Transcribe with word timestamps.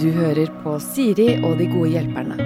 Du 0.00 0.10
hører 0.12 0.50
på 0.64 0.76
Siri 0.82 1.30
og 1.46 1.56
de 1.60 1.66
gode 1.70 1.92
hjelperne. 1.94 2.36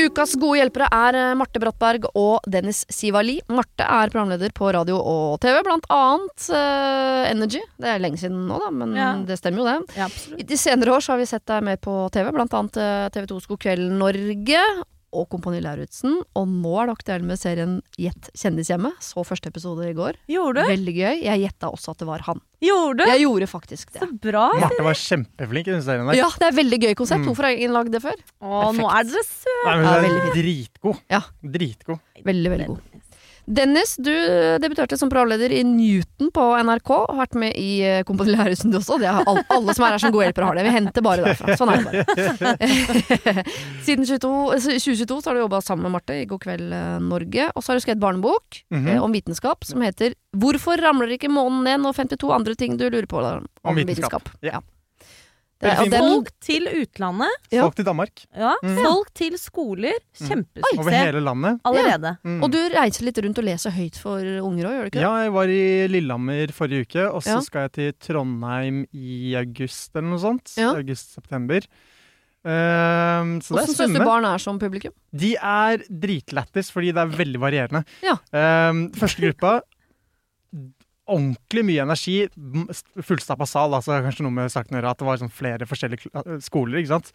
Ukas 0.00 0.32
gode 0.40 0.56
hjelpere 0.62 0.86
er 0.96 1.16
eh, 1.18 1.34
Marte 1.36 1.60
Brattberg 1.60 2.06
og 2.16 2.46
Dennis 2.50 2.80
Sivali. 2.90 3.36
Marte 3.52 3.84
er 3.84 4.10
programleder 4.10 4.50
på 4.56 4.70
radio 4.72 4.96
og 4.96 5.36
TV, 5.44 5.58
blant 5.66 5.84
annet 5.92 6.46
uh, 6.56 7.28
Energy. 7.28 7.60
Det 7.78 7.90
er 7.92 8.00
lenge 8.00 8.18
siden 8.22 8.46
nå, 8.48 8.56
da, 8.62 8.70
men 8.72 8.96
Ja. 8.96 9.10
det 9.28 9.36
stemmer 9.38 9.60
jo 9.62 9.68
det. 9.68 9.98
Ja. 10.00 10.08
I 10.40 10.46
de 10.48 10.58
senere 10.58 10.96
år 10.96 11.04
så 11.04 11.12
har 11.14 11.20
vi 11.20 11.28
sett 11.28 11.44
deg 11.52 11.66
mer 11.68 11.76
på 11.84 11.98
TV, 12.16 12.32
blant 12.32 12.56
annet 12.56 12.80
eh, 12.80 13.10
TV 13.12 13.28
2s 13.34 13.50
God 13.52 13.60
kveld 13.66 13.92
Norge 14.00 14.64
og 15.12 15.28
Kompani 15.32 15.60
Lauritzen. 15.64 16.18
Og 16.38 16.46
nå 16.50 16.74
er 16.80 16.90
det 16.90 16.96
aktuell 16.98 17.24
med 17.26 17.40
serien 17.40 17.78
Gjett 18.00 18.30
kjendishjemmet. 18.38 19.00
Så 19.04 19.24
første 19.26 19.50
episode 19.50 19.88
i 19.88 19.94
går. 19.96 20.18
Gjorde 20.30 20.64
du? 20.64 20.70
Veldig 20.72 20.94
gøy. 20.96 21.22
Jeg 21.26 21.42
gjetta 21.44 21.70
også 21.74 21.94
at 21.94 22.02
det 22.02 22.08
var 22.08 22.24
han. 22.28 22.40
Gjorde 22.64 23.04
du? 23.04 23.10
Jeg 23.10 23.24
gjorde 23.24 23.48
faktisk 23.50 23.92
det. 23.94 24.02
Så 24.04 24.10
bra. 24.28 24.46
Marte 24.60 24.84
var 24.84 24.98
kjempeflink 25.00 25.70
i 25.70 25.74
den 25.74 25.84
serien 25.84 26.08
der. 26.10 26.18
Ja, 26.18 26.28
det 26.40 26.50
er 26.50 26.56
veldig 26.58 26.80
gøy 26.84 26.94
konsept. 26.98 27.22
Mm. 27.24 27.30
Hvorfor 27.30 27.48
har 27.48 27.56
ingen 27.56 27.74
lagd 27.76 27.94
det 27.94 28.02
før? 28.04 28.20
Å, 28.40 28.70
nå 28.76 28.90
er 28.92 29.08
dere 29.10 29.24
søte. 29.26 29.56
Nei, 29.64 29.74
men 29.80 29.86
Ja, 29.86 29.94
hun 29.96 30.06
veldig 30.06 30.22
er 30.22 30.38
dritgod. 30.40 31.02
Ja. 31.10 31.22
Dritgod. 31.58 32.02
Veldig, 32.30 32.54
veldig 32.56 32.70
god. 32.74 32.89
Dennis, 33.50 33.96
du 33.98 34.12
debuterte 34.62 34.94
som 34.98 35.10
programleder 35.10 35.50
i 35.50 35.64
Newton 35.66 36.30
på 36.30 36.42
NRK. 36.62 36.90
Har 37.08 37.18
vært 37.18 37.34
med 37.42 37.56
i 37.58 37.80
eh, 37.82 38.02
Kompani 38.06 38.36
Lauritzen 38.36 38.70
du 38.70 38.78
også. 38.78 39.00
Det 39.02 39.10
har 39.10 39.26
alle, 39.26 39.42
alle 39.50 39.74
som 39.74 39.86
er 39.86 39.96
her 39.96 40.02
som 40.04 40.14
gode 40.14 40.28
hjelpere 40.28 40.50
har 40.50 40.58
det. 40.60 40.66
Vi 40.68 40.74
henter 40.76 41.04
bare 41.04 41.24
derfra. 41.24 41.56
Sånn 41.58 41.72
er 41.72 41.82
det 41.82 42.04
bare. 42.06 43.44
Siden 43.86 44.06
22, 44.06 44.30
eh, 44.54 44.68
2022 44.78 45.18
så 45.18 45.32
har 45.32 45.38
du 45.38 45.42
jobba 45.42 45.62
sammen 45.66 45.88
med 45.88 45.96
Marte 45.96 46.20
i 46.20 46.28
God 46.30 46.44
kveld 46.44 46.76
eh, 46.76 46.96
Norge. 47.02 47.48
Og 47.56 47.64
så 47.64 47.72
har 47.72 47.80
du 47.80 47.84
skrevet 47.86 48.02
barnebok 48.02 48.62
mm 48.70 48.86
-hmm. 48.86 49.00
om 49.02 49.12
vitenskap 49.18 49.64
som 49.64 49.82
heter 49.82 50.14
'Hvorfor 50.36 50.78
ramler 50.78 51.10
ikke 51.18 51.28
månen 51.28 51.64
ned?' 51.64 51.86
og 51.86 51.96
52 51.96 52.30
andre 52.32 52.54
ting 52.54 52.76
du 52.76 52.90
lurer 52.90 53.06
på 53.06 53.18
om, 53.18 53.48
Om 53.62 53.74
vitenskap. 53.74 54.28
Ja. 54.42 54.62
Det, 55.60 55.72
og 55.76 55.90
den, 55.92 56.00
Folk 56.00 56.28
til 56.40 56.64
utlandet. 56.72 57.34
Ja. 57.52 57.66
Folk 57.66 57.74
til 57.76 57.84
Danmark. 57.84 58.22
Ja. 58.32 58.54
Mm. 58.64 58.78
Folk 58.80 59.10
til 59.20 59.34
skoler. 59.36 59.98
Over 60.72 60.90
hele 60.94 61.20
landet. 61.20 61.60
allerede. 61.68 62.14
Mm. 62.24 62.38
og 62.46 62.50
du 62.54 62.58
reiser 62.72 63.04
litt 63.04 63.20
rundt 63.20 63.38
og 63.42 63.44
leser 63.44 63.70
høyt 63.76 63.98
for 64.00 64.24
unger 64.40 64.70
òg, 64.70 64.72
gjør 64.72 64.80
du 64.86 64.90
ikke 64.90 64.96
det? 64.98 65.04
Ja, 65.04 65.12
jeg 65.26 65.34
var 65.36 65.52
i 65.52 65.62
Lillehammer 65.92 66.54
forrige 66.56 66.88
uke, 66.88 67.04
og 67.10 67.22
så 67.22 67.36
Ja. 67.36 67.40
skal 67.44 67.68
jeg 67.68 67.72
til 67.76 67.92
Trondheim 68.08 68.86
i 68.96 69.34
august 69.36 69.94
eller 69.94 70.08
noe 70.08 70.18
sånt. 70.24 70.56
Ja. 70.56 70.72
August-september. 70.72 71.60
Um, 72.40 73.34
så 73.44 73.58
Åssen 73.60 73.74
syns 73.76 73.98
du 73.98 74.00
barn 74.00 74.24
er 74.24 74.40
som 74.40 74.56
publikum? 74.58 74.94
De 75.12 75.34
er 75.36 75.82
dritlættis, 75.92 76.70
fordi 76.72 76.94
det 76.96 77.02
er 77.02 77.12
veldig 77.18 77.40
varierende. 77.42 77.82
Ja. 78.00 78.14
Ehm, 78.32 78.86
første 78.96 79.20
gruppa 79.26 79.58
Ordentlig 81.10 81.64
mye 81.66 81.84
energi. 81.84 82.16
Fullstappa 83.02 83.48
sal. 83.48 83.74
altså 83.76 83.98
Kanskje 84.04 84.26
noe 84.26 84.36
med 84.36 84.52
saken 84.52 84.78
at 84.80 85.00
det 85.00 85.06
var 85.08 85.18
liksom 85.18 85.32
flere 85.34 85.66
forskjellige 85.68 86.10
eh, 86.14 86.38
skoler. 86.44 86.80
ikke 86.80 86.94
sant? 86.94 87.12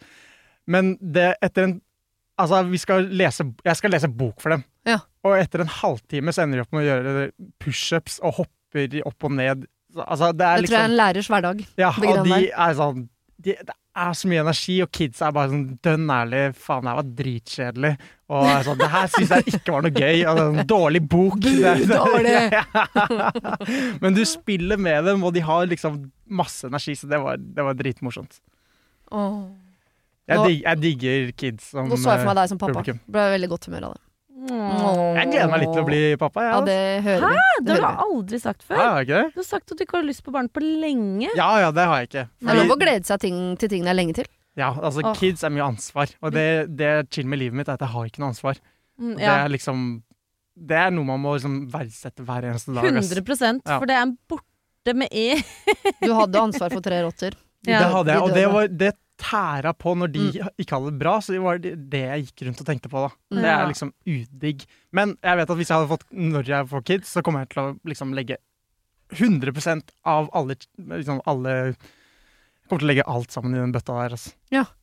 Men 0.66 0.96
det 1.00 1.34
etter 1.44 1.68
en 1.70 1.76
Altså, 2.36 2.58
vi 2.68 2.76
skal 2.76 3.06
lese, 3.16 3.46
jeg 3.64 3.78
skal 3.78 3.94
lese 3.94 4.10
bok 4.12 4.42
for 4.44 4.52
dem. 4.52 4.60
Ja. 4.84 4.98
Og 5.24 5.38
etter 5.38 5.62
en 5.64 5.70
halvtime 5.72 6.34
så 6.36 6.42
ender 6.44 6.60
de 6.60 6.64
opp 6.66 6.74
med 6.76 6.82
å 6.82 6.88
gjøre 6.90 7.22
pushups 7.64 8.18
og 8.20 8.42
hopper 8.42 8.98
opp 9.08 9.24
og 9.24 9.32
ned. 9.38 9.64
Altså, 9.96 10.34
det 10.36 10.44
er 10.44 10.60
Det 10.60 10.68
tror 10.68 10.76
jeg 10.76 10.82
er 10.84 10.84
liksom 10.84 10.84
en 10.90 10.96
lærers 10.98 11.30
hverdag. 11.32 11.62
Ja, 11.80 11.94
og 11.96 12.28
de 12.28 12.40
er 12.50 12.76
sånn 12.76 13.06
de, 13.40 13.54
Det 13.56 13.76
er 13.96 14.12
så 14.18 14.28
mye 14.30 14.42
energi, 14.44 14.76
og 14.84 14.90
kids 14.94 15.20
er 15.24 15.32
bare 15.36 15.50
sånn 15.52 15.64
dønn 15.84 16.10
ærlig. 16.12 16.42
Faen, 16.60 16.84
det 16.86 16.92
her 16.92 16.98
var 17.00 17.10
dritkjedelig. 17.20 17.90
Og 18.36 18.48
sånn, 18.66 18.78
det 18.80 18.88
her 18.92 19.10
syns 19.14 19.32
jeg 19.36 19.46
ikke 19.54 19.74
var 19.76 19.84
noe 19.86 19.94
gøy. 19.96 20.22
Og 20.28 20.38
det 20.38 20.44
er 20.46 20.60
en 20.62 20.70
dårlig 20.72 21.02
bok. 21.12 21.36
Det, 21.42 21.54
er- 21.70 21.84
dårlig. 21.90 22.34
Men 24.02 24.16
du 24.18 24.22
spiller 24.28 24.80
med 24.80 25.04
dem, 25.10 25.24
og 25.26 25.34
de 25.36 25.44
har 25.46 25.68
liksom 25.70 26.00
masse 26.26 26.66
energi, 26.68 26.96
så 26.98 27.08
det 27.10 27.20
var, 27.22 27.36
det 27.40 27.64
var 27.68 27.78
dritmorsomt. 27.78 28.40
Oh. 29.14 29.44
Jeg, 30.26 30.38
dig, 30.42 30.56
jeg 30.64 30.82
digger 30.82 31.28
kids 31.38 31.68
som 31.70 31.86
Nå 31.86 31.94
så 32.02 32.16
jeg 32.16 32.24
for 32.24 32.32
meg 32.32 32.38
deg 32.40 32.48
som 32.50 32.58
pappa. 32.58 32.72
publikum. 32.80 32.98
Ble 33.14 33.26
veldig 33.36 33.50
godt 33.52 33.68
humør 33.70 33.84
av 33.90 33.92
det. 33.94 34.02
Åh. 34.50 35.16
Jeg 35.18 35.30
gleder 35.32 35.50
meg 35.52 35.62
litt 35.64 35.72
til 35.74 35.82
å 35.82 35.86
bli 35.88 36.00
pappa. 36.20 36.44
Ja, 36.46 36.52
altså. 36.58 36.66
det 36.70 37.02
hører 37.06 37.26
vi. 37.26 37.42
Det 37.56 37.66
Det 37.66 37.76
har 37.82 37.96
du 37.96 38.02
aldri 38.06 38.40
sagt 38.42 38.62
før. 38.66 38.80
Ja, 38.80 38.88
ikke 39.02 39.20
det? 39.20 39.34
Du 39.34 39.40
har 39.40 39.48
sagt 39.48 39.72
at 39.72 39.78
du 39.78 39.84
ikke 39.86 39.96
har 39.98 40.06
lyst 40.06 40.22
på 40.26 40.34
barn 40.34 40.48
på 40.52 40.62
lenge. 40.64 41.28
Ja 41.38 41.50
ja, 41.62 41.70
det 41.74 41.86
har 41.90 42.02
jeg 42.02 42.10
ikke. 42.10 42.24
Det 42.40 42.52
er 42.54 42.60
lov 42.62 42.74
å 42.76 42.78
glede 42.80 43.04
seg 43.08 43.20
ting, 43.26 43.38
til 43.60 43.72
ting 43.72 43.86
det 43.86 43.92
er 43.94 43.98
lenge 43.98 44.16
til. 44.20 44.28
ja, 44.56 44.70
altså, 44.72 45.02
oh. 45.04 45.14
kids 45.18 45.44
er 45.44 45.52
mye 45.52 45.66
ansvar. 45.66 46.12
Og 46.22 46.32
det, 46.32 46.46
det 46.78 46.86
er 46.86 47.06
chill 47.12 47.26
med 47.28 47.38
livet 47.42 47.56
mitt, 47.58 47.68
er 47.68 47.76
at 47.76 47.84
jeg 47.84 47.92
har 47.92 48.06
ikke 48.08 48.22
noe 48.24 48.32
ansvar. 48.32 48.60
Mm, 48.98 49.16
Det 49.18 49.28
er 49.28 49.48
liksom 49.52 49.80
Det 50.56 50.76
er 50.86 50.90
noe 50.96 51.04
man 51.04 51.20
må 51.20 51.34
liksom 51.36 51.56
verdsette 51.72 52.24
hver 52.24 52.46
eneste 52.48 52.72
dag. 52.72 52.84
ass. 52.86 53.10
100 53.12 53.60
Ja. 53.66 53.78
for 53.78 53.86
det 53.86 53.96
er 53.96 54.14
borte 54.28 54.94
med 54.94 55.08
e. 55.12 55.42
Du 56.00 56.14
hadde 56.14 56.40
ansvar 56.40 56.72
for 56.72 56.80
tre 56.80 57.02
rotter. 57.04 57.34
Ja, 57.66 57.80
det 57.82 57.90
hadde 57.92 58.12
jeg, 58.14 58.22
og 58.22 58.30
det, 58.36 58.46
var, 58.52 58.68
det 58.68 58.92
tæra 59.18 59.72
på 59.76 59.94
når 59.96 60.12
de 60.12 60.24
Mm. 60.32 60.48
ikke 60.60 60.76
hadde 60.76 60.90
det 60.92 60.98
bra. 61.00 61.18
Så 61.20 61.32
det 61.32 61.40
var 61.42 61.58
det 61.58 61.74
jeg 62.02 62.26
gikk 62.26 62.46
rundt 62.46 62.60
og 62.60 62.66
tenkte 62.66 62.88
på 62.92 63.02
da. 63.06 63.10
Mm. 63.32 63.42
Det 63.42 63.50
er 63.52 63.66
liksom 63.70 63.92
udigg. 64.06 64.66
Men 64.92 65.16
jeg 65.22 65.36
vet 65.36 65.50
at 65.50 65.56
hvis 65.56 65.68
jeg 65.68 65.78
hadde 65.78 65.92
fått 65.94 66.06
når 66.12 66.44
jeg 66.52 66.68
får 66.68 66.84
kids, 66.84 67.12
så 67.16 67.22
kommer 67.22 67.40
jeg 67.40 67.48
til 67.54 67.62
å 67.62 67.78
liksom 67.84 68.14
legge 68.14 68.36
100% 69.14 69.90
av 70.04 70.28
alle, 70.34 70.56
liksom 70.78 71.20
alle 71.26 71.76
Jeg 72.66 72.70
kommer 72.72 72.82
til 72.82 72.88
å 72.88 72.90
legge 72.90 73.02
alt 73.06 73.30
sammen 73.30 73.52
i 73.54 73.58
den 73.62 73.70
bøtta 73.70 73.94
der. 73.94 74.14
Altså. 74.16 74.30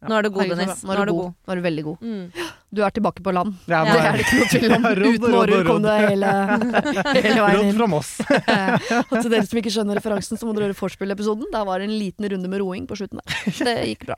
Nå 0.07 0.16
er 0.16 0.23
du 0.23 0.29
god, 0.31 0.51
Dennis. 0.53 0.83
Nå 0.88 0.94
er 0.95 1.09
du 1.09 1.11
god. 1.17 1.33
Nå 1.35 1.51
er 1.51 1.59
du 1.59 1.63
veldig 1.66 1.83
god. 1.83 2.05
Mm. 2.07 2.45
Du 2.73 2.79
er 2.88 2.94
tilbake 2.95 3.23
på 3.25 3.33
land. 3.35 3.57
Ja, 3.67 3.81
Ja. 3.83 3.91
Det 3.91 4.05
er 4.07 4.16
det 4.16 4.23
ikke 4.23 4.38
noe 4.39 4.47
tvil 4.53 4.75
om. 4.77 4.85
Ja, 4.88 5.09
Uten 5.17 5.33
Mårud 5.35 5.67
kom 5.67 5.81
du 5.83 5.89
hele, 5.91 6.29
hele 7.25 7.41
veien 7.44 7.59
Råd 7.59 7.66
inn. 7.66 7.75
fra 7.75 7.88
Moss. 7.91 8.13
Og 9.11 9.17
til 9.17 9.29
dere 9.33 9.44
som 9.49 9.59
ikke 9.59 9.73
skjønner 9.75 9.99
referansen, 9.99 10.39
så 10.39 10.47
må 10.47 10.55
dere 10.55 10.69
høre 10.69 10.79
vorspiel-episoden. 10.79 11.51
Der 11.51 11.67
var 11.67 11.83
det 11.83 11.89
en 11.89 11.97
liten 11.99 12.29
runde 12.31 12.51
med 12.53 12.63
roing 12.63 12.88
på 12.88 12.95
slutten 13.01 13.19
der. 13.19 13.35
Det 13.51 13.75
gikk 13.91 14.07
bra. 14.07 14.17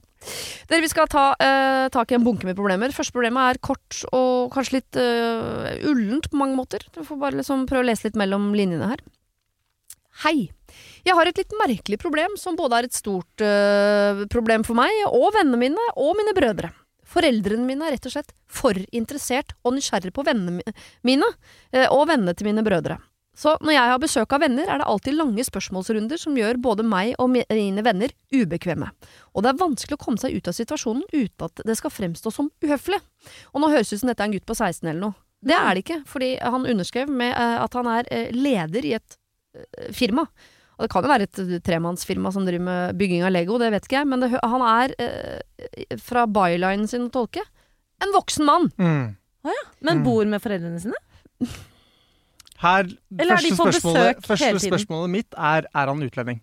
Dere, 0.69 0.83
vi 0.85 0.91
skal 0.93 1.09
ta 1.09 1.25
uh, 1.33 1.87
tak 1.97 2.13
i 2.13 2.19
en 2.19 2.27
bunke 2.27 2.45
med 2.45 2.53
problemer. 2.61 2.93
Første 2.93 3.17
problemet 3.17 3.49
er 3.55 3.61
kort 3.65 4.03
og 4.13 4.53
kanskje 4.53 4.77
litt 4.77 5.01
uh, 5.01 5.73
ullent 5.89 6.29
på 6.29 6.37
mange 6.37 6.53
måter. 6.61 6.85
Du 6.93 7.01
får 7.01 7.17
bare 7.17 7.41
liksom 7.41 7.65
prøve 7.65 7.81
å 7.87 7.89
lese 7.89 8.11
litt 8.11 8.21
mellom 8.21 8.51
linjene 8.53 8.93
her. 8.93 9.01
Hei. 10.21 10.51
Jeg 11.05 11.13
har 11.13 11.29
et 11.29 11.37
litt 11.37 11.53
merkelig 11.59 11.99
problem 12.01 12.33
som 12.41 12.55
både 12.57 12.79
er 12.79 12.87
et 12.87 12.95
stort 12.97 13.43
uh, 13.45 14.23
problem 14.33 14.63
for 14.65 14.77
meg 14.77 14.89
og 15.05 15.27
vennene 15.35 15.59
mine 15.61 15.89
og 16.01 16.15
mine 16.17 16.33
brødre. 16.33 16.71
Foreldrene 17.05 17.67
mine 17.67 17.85
er 17.85 17.93
rett 17.93 18.07
og 18.09 18.15
slett 18.15 18.31
for 18.49 18.77
interessert 18.89 19.53
og 19.61 19.75
nysgjerrig 19.75 20.15
på 20.15 20.25
vennene 20.25 20.63
mine 21.05 21.27
uh, 21.29 21.85
og 21.93 22.07
vennene 22.09 22.33
til 22.33 22.49
mine 22.49 22.65
brødre. 22.65 22.97
Så 23.37 23.53
når 23.59 23.75
jeg 23.75 23.91
har 23.91 24.01
besøk 24.01 24.33
av 24.33 24.41
venner, 24.45 24.65
er 24.71 24.79
det 24.79 24.87
alltid 24.87 25.17
lange 25.19 25.43
spørsmålsrunder 25.45 26.17
som 26.17 26.37
gjør 26.39 26.57
både 26.63 26.85
meg 26.87 27.13
og 27.19 27.33
mine 27.35 27.83
venner 27.85 28.13
ubekvemme. 28.31 28.87
Og 29.35 29.43
det 29.43 29.51
er 29.51 29.59
vanskelig 29.59 29.99
å 29.99 30.01
komme 30.01 30.21
seg 30.23 30.37
ut 30.39 30.49
av 30.49 30.55
situasjonen 30.55 31.03
uten 31.11 31.45
at 31.49 31.65
det 31.67 31.75
skal 31.77 31.93
fremstå 31.93 32.31
som 32.33 32.49
uhøflig. 32.63 33.01
Og 33.51 33.61
nå 33.61 33.69
høres 33.75 33.91
det 33.91 33.99
ut 33.99 34.05
som 34.05 34.13
dette 34.13 34.23
er 34.23 34.31
en 34.31 34.37
gutt 34.37 34.47
på 34.47 34.55
16 34.55 34.87
eller 34.87 35.03
noe. 35.03 35.19
Det 35.45 35.59
er 35.59 35.75
det 35.75 35.83
ikke, 35.83 36.01
fordi 36.09 36.31
han 36.39 36.65
underskrev 36.71 37.11
med 37.11 37.35
eh, 37.35 37.57
at 37.61 37.75
han 37.77 37.91
er 37.91 38.09
leder 38.33 38.87
i 38.87 38.95
et 38.97 39.19
firma. 39.93 40.25
Og 40.77 40.85
det 40.85 40.89
kan 40.91 41.03
jo 41.05 41.11
være 41.11 41.27
et 41.29 41.39
eh, 41.39 41.59
tremannsfirma 41.63 42.31
som 42.35 42.45
driver 42.47 42.65
med 42.67 42.97
bygging 42.99 43.23
av 43.23 43.31
Lego, 43.31 43.57
det 43.61 43.71
vet 43.71 43.85
ikke 43.87 43.99
jeg, 44.01 44.07
men 44.11 44.19
det, 44.25 44.31
han 44.43 44.61
er, 44.67 44.95
eh, 44.99 45.97
fra 46.03 46.25
bylinen 46.27 46.87
sin 46.91 47.07
å 47.07 47.11
tolke, 47.13 47.43
en 48.03 48.11
voksen 48.15 48.45
mann. 48.45 48.71
Mm. 48.77 49.15
Men 49.85 49.99
Mm. 49.99 50.03
bor 50.03 50.25
med 50.25 50.41
foreldrene 50.41 50.81
sine? 50.81 50.97
Her, 52.57 52.87
Eller 53.19 53.35
er 53.35 53.43
de 53.43 53.51
første 53.51 53.55
på 53.55 53.67
spørsmålet, 53.69 54.15
besøk 54.17 54.27
første 54.27 54.45
hele 54.45 54.59
tiden? 54.59 54.73
spørsmålet 54.73 55.09
mitt 55.13 55.33
er 55.37 55.67
er 55.75 55.87
han 55.91 56.01
utlending. 56.03 56.41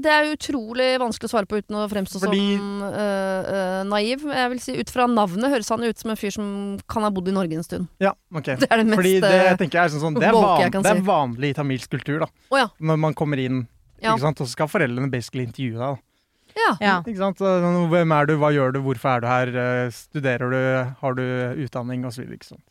Det 0.00 0.10
er 0.10 0.28
utrolig 0.32 0.86
vanskelig 1.02 1.28
å 1.28 1.32
svare 1.34 1.48
på 1.50 1.58
uten 1.60 1.76
å 1.76 1.84
fremstå 1.90 2.20
Fordi- 2.22 2.56
som 2.56 2.82
uh, 2.84 3.82
naiv. 3.90 4.24
Jeg 4.30 4.50
vil 4.54 4.60
si 4.62 4.76
Ut 4.80 4.90
fra 4.90 5.06
navnet 5.10 5.50
høres 5.52 5.68
han 5.72 5.84
ut 5.84 5.98
som 5.98 6.10
en 6.14 6.16
fyr 6.20 6.32
som 6.34 6.46
kan 6.90 7.02
ha 7.06 7.10
bodd 7.14 7.28
i 7.28 7.34
Norge 7.36 7.58
en 7.58 7.66
stund. 7.66 7.88
Ja, 8.02 8.14
ok. 8.34 8.44
Det 8.62 8.70
er 8.70 8.82
det 8.82 8.86
mest 8.88 9.00
Fordi 9.00 9.14
det, 9.20 9.30
øh, 9.30 9.44
jeg 9.50 9.58
tenker 9.64 9.82
er 9.84 9.92
sånn, 9.94 10.02
sånn, 10.06 10.18
det, 10.20 10.28
er 10.30 10.38
van, 10.38 10.72
kan 10.72 10.82
det 10.86 10.92
er 10.94 11.04
vanlig 11.06 11.52
i 11.52 11.56
tamilsk 11.60 11.90
kultur, 11.96 12.18
da. 12.24 12.28
Oh, 12.50 12.58
ja. 12.58 12.68
Når 12.80 13.00
man 13.08 13.14
kommer 13.14 13.40
inn, 13.42 13.66
Ja. 14.00 14.14
ikke 14.14 14.26
sant? 14.26 14.40
og 14.40 14.46
så 14.48 14.52
skal 14.56 14.68
foreldrene 14.68 15.10
basically 15.12 15.44
intervjue 15.46 15.78
deg. 15.78 15.96
Da. 15.96 16.60
ja. 16.60 16.72
Ja. 16.80 16.96
Ikke 17.06 17.20
sant? 17.22 17.38
Sånn, 17.40 17.88
Hvem 17.92 18.12
er 18.18 18.26
du, 18.30 18.36
hva 18.42 18.50
gjør 18.54 18.74
du, 18.76 18.80
hvorfor 18.84 19.16
er 19.16 19.20
du 19.24 19.26
her, 19.30 19.54
Eh, 19.64 19.90
studerer 19.90 20.50
du, 20.50 20.94
har 21.00 21.14
du 21.18 21.24
utdanning, 21.64 22.04
osv. 22.08 22.26
Ikke 22.34 22.50
sant. 22.54 22.62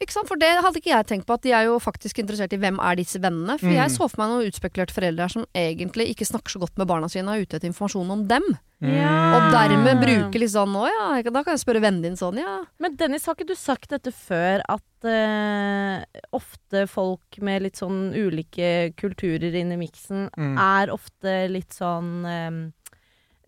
Ikke 0.00 0.14
sant? 0.14 0.28
For 0.30 0.40
det 0.40 0.48
hadde 0.64 0.80
ikke 0.80 0.94
jeg 0.94 1.06
tenkt 1.10 1.26
på, 1.28 1.34
at 1.36 1.42
de 1.44 1.52
er 1.52 1.66
jo 1.68 1.74
faktisk 1.82 2.22
interessert 2.22 2.54
i 2.56 2.58
hvem 2.62 2.78
er 2.80 2.96
disse 2.96 3.20
vennene. 3.20 3.58
For 3.60 3.68
Mm. 3.68 3.76
jeg 3.76 3.90
så 3.92 4.08
for 4.08 4.16
meg 4.22 4.30
noen 4.32 4.48
utspekulerte 4.48 4.94
foreldre 4.96 5.26
her 5.26 5.28
som 5.34 5.44
egentlig 5.54 6.06
ikke 6.14 6.24
snakker 6.24 6.48
så 6.54 6.58
godt 6.62 6.78
med 6.80 6.88
barna 6.88 7.06
sine 7.12 7.28
og 7.28 7.36
er 7.36 7.44
ute 7.44 7.56
etter 7.58 7.68
informasjon 7.68 8.10
om 8.10 8.26
dem. 8.26 8.42
Mm. 8.80 8.96
Og 9.36 9.52
dermed 9.52 10.00
bruker 10.00 10.40
litt 10.40 10.54
sånn 10.54 10.72
Å 10.72 10.86
ja, 10.88 11.22
da 11.28 11.42
kan 11.44 11.52
jeg 11.52 11.60
spørre 11.66 11.82
vennen 11.84 12.00
din 12.00 12.16
sånn, 12.16 12.38
ja. 12.40 12.64
Men 12.80 12.96
Dennis, 12.96 13.26
har 13.26 13.34
ikke 13.36 13.48
du 13.52 13.54
sagt 13.54 13.90
dette 13.92 14.08
før, 14.10 14.62
at 14.72 15.04
uh, 15.04 16.00
ofte 16.32 16.86
folk 16.88 17.36
med 17.44 17.62
litt 17.66 17.76
sånn 17.76 18.14
ulike 18.16 18.94
kulturer 18.96 19.52
inn 19.54 19.72
i 19.72 19.76
miksen 19.76 20.30
Mm. 20.36 20.56
er 20.56 20.88
ofte 20.94 21.48
litt 21.50 21.72
sånn 21.76 22.24
eh, 22.24 22.72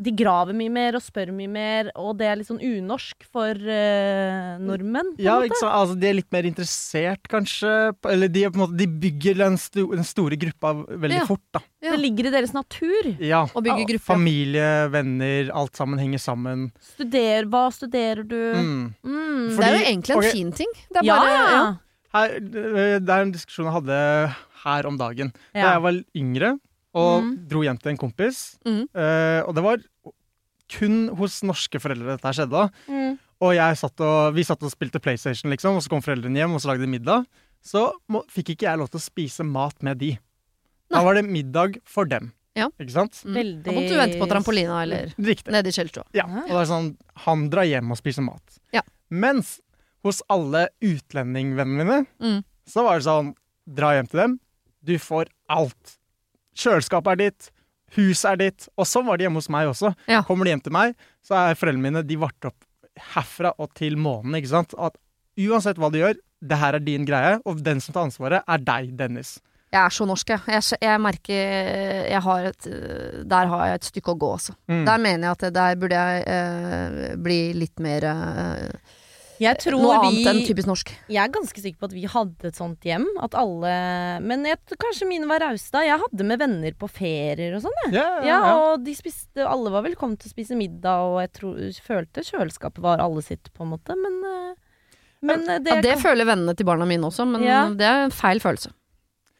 de 0.00 0.12
graver 0.16 0.56
mye 0.56 0.72
mer 0.72 0.96
og 0.96 1.02
spør 1.04 1.30
mye 1.36 1.50
mer, 1.52 1.90
og 2.00 2.16
det 2.18 2.28
er 2.28 2.38
litt 2.40 2.48
sånn 2.48 2.62
unorsk 2.62 3.26
for 3.28 3.52
uh, 3.52 4.56
nordmenn. 4.62 5.12
På 5.18 5.24
Ja, 5.24 5.36
sant? 5.44 5.66
Altså, 5.68 5.96
de 6.00 6.08
er 6.08 6.16
litt 6.18 6.30
mer 6.34 6.48
interessert, 6.48 7.28
kanskje. 7.30 7.92
Eller 8.10 8.32
de, 8.32 8.46
er 8.46 8.54
på 8.54 8.58
en 8.58 8.64
måte, 8.64 8.78
de 8.80 8.88
bygger 9.04 9.38
den, 9.42 9.58
sto, 9.60 9.86
den 9.92 10.06
store 10.08 10.38
gruppa 10.40 10.74
veldig 10.88 11.20
Ja. 11.20 11.26
fort, 11.28 11.44
da. 11.54 11.62
Ja. 11.82 11.92
Det 11.92 12.00
ligger 12.00 12.30
i 12.30 12.34
deres 12.34 12.54
natur. 12.56 13.12
Ja. 13.22 13.44
Å 13.46 13.62
bygge 13.62 13.86
grupper. 13.92 14.08
Familie, 14.14 14.70
venner, 14.94 15.52
alt 15.62 15.78
sammen 15.78 16.00
henger 16.02 16.22
sammen. 16.22 16.70
Studer, 16.94 17.46
hva 17.52 17.66
studerer 17.74 18.24
du? 18.26 18.40
Mm. 18.56 18.82
Mm. 19.04 19.46
det 19.58 19.68
er 19.68 19.76
jo 19.76 19.86
egentlig 19.86 20.16
en 20.16 20.22
okay. 20.24 20.36
fin 20.40 20.52
ting. 20.62 20.76
Det 20.88 21.02
er 21.02 21.10
bare 21.12 21.30
ja. 21.30 21.46
ja. 21.52 21.64
Her, 22.12 22.34
det 22.44 23.08
er 23.08 23.22
en 23.24 23.32
diskusjon 23.32 23.70
jeg 23.70 23.76
hadde 23.78 24.00
her 24.66 24.88
om 24.88 24.98
dagen. 25.00 25.32
Da 25.54 25.70
jeg 25.76 25.84
var 25.86 26.02
yngre 26.18 26.56
og 26.94 27.22
Mm. 27.22 27.48
dro 27.48 27.62
hjem 27.62 27.78
til 27.80 27.90
en 27.92 27.96
kompis, 27.98 28.58
Mm. 28.66 28.82
Uh, 28.94 29.40
og 29.48 29.54
det 29.54 29.62
var 29.64 29.78
kun 30.72 31.08
hos 31.18 31.42
norske 31.42 31.80
foreldre 31.80 32.14
dette 32.16 32.24
her 32.24 32.32
skjedde. 32.32 32.70
Mm. 32.88 33.18
Og 33.42 33.54
jeg 33.56 33.76
satt 33.76 34.00
og, 34.00 34.34
vi 34.34 34.44
satt 34.46 34.62
og 34.62 34.70
spilte 34.72 35.00
PlayStation, 35.02 35.50
liksom, 35.50 35.76
og 35.76 35.82
så 35.82 35.88
kom 35.90 36.00
foreldrene 36.04 36.36
hjem 36.38 36.54
og 36.54 36.60
så 36.62 36.70
lagde 36.72 36.86
de 36.86 36.92
middag. 36.94 37.26
Så 37.62 37.92
må, 38.08 38.22
fikk 38.30 38.54
ikke 38.54 38.68
jeg 38.70 38.78
lov 38.78 38.88
til 38.90 38.98
å 39.00 39.02
spise 39.02 39.44
mat 39.44 39.82
med 39.82 39.98
de. 39.98 40.18
Da 40.90 41.02
var 41.02 41.14
det 41.14 41.24
middag 41.28 41.76
for 41.84 42.04
dem. 42.04 42.32
Ja. 42.54 42.68
Ikke 42.78 42.92
sant? 42.92 43.12
Mm. 43.24 43.34
Veldig 43.34 43.62
Da 43.64 43.72
måtte 43.72 43.88
du 43.88 43.96
vente 43.96 44.18
på 44.20 44.28
trampolina 44.28 44.82
eller 44.82 45.12
Riktig. 45.30 45.50
nede 45.52 45.68
i 45.68 45.72
kjellerstua. 45.72 46.04
Ja. 46.14 46.24
Og 46.26 46.48
det 46.52 46.60
er 46.62 46.70
sånn, 46.70 46.90
han 47.26 47.48
drar 47.50 47.64
hjem 47.68 47.90
og 47.94 47.96
spiser 48.00 48.22
mat. 48.26 48.58
Ja. 48.76 48.82
Mens 49.10 49.60
hos 50.04 50.20
alle 50.32 50.68
utlendingvennene 50.82 51.84
mine, 51.86 52.06
Mm. 52.20 52.44
så 52.68 52.84
var 52.84 52.98
det 52.98 53.06
sånn, 53.06 53.34
dra 53.66 53.92
hjem 53.96 54.08
til 54.10 54.20
dem, 54.20 54.40
du 54.84 54.96
får 54.98 55.28
alt. 55.48 55.98
Kjøleskapet 56.58 57.14
er 57.14 57.20
ditt, 57.22 57.52
huset 57.96 58.28
er 58.32 58.40
ditt, 58.40 58.68
og 58.76 58.88
sånn 58.88 59.06
var 59.08 59.18
det 59.18 59.28
hjemme 59.28 59.40
hos 59.40 59.50
meg 59.52 59.70
også. 59.70 59.92
Ja. 60.10 60.22
Kommer 60.26 60.48
de 60.48 60.54
hjem 60.54 60.64
til 60.64 60.74
meg, 60.76 60.96
så 61.24 61.38
er 61.38 61.58
foreldrene 61.58 61.88
mine, 61.88 62.04
de 62.06 62.18
varte 62.20 62.52
opp 62.52 62.68
herfra 63.14 63.54
og 63.62 63.72
til 63.78 63.96
månen, 64.00 64.36
ikke 64.36 64.52
sant? 64.52 64.76
At 64.76 64.98
uansett 65.40 65.80
hva 65.80 65.92
du 65.92 66.00
gjør, 66.02 66.18
det 66.42 66.58
her 66.58 66.76
er 66.76 66.84
din 66.84 67.06
greie, 67.08 67.38
og 67.48 67.62
den 67.64 67.80
som 67.80 67.94
tar 67.94 68.08
ansvaret 68.08 68.44
er 68.44 68.64
deg, 68.66 68.92
Dennis. 68.98 69.36
Jeg 69.72 69.80
er 69.80 69.94
så 69.94 70.04
norsk, 70.04 70.28
jeg. 70.28 70.42
Jeg, 70.52 70.78
jeg 70.84 71.00
merker 71.00 71.52
jeg 72.04 72.20
har 72.26 72.48
et, 72.50 72.66
Der 73.24 73.46
har 73.48 73.62
jeg 73.70 73.78
et 73.78 73.86
stykke 73.88 74.12
å 74.12 74.18
gå, 74.20 74.32
altså. 74.36 74.52
Mm. 74.68 74.82
Der 74.84 74.98
mener 75.00 75.28
jeg 75.28 75.36
at 75.38 75.54
der 75.56 75.78
burde 75.80 76.02
jeg 76.02 76.26
eh, 76.28 77.14
bli 77.16 77.38
litt 77.56 77.80
mer 77.80 78.04
tror 78.04 79.00
Noe 79.42 79.98
vi 80.02 80.08
annet 80.08 80.28
enn 80.32 80.40
typisk 80.46 80.68
norsk. 80.70 80.92
Jeg 81.12 81.20
er 81.24 81.32
ganske 81.34 81.62
sikker 81.64 81.78
på 81.82 81.88
at 81.90 81.94
vi 81.96 82.04
hadde 82.10 82.48
et 82.50 82.58
sånt 82.58 82.86
hjem. 82.86 83.04
At 83.24 83.34
alle 83.38 83.72
Men 84.22 84.44
jeg, 84.46 84.58
kanskje 84.80 85.08
mine 85.08 85.26
var 85.30 85.42
rause 85.44 85.68
da. 85.74 85.82
Jeg 85.86 85.98
hadde 86.02 86.26
med 86.28 86.38
venner 86.42 86.76
på 86.78 86.88
ferier 86.90 87.56
og 87.58 87.64
sånn. 87.64 87.78
jeg. 87.86 87.94
Ja, 87.98 88.04
ja, 88.20 88.26
Ja, 88.28 88.40
ja. 88.46 88.52
og 88.72 88.84
de 88.86 88.94
spiste 88.98 89.44
Alle 89.46 89.72
var 89.74 89.82
velkommen 89.86 90.16
til 90.20 90.30
å 90.30 90.34
spise 90.34 90.56
middag, 90.58 91.06
og 91.08 91.20
jeg 91.24 91.32
tror, 91.40 91.56
følte 91.86 92.24
kjøleskapet 92.26 92.82
var 92.84 93.02
alle 93.02 93.22
sitt, 93.26 93.50
på 93.56 93.64
en 93.66 93.72
måte. 93.74 93.96
Men, 93.98 94.20
eh, 94.28 94.54
men 95.22 95.48
eh, 95.48 95.58
det, 95.64 95.76
Ja, 95.78 95.80
det 95.88 95.98
føler 96.02 96.28
vennene 96.28 96.54
til 96.56 96.66
barna 96.68 96.86
mine 96.88 97.08
også, 97.10 97.26
men 97.28 97.42
Ja. 97.46 97.64
det 97.70 97.86
er 97.88 98.06
en 98.06 98.14
feil 98.14 98.40
følelse. 98.42 98.70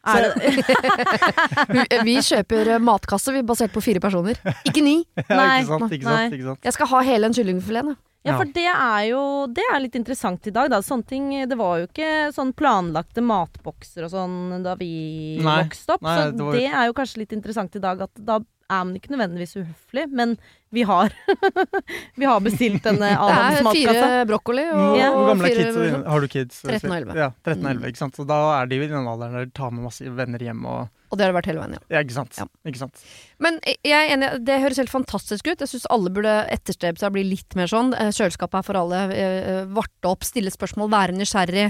er 0.05 0.33
det, 0.35 2.03
Vi, 2.07 2.15
kjøper 2.19 2.73
øh, 2.75 2.81
matkasse 2.83 3.31
vi, 3.31 3.41
basert 3.47 3.71
på 3.71 3.81
fire 3.83 4.01
personer. 4.03 4.35
Ikke 4.67 4.83
ni. 4.83 4.97
ja, 5.17 5.23
Nei, 5.29 5.61
ikke 5.63 5.69
sant, 5.79 5.93
ikke 5.95 6.09
sant, 6.09 6.33
ikke 6.35 6.49
sant. 6.49 6.65
Jeg 6.67 6.73
skal 6.75 6.87
ha 6.91 7.01
hele 7.07 7.29
en 7.29 7.33
kyllingfilet. 7.37 7.95
Ja, 8.23 8.37
for 8.39 8.45
det 8.55 8.63
er 8.71 9.01
jo 9.09 9.21
Det 9.51 9.63
er 9.73 9.79
litt 9.83 9.95
interessant 9.99 10.47
i 10.47 10.51
dag, 10.55 10.69
da. 10.71 10.79
Sånne 10.79 11.05
ting 11.05 11.29
Det 11.49 11.57
var 11.59 11.79
jo 11.81 11.87
ikke 11.89 12.31
sånn 12.33 12.53
planlagte 12.55 13.19
matbokser 13.21 14.05
og 14.07 14.11
sånn 14.13 14.63
da 14.63 14.75
vi 14.79 15.39
Nei, 15.43 15.63
vokste 15.63 15.97
opp. 15.97 16.01
nei, 16.01 16.17
så 16.21 16.31
det 16.37 16.43
var- 16.47 16.53
det 16.55 16.65
er 16.71 16.85
jo 16.87 16.93
kanskje 16.93 17.17
litt 17.23 17.33
interessant 17.33 17.75
i 17.75 17.79
dag 17.83 18.01
at 18.01 18.11
da 18.23 18.39
er 18.73 18.85
man 18.85 18.95
ikke 18.95 19.11
nødvendigvis 19.11 19.57
uhøflig, 19.59 20.05
men 20.09 20.37
vi 20.71 20.81
har 20.87 21.11
Vi 22.17 22.25
har 22.25 22.39
bestilt 22.39 22.81
denne 22.87 23.09
Det 23.11 23.59
er 23.59 23.67
fire 23.73 24.25
brokkoli 24.25 24.63
og, 24.71 24.95
Ja. 24.97 25.11
hvor 25.11 25.27
gamle 25.33 25.49
er 25.51 25.55
fire 25.55 25.73
kidsa? 25.73 26.07
Har 26.07 26.21
du 26.21 26.27
kids? 26.31 26.61
13 26.63 26.89
og 26.89 26.95
11. 27.01 27.15
Ja, 27.19 27.29
13 27.43 27.65
og 27.65 27.71
11, 27.71 27.83
Mm. 27.83 27.89
ikke 27.91 27.97
sant? 28.01 28.15
Så 28.15 28.25
da 28.25 28.39
er 28.61 28.65
de 28.71 28.75
i 28.81 28.87
den 28.87 29.05
alderen 29.05 29.33
der 29.33 29.45
de 29.45 29.51
tar 29.51 29.69
med 29.71 29.83
masse 29.83 30.01
venner 30.15 30.39
hjem 30.39 30.65
og 30.65 30.89
Og 31.13 31.17
det 31.19 31.27
har 31.27 31.29
det 31.29 31.37
vært 31.37 31.49
hele 31.51 31.61
veien, 31.61 31.75
ja. 31.77 31.81
Ja, 31.93 31.99
ikke 32.01 32.15
sant? 32.15 32.33
Ja. 32.41 32.47
Ikke 32.65 32.79
sant? 32.81 33.01
Men 33.45 33.59
jeg 33.69 33.93
er 33.93 34.13
enig, 34.15 34.29
det 34.47 34.55
høres 34.63 34.79
helt 34.81 34.89
fantastisk 34.89 35.45
ut. 35.51 35.61
Jeg 35.61 35.69
syns 35.69 35.85
alle 35.93 36.09
burde 36.15 36.31
etterstrebe 36.49 36.97
seg 36.97 37.11
å 37.11 37.13
bli 37.13 37.23
litt 37.27 37.53
mer 37.59 37.69
sånn. 37.69 37.93
Eh, 37.93 38.09
Kjøleskapet 38.09 38.57
er 38.63 38.65
for 38.65 38.79
alle. 38.81 39.03
eh, 39.13 39.65
Varte 39.69 40.09
opp, 40.09 40.25
stille 40.25 40.49
spørsmål, 40.49 40.89
være 40.89 41.13
nysgjerrig. 41.19 41.67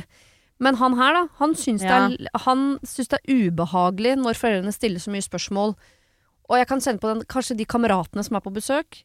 Men 0.64 0.78
han 0.80 0.96
her, 0.96 1.18
da. 1.18 1.24
Han 1.42 1.58
syns, 1.60 1.84
Ja. 1.84 2.08
det, 2.08 2.22
er, 2.24 2.40
han 2.46 2.80
syns 2.88 3.10
det 3.12 3.20
er 3.20 3.36
ubehagelig 3.52 4.16
når 4.22 4.40
foreldrene 4.40 4.72
stiller 4.72 5.04
så 5.04 5.12
mye 5.12 5.26
spørsmål. 5.28 5.76
Og 6.50 6.58
jeg 6.62 6.68
kan 6.72 6.80
kjenne 6.80 7.00
på 7.04 7.12
den, 7.12 7.24
kanskje 7.28 7.58
de 7.58 7.66
kameratene 7.66 8.24
som 8.24 8.36
er 8.40 8.46
på 8.48 8.54
besøk. 8.54 9.02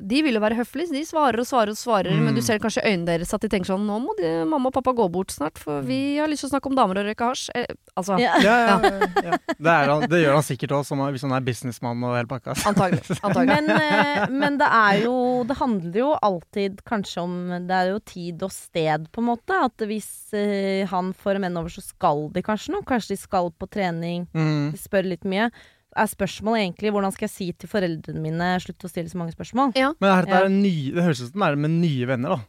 De 0.00 0.22
vil 0.24 0.36
jo 0.36 0.42
være 0.42 0.56
høflige, 0.58 0.88
så 0.88 0.96
de 0.96 1.02
svarer 1.08 1.42
og 1.42 1.46
svarer 1.48 1.72
og 1.74 1.78
svarer. 1.78 2.14
Mm. 2.16 2.24
Men 2.28 2.38
du 2.38 2.42
ser 2.44 2.60
kanskje 2.62 2.84
øynene 2.86 3.08
deres 3.08 3.34
at 3.36 3.44
de 3.44 3.50
tenker 3.52 3.72
sånn 3.72 3.86
Nå 3.86 3.98
må 4.02 4.14
de, 4.18 4.28
mamma 4.48 4.70
og 4.70 4.74
pappa 4.76 4.94
gå 4.96 5.06
bort 5.12 5.32
snart, 5.34 5.58
for 5.60 5.84
vi 5.86 6.18
har 6.18 6.30
lyst 6.30 6.44
til 6.44 6.50
å 6.50 6.52
snakke 6.54 6.70
om 6.70 6.76
damer 6.78 7.00
og 7.00 7.08
røyke 7.08 7.28
hasj. 7.30 7.50
Eh, 7.56 7.68
altså, 7.98 8.18
Ja. 8.20 8.36
Ja, 8.40 8.56
ja. 8.66 9.36
Det, 9.56 9.70
er 9.70 9.90
han, 9.90 10.04
det 10.10 10.22
gjør 10.22 10.38
han 10.38 10.46
sikkert 10.46 10.74
òg, 10.76 10.92
hvis 11.14 11.24
han 11.26 11.34
er 11.36 11.44
businessmann 11.46 12.04
og 12.06 12.16
hele 12.16 12.30
pakka. 12.30 12.54
antagelig. 12.70 13.02
antagelig. 13.26 13.56
Men, 13.56 13.70
eh, 13.76 14.24
men 14.30 14.60
det 14.60 14.68
er 14.80 15.02
jo 15.04 15.16
Det 15.48 15.56
handler 15.58 15.98
jo 16.00 16.10
alltid 16.22 16.80
kanskje 16.88 17.24
om 17.24 17.34
Det 17.68 17.76
er 17.76 17.90
jo 17.92 17.98
tid 18.04 18.44
og 18.46 18.54
sted, 18.54 19.08
på 19.12 19.22
en 19.22 19.30
måte. 19.32 19.58
At 19.70 19.84
hvis 19.88 20.10
eh, 20.36 20.86
han 20.90 21.12
får 21.16 21.38
en 21.38 21.46
menn 21.46 21.60
over, 21.60 21.72
så 21.72 21.84
skal 21.84 22.28
de 22.34 22.44
kanskje 22.44 22.74
noe. 22.76 22.86
Kanskje 22.86 23.14
de 23.14 23.20
skal 23.20 23.50
på 23.52 23.68
trening. 23.70 24.26
Mm. 24.36 24.70
De 24.74 24.80
spør 24.80 25.08
litt 25.12 25.26
mye. 25.28 25.50
Er 25.96 26.06
spørsmålet 26.06 26.62
egentlig 26.62 26.92
hvordan 26.94 27.12
skal 27.12 27.26
jeg 27.26 27.34
si 27.34 27.52
til 27.58 27.68
foreldrene 27.68 28.20
mine 28.22 28.52
slutt 28.62 28.84
å 28.86 28.90
stille 28.90 29.10
så 29.10 29.18
mange 29.18 29.34
spørsmål? 29.34 29.72
Men 29.74 29.96
dette 29.98 30.28
Ja. 30.30 30.44
er 30.44 30.48
nye, 30.48 30.92
det 30.94 31.02
høres 31.02 31.20
ut 31.22 31.32
som 31.32 31.40
det 31.40 31.48
er 31.48 31.56
med 31.56 31.70
nye 31.70 32.06
venner, 32.06 32.28
da. 32.36 32.40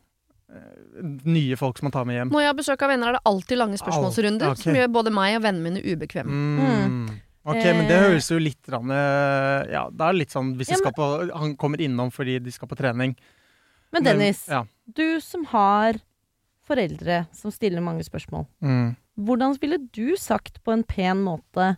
Eh, 0.53 0.77
Nye 1.25 1.55
folk 1.55 1.77
som 1.79 1.85
man 1.87 1.91
tar 1.95 2.05
med 2.05 2.15
hjem. 2.19 2.29
Når 2.29 2.41
jeg 2.41 2.47
har 2.51 2.53
besøk 2.59 2.81
av 2.83 2.89
venner, 2.89 3.07
er 3.07 3.11
det 3.13 3.21
alltid 3.25 3.57
lange 3.57 3.77
spørsmålsrunder 3.79 4.51
okay. 4.51 4.61
som 4.63 4.75
gjør 4.75 4.91
både 4.91 5.11
meg 5.15 5.37
og 5.37 5.43
vennene 5.47 5.63
mine 5.63 5.81
ubekvemme. 5.81 6.29
Mm. 6.29 7.21
Ok, 7.45 7.63
men 7.63 7.87
det 7.87 7.95
Eh. 7.97 8.03
høres 8.09 8.27
jo 8.29 8.37
litt 8.37 8.69
rann, 8.69 8.91
eh, 8.91 9.71
Ja, 9.71 9.89
det 9.89 10.01
er 10.01 10.13
litt 10.13 10.29
sånn 10.29 10.55
hvis 10.55 10.67
de 10.67 10.73
Ja, 10.73 10.77
skal 10.77 10.91
på 10.93 11.31
Han 11.33 11.55
kommer 11.55 11.77
innom 11.81 12.11
fordi 12.11 12.37
de 12.43 12.51
skal 12.51 12.67
på 12.67 12.77
trening. 12.77 13.15
Men 13.91 14.03
Dennis, 14.03 14.47
ja. 14.47 14.63
du 14.93 15.19
som 15.19 15.45
har 15.45 15.93
foreldre 16.67 17.27
som 17.33 17.51
stiller 17.51 17.81
mange 17.81 18.03
spørsmål. 18.03 18.45
Mm. 18.61 18.95
Hvordan 19.19 19.57
ville 19.59 19.77
du 19.91 20.15
sagt 20.17 20.63
på 20.63 20.71
en 20.73 20.83
pen 20.83 21.23
måte 21.25 21.77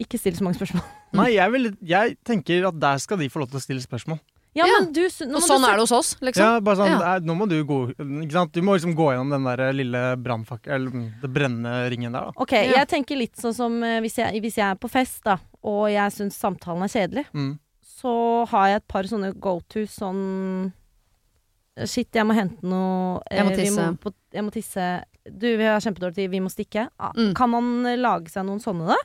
ikke 0.00 0.18
still 0.18 0.34
så 0.38 0.44
mange 0.46 0.58
spørsmål? 0.58 0.82
Nei, 1.18 1.30
jeg, 1.36 1.52
vil, 1.52 1.70
jeg 1.82 2.16
tenker 2.24 2.66
at 2.68 2.78
der 2.80 2.98
skal 3.02 3.18
de 3.18 3.28
få 3.32 3.40
lov 3.42 3.48
til 3.52 3.58
å 3.60 3.64
stille 3.64 3.82
spørsmål. 3.84 4.18
Ja, 4.56 4.64
Ja. 4.66 4.78
men 4.80 4.92
du, 4.96 5.02
Og 5.04 5.12
sånn 5.44 5.60
du, 5.62 5.66
er 5.68 5.76
det 5.76 5.84
hos 5.84 5.92
oss, 5.92 6.14
liksom. 6.24 6.42
Ja, 6.42 6.60
bare 6.64 6.76
sånn, 6.80 6.88
Ja. 6.90 7.14
er- 7.16 7.20
Nå 7.22 7.34
må 7.36 7.46
du 7.46 7.58
gå 7.68 7.76
ikke 7.94 8.32
sant? 8.32 8.50
Du 8.52 8.62
må 8.64 8.74
liksom 8.74 8.94
gå 8.96 9.10
gjennom 9.12 9.30
den 9.30 9.44
der 9.44 9.72
lille 9.76 10.16
brannfakkel... 10.18 10.72
Eller 10.72 10.90
mm, 10.90 11.20
det 11.22 11.30
brennende 11.30 11.74
ringen 11.92 12.12
der, 12.16 12.30
da. 12.30 12.32
Ok, 12.36 12.52
Ja. 12.56 12.80
jeg 12.80 12.88
tenker 12.88 13.16
litt 13.20 13.36
sånn 13.38 13.54
som 13.54 13.76
eh, 13.84 14.00
hvis 14.00 14.16
jeg, 14.18 14.40
hvis 14.42 14.56
jeg 14.58 14.66
er 14.72 14.74
på 14.80 14.90
fest, 14.90 15.20
da, 15.28 15.36
og 15.62 15.88
jeg 15.92 16.10
syns 16.16 16.34
samtalen 16.40 16.82
er 16.82 16.88
kjedelig, 16.94 17.26
Mm. 17.34 17.58
så 17.84 18.46
har 18.48 18.66
jeg 18.72 18.76
et 18.82 18.88
par 18.88 19.02
sånne 19.04 19.32
go 19.38 19.60
to 19.68 19.80
sånn 19.86 20.72
Shit, 21.86 22.10
jeg 22.10 22.26
må 22.26 22.34
hente 22.34 22.58
noe 22.66 23.20
Jeg 23.30 23.44
må 23.46 23.52
tisse. 23.54 23.84
Må 23.94 23.98
på, 24.02 24.10
jeg 24.34 24.42
må 24.42 24.50
tisse. 24.50 24.86
Du, 25.30 25.46
vi 25.60 25.62
har 25.68 25.78
kjempedårlig 25.78 26.16
tid, 26.16 26.30
vi 26.32 26.40
må 26.42 26.50
stikke. 26.50 26.88
Ah, 26.98 27.12
Mm. 27.14 27.34
Kan 27.38 27.50
man 27.50 27.86
eh, 27.86 27.94
lage 27.96 28.32
seg 28.32 28.44
noen 28.48 28.58
sånne, 28.58 28.88
da? 28.88 28.96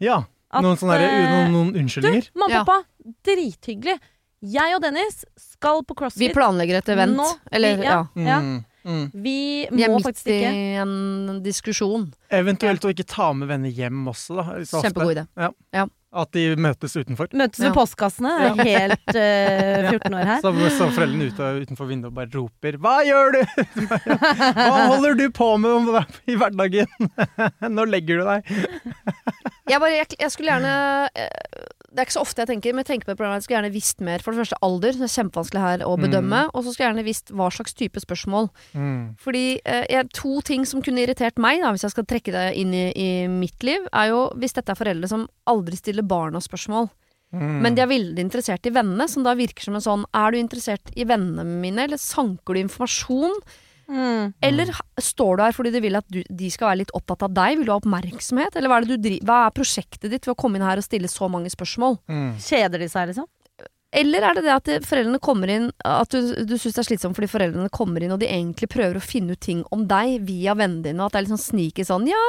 Ja. 0.00 0.22
At, 0.54 0.62
Noen, 0.62 0.78
sånne 0.78 0.98
der, 1.00 1.06
eh, 1.10 1.48
noen, 1.50 1.72
unnskyldninger? 1.82 2.28
Du, 2.30 2.38
mamma 2.38 2.54
Ja. 2.54 2.60
og 2.62 2.68
pappa, 2.68 3.14
drithyggelig. 3.26 3.98
Jeg 4.44 4.76
og 4.76 4.82
Dennis 4.84 5.24
skal 5.40 5.82
på 5.88 5.96
crossfit. 5.98 6.20
Vi 6.28 6.34
planlegger 6.36 6.78
et 6.82 6.88
event. 6.94 7.16
Nå- 7.16 7.32
Eller, 7.50 7.76
vi- 7.80 7.88
ja. 7.88 7.98
ja. 8.14 8.24
ja. 8.28 8.38
Mm. 8.44 8.64
Mm. 8.84 9.04
Vi 9.14 9.66
Vi 9.72 9.82
er 9.86 9.88
midt 9.88 10.26
i 10.28 10.42
en 10.76 11.38
diskusjon. 11.42 12.10
Eventuelt 12.30 12.84
å 12.84 12.92
ikke 12.92 13.06
ta 13.08 13.32
med 13.32 13.48
venner 13.48 13.72
hjem 13.72 14.02
også, 14.12 14.36
da. 14.36 14.58
Så. 14.68 14.82
Kjempegod 14.84 15.16
idé. 15.16 15.90
At 16.14 16.30
de 16.30 16.54
møtes 16.54 16.92
utenfor. 16.94 17.26
Møtes 17.34 17.58
Ja. 17.64 17.72
postkassene. 17.74 18.54
Det 18.54 18.60
er 18.60 18.78
helt 18.78 19.16
uh, 19.88 19.90
14 19.90 20.14
år 20.14 20.24
her. 20.28 20.40
Så 20.44 20.52
står 20.76 20.92
foreldrene 20.94 21.26
ute, 21.32 21.48
utenfor 21.64 21.88
vinduet 21.88 22.12
og 22.12 22.14
bare 22.14 22.30
roper 22.36 22.76
'Hva 22.78 23.02
gjør 23.08 23.32
du?' 23.32 23.46
Hva 24.54 24.86
holder 24.92 25.14
du 25.18 25.30
på 25.30 25.48
med 25.58 26.04
i 26.28 26.36
hverdagen? 26.36 26.86
Når 27.80 27.90
legger 27.90 28.20
du 28.20 28.24
deg? 28.28 28.44
Jeg, 29.64 29.80
bare, 29.80 29.94
jeg, 29.96 30.16
jeg 30.20 30.32
skulle 30.32 30.52
gjerne 30.52 30.72
eh, 31.16 31.68
Det 31.88 32.02
er 32.02 32.04
ikke 32.04 32.16
så 32.18 32.24
ofte 32.24 32.42
jeg 32.42 32.50
tenker, 32.50 32.74
men 32.74 32.84
jeg 32.84 32.90
tenker 32.90 33.08
på 33.08 33.14
programmet, 33.16 33.40
jeg 33.40 33.46
skulle 33.46 33.58
gjerne 33.60 33.74
visst 33.74 34.02
mer. 34.04 34.24
For 34.24 34.34
det 34.34 34.42
første 34.42 34.58
alder, 34.66 34.98
det 34.98 35.06
er 35.06 35.14
kjempevanskelig 35.14 35.62
her 35.62 35.84
å 35.86 35.94
bedømme. 36.00 36.40
Og 36.52 36.64
så 36.64 36.72
skulle 36.74 36.84
jeg 36.84 36.90
gjerne 36.90 37.06
visst 37.06 37.32
hva 37.32 37.48
slags 37.54 37.76
type 37.78 38.02
spørsmål. 38.02 38.50
Mm. 38.74 38.98
Fordi 39.24 39.44
eh, 39.64 40.02
To 40.18 40.34
ting 40.44 40.66
som 40.68 40.84
kunne 40.84 41.04
irritert 41.04 41.40
meg, 41.40 41.62
da, 41.62 41.72
hvis 41.72 41.86
jeg 41.86 41.94
skal 41.94 42.08
trekke 42.10 42.34
det 42.34 42.44
inn 42.60 42.74
i, 42.76 42.84
i 42.92 43.08
mitt 43.30 43.64
liv, 43.64 43.86
er 43.92 44.12
jo 44.12 44.26
hvis 44.42 44.56
dette 44.58 44.74
er 44.74 44.80
foreldre 44.80 45.10
som 45.10 45.24
aldri 45.48 45.80
stiller 45.80 46.04
barna 46.06 46.42
spørsmål. 46.44 46.90
Mm. 47.34 47.60
Men 47.64 47.74
de 47.74 47.82
er 47.82 47.90
veldig 47.90 48.22
interessert 48.22 48.66
i 48.68 48.74
vennene, 48.74 49.08
som 49.10 49.24
da 49.26 49.32
virker 49.38 49.64
som 49.66 49.74
en 49.74 49.82
sånn 49.82 50.04
Er 50.14 50.30
du 50.30 50.38
interessert 50.38 50.92
i 50.94 51.06
vennene 51.08 51.42
mine, 51.46 51.88
eller 51.88 51.98
sanker 51.98 52.54
du 52.54 52.60
informasjon? 52.60 53.40
Mm. 53.90 54.32
Eller 54.44 54.72
står 55.02 55.36
du 55.36 55.44
her 55.44 55.56
fordi 55.56 55.72
du 55.74 55.80
vil 55.84 55.98
at 55.98 56.06
du, 56.12 56.22
de 56.24 56.50
skal 56.52 56.70
være 56.70 56.82
litt 56.84 56.94
opptatt 56.96 57.26
av 57.26 57.34
deg? 57.36 57.58
Vil 57.58 57.68
du 57.68 57.72
ha 57.74 57.78
oppmerksomhet? 57.80 58.56
Eller 58.56 58.72
hva 58.72 58.80
er, 58.80 58.88
det 58.88 58.98
du 58.98 59.08
dri 59.08 59.20
hva 59.26 59.44
er 59.46 59.56
prosjektet 59.56 60.10
ditt 60.10 60.26
ved 60.26 60.34
å 60.34 60.40
komme 60.40 60.60
inn 60.60 60.66
her 60.66 60.80
og 60.80 60.86
stille 60.86 61.10
så 61.10 61.28
mange 61.32 61.52
spørsmål? 61.52 61.98
Mm. 62.10 62.28
Kjeder 62.42 62.84
de 62.84 62.90
seg, 62.92 63.12
liksom? 63.12 63.28
Eller 63.94 64.26
er 64.26 64.34
det 64.34 64.42
det 64.42 64.54
at 64.54 64.88
foreldrene 64.88 65.20
kommer 65.22 65.50
inn 65.54 65.68
At 65.86 66.10
du, 66.10 66.32
du 66.42 66.56
syns 66.58 66.74
det 66.74 66.80
er 66.82 66.88
slitsomt 66.88 67.14
fordi 67.14 67.30
foreldrene 67.30 67.70
kommer 67.70 68.02
inn 68.02 68.10
og 68.10 68.18
de 68.18 68.26
egentlig 68.26 68.66
prøver 68.72 68.98
å 68.98 69.04
finne 69.04 69.36
ut 69.36 69.42
ting 69.44 69.62
om 69.74 69.84
deg 69.86 70.24
via 70.26 70.56
vennene 70.58 70.82
dine, 70.88 70.98
og 70.98 71.06
at 71.06 71.14
det 71.14 71.20
er 71.20 71.26
litt 71.28 71.34
sånn 71.36 71.44
sneaky 71.44 71.86
sånn 71.86 72.08
Ja, 72.10 72.24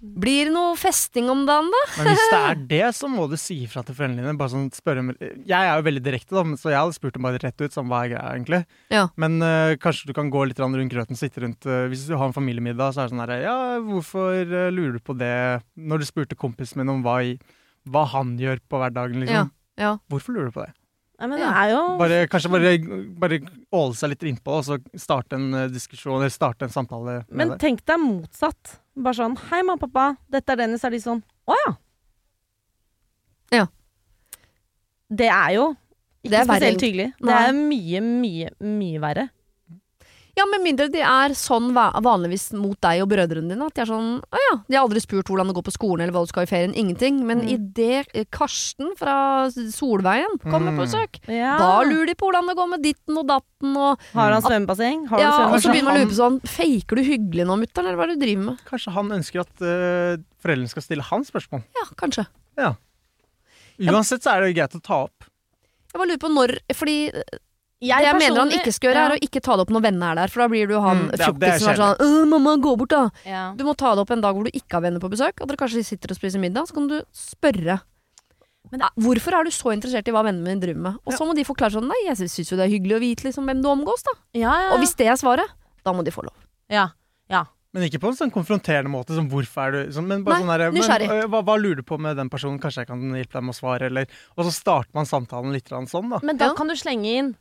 blir 0.00 0.48
det 0.48 0.54
noe 0.54 0.74
festing 0.78 1.30
om 1.32 1.44
dagen, 1.48 1.68
da? 1.72 1.82
Men 1.96 2.10
hvis 2.12 2.24
det 2.32 2.38
er 2.38 2.60
det, 2.72 2.82
så 2.98 3.10
må 3.10 3.26
du 3.30 3.36
si 3.40 3.58
ifra 3.64 3.82
til 3.86 3.96
foreldrene 3.96 4.24
dine. 4.24 4.36
Bare 4.40 4.52
sånn 4.52 4.68
spørre 4.74 5.04
Jeg 5.18 5.56
er 5.56 5.72
jo 5.72 5.86
veldig 5.86 6.02
direkte, 6.04 6.36
da, 6.36 6.58
så 6.60 6.72
jeg 6.72 6.78
hadde 6.80 6.96
spurt 6.98 7.16
dem 7.16 7.26
bare 7.28 7.42
rett 7.42 7.64
ut 7.64 7.76
sånn 7.76 7.90
hva 7.90 8.04
er 8.04 8.12
greia, 8.14 8.32
egentlig. 8.36 8.62
Ja. 8.94 9.04
Men 9.20 9.38
uh, 9.44 9.74
kanskje 9.82 10.10
du 10.10 10.14
kan 10.16 10.32
gå 10.32 10.46
litt 10.48 10.62
rundt 10.62 10.92
grøten, 10.92 11.18
sitte 11.18 11.42
rundt 11.44 11.68
uh, 11.68 11.86
Hvis 11.90 12.06
du 12.08 12.16
har 12.16 12.28
en 12.28 12.36
familiemiddag, 12.36 12.94
så 12.94 13.02
er 13.04 13.10
det 13.10 13.16
sånn 13.16 13.24
her 13.24 13.36
Ja, 13.44 13.58
hvorfor 13.84 14.40
uh, 14.40 14.70
lurer 14.74 14.96
du 14.98 15.02
på 15.04 15.16
det? 15.18 15.34
Når 15.76 16.02
du 16.02 16.08
spurte 16.08 16.38
kompisen 16.38 16.82
min 16.82 16.92
om 16.92 17.04
hva, 17.06 17.20
i, 17.24 17.36
hva 17.90 18.06
han 18.14 18.36
gjør 18.40 18.62
på 18.68 18.82
hverdagen, 18.82 19.22
liksom. 19.24 19.54
Ja. 19.80 19.96
Hvorfor 20.10 20.36
lurer 20.36 20.50
du 20.50 20.56
på 20.56 20.64
det? 20.64 20.72
Nei, 21.16 21.28
men 21.30 21.40
det 21.40 21.46
er 21.48 21.70
jo 21.72 21.80
Bare, 21.96 22.16
kanskje 22.28 22.50
bare, 22.52 22.72
bare 23.22 23.38
åle 23.72 23.96
seg 23.96 24.12
litt 24.12 24.26
innpå, 24.28 24.58
og 24.58 24.66
så 24.66 24.76
starte 25.00 25.38
en 25.38 25.46
eh, 25.56 25.70
diskusjon, 25.72 26.18
eller 26.18 26.32
starte 26.32 26.68
en 26.68 26.74
samtale 26.74 27.22
med 27.30 27.40
Men 27.40 27.54
tenk 27.62 27.80
deg 27.88 28.02
motsatt. 28.02 28.76
Bare 29.00 29.16
sånn 29.16 29.38
Hei, 29.48 29.62
mamma 29.62 29.78
og 29.78 29.86
pappa, 29.86 30.06
dette 30.32 30.52
er 30.52 30.60
Dennis. 30.60 30.84
Er 30.84 30.92
de 30.92 31.00
sånn 31.00 31.24
Å 31.48 31.56
ja. 31.62 31.72
Ja. 33.56 33.64
Det 35.08 35.28
er 35.30 35.50
jo 35.56 35.66
ikke 36.26 36.40
er 36.40 36.48
spesielt 36.48 36.82
hyggelig. 36.82 37.08
Det 37.22 37.34
er 37.38 37.52
mye, 37.54 38.00
mye, 38.02 38.48
mye 38.66 39.02
verre. 39.02 39.28
Ja, 40.36 40.44
med 40.44 40.60
mindre 40.60 40.90
de 40.92 41.00
er 41.00 41.32
sånn 41.32 41.70
vanligvis 41.72 42.50
mot 42.52 42.76
deg 42.84 43.00
og 43.00 43.08
brødrene 43.08 43.48
dine. 43.54 43.64
At 43.70 43.74
de 43.78 43.80
er 43.80 43.88
sånn 43.88 44.08
Å 44.20 44.40
ja, 44.42 44.56
de 44.68 44.76
har 44.76 44.84
aldri 44.84 45.00
spurt 45.00 45.30
hvordan 45.32 45.48
det 45.48 45.54
går 45.56 45.64
på 45.64 45.72
skolen 45.72 46.02
eller 46.04 46.12
hva 46.12 46.26
du 46.26 46.28
skal 46.28 46.44
i 46.44 46.50
ferien. 46.50 46.74
Ingenting. 46.76 47.22
Men 47.24 47.40
Mm. 47.40 47.48
idet 47.54 48.28
Karsten 48.30 48.92
fra 48.98 49.48
Solveien 49.50 50.36
kommer 50.44 50.76
på 50.76 50.84
Mm. 50.84 50.84
besøk, 50.84 51.20
Ja. 51.26 51.56
da 51.56 51.80
lurer 51.88 52.06
de 52.06 52.14
på 52.14 52.28
hvordan 52.28 52.46
det 52.48 52.56
går 52.56 52.68
med 52.68 52.82
ditten 52.82 53.16
og 53.16 53.26
datten 53.26 53.76
og 53.76 53.98
Har 54.12 54.32
han 54.32 54.42
svømmebasseng? 54.42 55.08
Har 55.08 55.16
du 55.16 55.22
Ja, 55.22 55.54
og 55.54 55.60
så 55.62 55.72
begynner 55.72 55.84
man 55.84 55.96
å 55.96 56.04
lure 56.04 56.12
på 56.12 56.20
sånn 56.20 56.40
Faker 56.44 56.96
du 56.96 57.02
hyggelig 57.02 57.46
nå, 57.46 57.56
mutter'n, 57.56 57.86
eller 57.88 57.96
hva 57.96 58.02
er 58.04 58.06
det 58.08 58.18
du 58.20 58.26
driver 58.26 58.44
med? 58.44 58.58
Kanskje 58.66 58.92
han 58.92 59.08
ønsker 59.08 59.40
at 59.40 59.62
uh, 59.62 60.16
foreldrene 60.44 60.68
skal 60.68 60.82
stille 60.82 61.02
han 61.02 61.24
spørsmål. 61.24 61.64
Ja, 61.74 61.84
kanskje. 61.96 62.26
Ja. 62.58 62.74
Uansett 63.80 64.22
så 64.22 64.36
er 64.36 64.40
det 64.44 64.54
greit 64.56 64.74
å 64.76 64.82
ta 64.82 65.04
opp. 65.04 65.24
Jeg 65.92 65.98
bare 66.00 66.08
lurer 66.08 66.20
på 66.20 66.28
når 66.32 66.58
Fordi 66.74 67.10
Jeg 67.82 67.98
det 68.00 68.06
jeg 68.08 68.16
mener 68.16 68.38
han 68.40 68.52
ikke 68.56 68.72
skal 68.72 68.88
gjøre, 68.94 69.00
er 69.04 69.14
å 69.16 69.20
ikke 69.20 69.40
ta 69.44 69.56
det 69.56 69.64
opp 69.66 69.72
når 69.76 69.82
vennene 69.84 70.06
er 70.12 70.14
der. 70.16 70.28
For 70.32 70.40
da 70.40 70.48
blir 70.48 70.66
du 70.70 70.78
han 70.80 70.96
Mm, 70.96 71.10
ja, 71.10 71.16
det 71.16 71.26
fjokkisen 71.26 71.60
som 71.60 71.68
er 71.68 71.76
sånn 71.76 71.96
«Øh, 72.00 72.24
'Mamma, 72.26 72.54
gå 72.56 72.76
bort, 72.78 72.88
da'. 72.88 73.10
ja. 73.26 73.52
Du 73.54 73.64
må 73.64 73.76
ta 73.76 73.94
det 73.94 74.00
opp 74.00 74.10
en 74.10 74.20
dag 74.22 74.34
hvor 74.34 74.44
du 74.44 74.50
ikke 74.50 74.72
har 74.72 74.80
venner 74.80 74.98
på 75.00 75.10
besøk, 75.12 75.40
og 75.42 75.48
dere 75.48 75.56
kanskje 75.60 75.84
sitter 75.84 76.08
og 76.10 76.16
spiser 76.16 76.40
middag. 76.40 76.66
Så 76.68 76.72
kan 76.74 76.88
du 76.88 77.02
spørre. 77.12 77.80
Men 78.72 78.82
Ah, 78.82 78.90
Hvorfor 78.98 79.32
er 79.38 79.44
du 79.44 79.50
så 79.50 79.70
interessert 79.76 80.08
i 80.08 80.10
hva 80.10 80.24
vennene 80.24 80.42
mine 80.42 80.60
driver 80.60 80.80
med? 80.80 80.94
Og 81.06 81.12
så 81.12 81.26
må 81.28 81.34
de 81.36 81.44
forklare 81.44 81.70
sånn 81.76 81.86
Nei, 81.86 82.00
jeg 82.08 82.16
syns 82.16 82.50
jo 82.50 82.56
det 82.56 82.64
er 82.66 82.72
hyggelig 82.72 82.96
å 82.96 83.00
vite 83.00 83.22
liksom 83.28 83.44
hvem 83.46 83.60
du 83.62 83.68
omgås, 83.68 84.02
da. 84.02 84.12
Ja, 84.34 84.40
ja, 84.56 84.62
ja. 84.70 84.72
Og 84.74 84.80
hvis 84.80 84.96
det 84.96 85.06
er 85.06 85.14
svaret, 85.20 85.46
da 85.84 85.92
må 85.92 86.02
de 86.02 86.10
få 86.10 86.24
lov. 86.24 86.34
ja. 86.70 86.88
Men 87.76 87.90
ikke 87.90 88.00
på 88.00 88.08
en 88.08 88.16
sånn 88.16 88.30
konfronterende 88.32 88.88
måte, 88.88 89.12
som 89.14 89.28
hvorfor 89.28 89.68
er 89.68 89.72
du 89.84 89.92
sånn, 89.92 90.06
men 90.08 90.24
bare 90.24 90.38
Nei, 90.38 90.42
sånn 90.46 90.58
der, 90.58 90.70
men, 90.72 90.80
nysgjerrig. 90.80 91.08
øh, 91.12 91.28
hva, 91.28 91.42
hva 91.44 91.56
lurer 91.60 91.76
du 91.76 91.82
på 91.82 91.98
med 92.00 92.16
den 92.16 92.30
personen? 92.30 92.58
Kanskje 92.58 92.78
jeg 92.78 92.88
kan 92.88 93.02
hjelpe 93.12 93.32
deg 93.36 93.42
med 93.44 93.52
å 93.52 93.58
svare, 93.60 93.82
eller 93.90 94.06
Og 94.38 94.46
så 94.46 94.52
starter 94.54 94.88
man 94.94 95.04
samtalen 95.04 95.52
litt 95.52 95.68
grann 95.68 95.84
sånn, 95.86 96.08
da. 96.08 96.20
Men 96.22 96.38
da 96.38 96.46
Ja. 96.46 96.54
kan 96.54 96.68
du 96.68 96.72
slenge 96.74 97.04
inn 97.04 97.36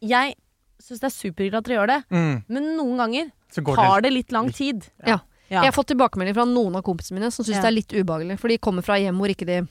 Jeg 0.00 0.34
syns 0.82 1.00
det 1.02 1.08
er 1.08 1.14
superhyggelig 1.16 1.58
at 1.58 1.64
dere 1.66 1.78
gjør 1.78 1.90
det, 1.90 2.02
Mm. 2.10 2.44
men 2.48 2.68
noen 2.76 2.96
ganger 3.02 3.32
Så 3.50 3.64
går 3.64 3.76
tar 3.76 4.00
det 4.02 4.12
litt 4.12 4.32
lang 4.32 4.50
tid. 4.52 4.84
Ja. 5.06 5.18
Ja. 5.48 5.62
Jeg 5.62 5.72
har 5.72 5.72
fått 5.72 5.88
tilbakemelding 5.88 6.34
fra 6.36 6.44
noen 6.44 6.76
av 6.76 6.82
kompisene 6.84 7.18
mine 7.18 7.30
som 7.32 7.44
syns 7.44 7.56
Ja. 7.56 7.62
det 7.62 7.68
er 7.68 7.76
litt 7.78 7.92
ubehagelig. 7.96 8.38
For 8.38 8.48
de 8.48 8.58
kommer 8.58 8.82
fra 8.84 8.98
hjem 9.00 9.16
hvor 9.16 9.28
ikke 9.32 9.46
de 9.46 9.68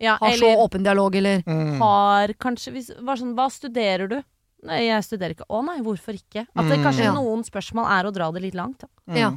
Ja, 0.00 0.16
har 0.20 0.30
så 0.36 0.50
åpen 0.58 0.82
dialog, 0.84 1.14
eller 1.16 1.42
mm. 1.46 1.78
har 1.78 2.28
kanskje 2.34 2.72
hvis, 2.72 2.90
sånn, 2.90 3.34
Hva 3.34 3.48
studerer 3.50 4.08
du? 4.08 4.22
Nei, 4.64 4.86
jeg 4.88 5.04
studerer 5.04 5.34
ikke. 5.34 5.46
Å 5.48 5.64
nei, 5.64 5.78
hvorfor 5.80 6.14
ikke? 6.14 6.46
At 6.56 6.68
det 6.68 6.80
kanskje 6.80 7.10
mm. 7.10 7.14
noen 7.14 7.44
spørsmål 7.44 7.86
er 7.90 8.08
å 8.08 8.12
dra 8.12 8.30
det 8.32 8.42
litt 8.42 8.54
langt. 8.54 8.80
Da. 8.80 8.88
Mm. 9.08 9.16
Ja. 9.16 9.32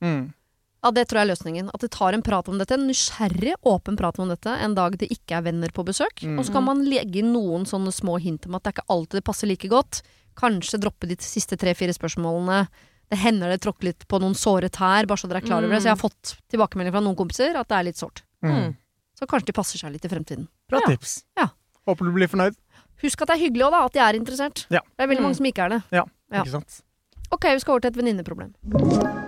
Mm. 0.00 0.32
Ja, 0.84 0.90
det 0.94 1.08
tror 1.10 1.18
jeg 1.18 1.26
er 1.26 1.32
løsningen. 1.34 1.70
At 1.74 1.80
det 1.82 1.90
tar 1.90 2.14
en 2.14 2.22
prat 2.22 2.48
om 2.48 2.58
dette, 2.60 2.74
en 2.78 2.86
nysgjerrig, 2.86 3.54
åpen 3.66 3.96
prat 3.98 4.18
om 4.22 4.28
dette, 4.30 4.46
en 4.62 4.74
dag 4.78 4.94
det 5.00 5.08
ikke 5.10 5.38
er 5.40 5.42
venner 5.48 5.72
på 5.74 5.82
besøk. 5.84 6.22
Mm. 6.22 6.36
Og 6.38 6.46
så 6.46 6.52
kan 6.54 6.64
man 6.68 6.84
legge 6.86 7.18
inn 7.18 7.32
noen 7.34 7.66
sånne 7.66 7.90
små 7.92 8.18
hint 8.22 8.46
om 8.46 8.54
at 8.54 8.62
det 8.62 8.70
er 8.70 8.76
ikke 8.78 8.94
alltid 8.94 9.18
det 9.18 9.24
passer 9.26 9.50
like 9.50 9.68
godt. 9.72 10.02
Kanskje 10.38 10.78
droppe 10.78 11.08
de 11.10 11.16
siste 11.18 11.58
tre-fire 11.58 11.90
spørsmålene. 11.96 12.68
Det 13.10 13.18
hender 13.18 13.48
det 13.50 13.60
tråkker 13.64 13.88
litt 13.88 14.06
på 14.06 14.20
noen 14.22 14.36
såre 14.38 14.68
tær, 14.70 15.06
bare 15.08 15.18
så 15.18 15.26
dere 15.26 15.40
er 15.42 15.46
klar 15.48 15.64
over 15.64 15.72
det. 15.74 15.80
Mm. 15.80 15.82
Så 15.82 15.88
jeg 15.90 15.96
har 15.96 16.02
fått 16.04 16.34
tilbakemelding 16.52 16.92
fra 16.94 17.00
noen 17.02 17.16
kompiser 17.18 17.56
at 17.58 17.68
det 17.72 17.78
er 17.80 17.86
litt 17.88 17.98
sårt. 17.98 18.22
Mm. 18.44 18.76
Så 19.18 19.26
kanskje 19.26 19.46
de 19.50 19.56
passer 19.58 19.78
seg 19.82 19.90
litt 19.96 20.04
i 20.04 20.08
fremtiden. 20.12 20.46
Bra 20.70 20.78
Ja. 20.84 20.92
tips. 20.94 21.24
Ja. 21.36 21.48
Håper 21.88 22.04
du 22.06 22.12
blir 22.12 22.28
fornøyd. 22.30 22.54
Husk 23.02 23.22
at 23.22 23.28
det 23.28 23.34
er 23.38 23.42
hyggelig 23.48 23.64
òg, 23.66 23.70
da. 23.72 23.84
At 23.86 23.92
de 23.94 23.98
er 24.04 24.12
interessert. 24.20 24.66
Ja. 24.70 24.80
Det 24.96 25.02
er 25.02 25.08
veldig 25.08 25.18
Mm. 25.18 25.26
mange 25.26 25.36
som 25.36 25.46
ikke 25.46 25.64
er 25.64 25.68
det. 25.70 25.82
Ja. 25.90 26.04
Ikke 26.30 26.50
sant? 26.50 26.82
Ok, 27.32 27.42
vi 27.50 27.58
skal 27.58 27.72
over 27.72 27.80
til 27.80 27.90
et 27.90 27.96
venninneproblem. 27.96 29.27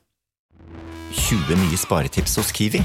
20 1.11 1.57
nye 1.59 1.77
sparetips 1.77 2.37
hos 2.39 2.51
Kiwi. 2.55 2.81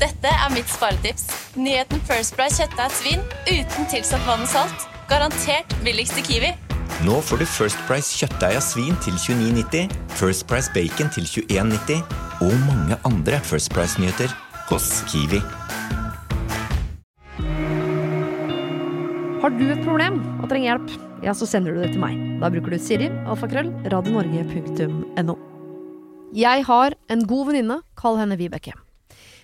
Dette 0.00 0.30
er 0.30 0.50
mitt 0.52 0.68
sparetips. 0.68 1.28
Nyheten 1.56 2.02
First 2.08 2.36
Price 2.36 2.58
kjøttdeig 2.60 2.92
svin 2.98 3.22
uten 3.48 3.88
tilsatt 3.92 4.24
vann 4.28 4.44
og 4.44 4.50
salt. 4.50 4.86
Garantert 5.10 5.74
billigst 5.84 6.18
i 6.20 6.24
Kiwi. 6.26 6.52
Nå 7.04 7.18
får 7.24 7.42
du 7.42 7.46
First 7.48 7.80
Price 7.88 8.14
kjøttdeig 8.18 8.58
av 8.58 8.64
svin 8.64 8.96
til 9.04 9.16
29,90, 9.18 9.92
First 10.18 10.46
Price 10.50 10.72
bacon 10.74 11.10
til 11.14 11.26
21,90 11.26 12.02
og 12.44 12.54
mange 12.66 12.98
andre 13.08 13.40
First 13.46 13.72
Price-nyheter 13.74 14.32
hos 14.70 14.90
Kiwi. 15.10 15.40
Har 19.44 19.52
du 19.52 19.66
et 19.68 19.82
problem 19.84 20.22
og 20.40 20.46
trenger 20.48 20.70
hjelp, 20.70 20.94
ja, 21.24 21.34
så 21.36 21.48
sender 21.48 21.74
du 21.74 21.82
det 21.84 21.90
til 21.92 22.00
meg. 22.00 22.16
Da 22.40 22.48
bruker 22.52 22.72
du 22.72 22.80
Siri, 22.80 23.10
alfakrøll, 23.28 23.72
radionorge.no. 23.92 25.53
Jeg 26.34 26.64
har 26.66 26.96
en 27.14 27.20
god 27.30 27.46
venninne, 27.46 27.76
kall 27.94 28.16
henne 28.18 28.34
Vibeke. 28.34 28.72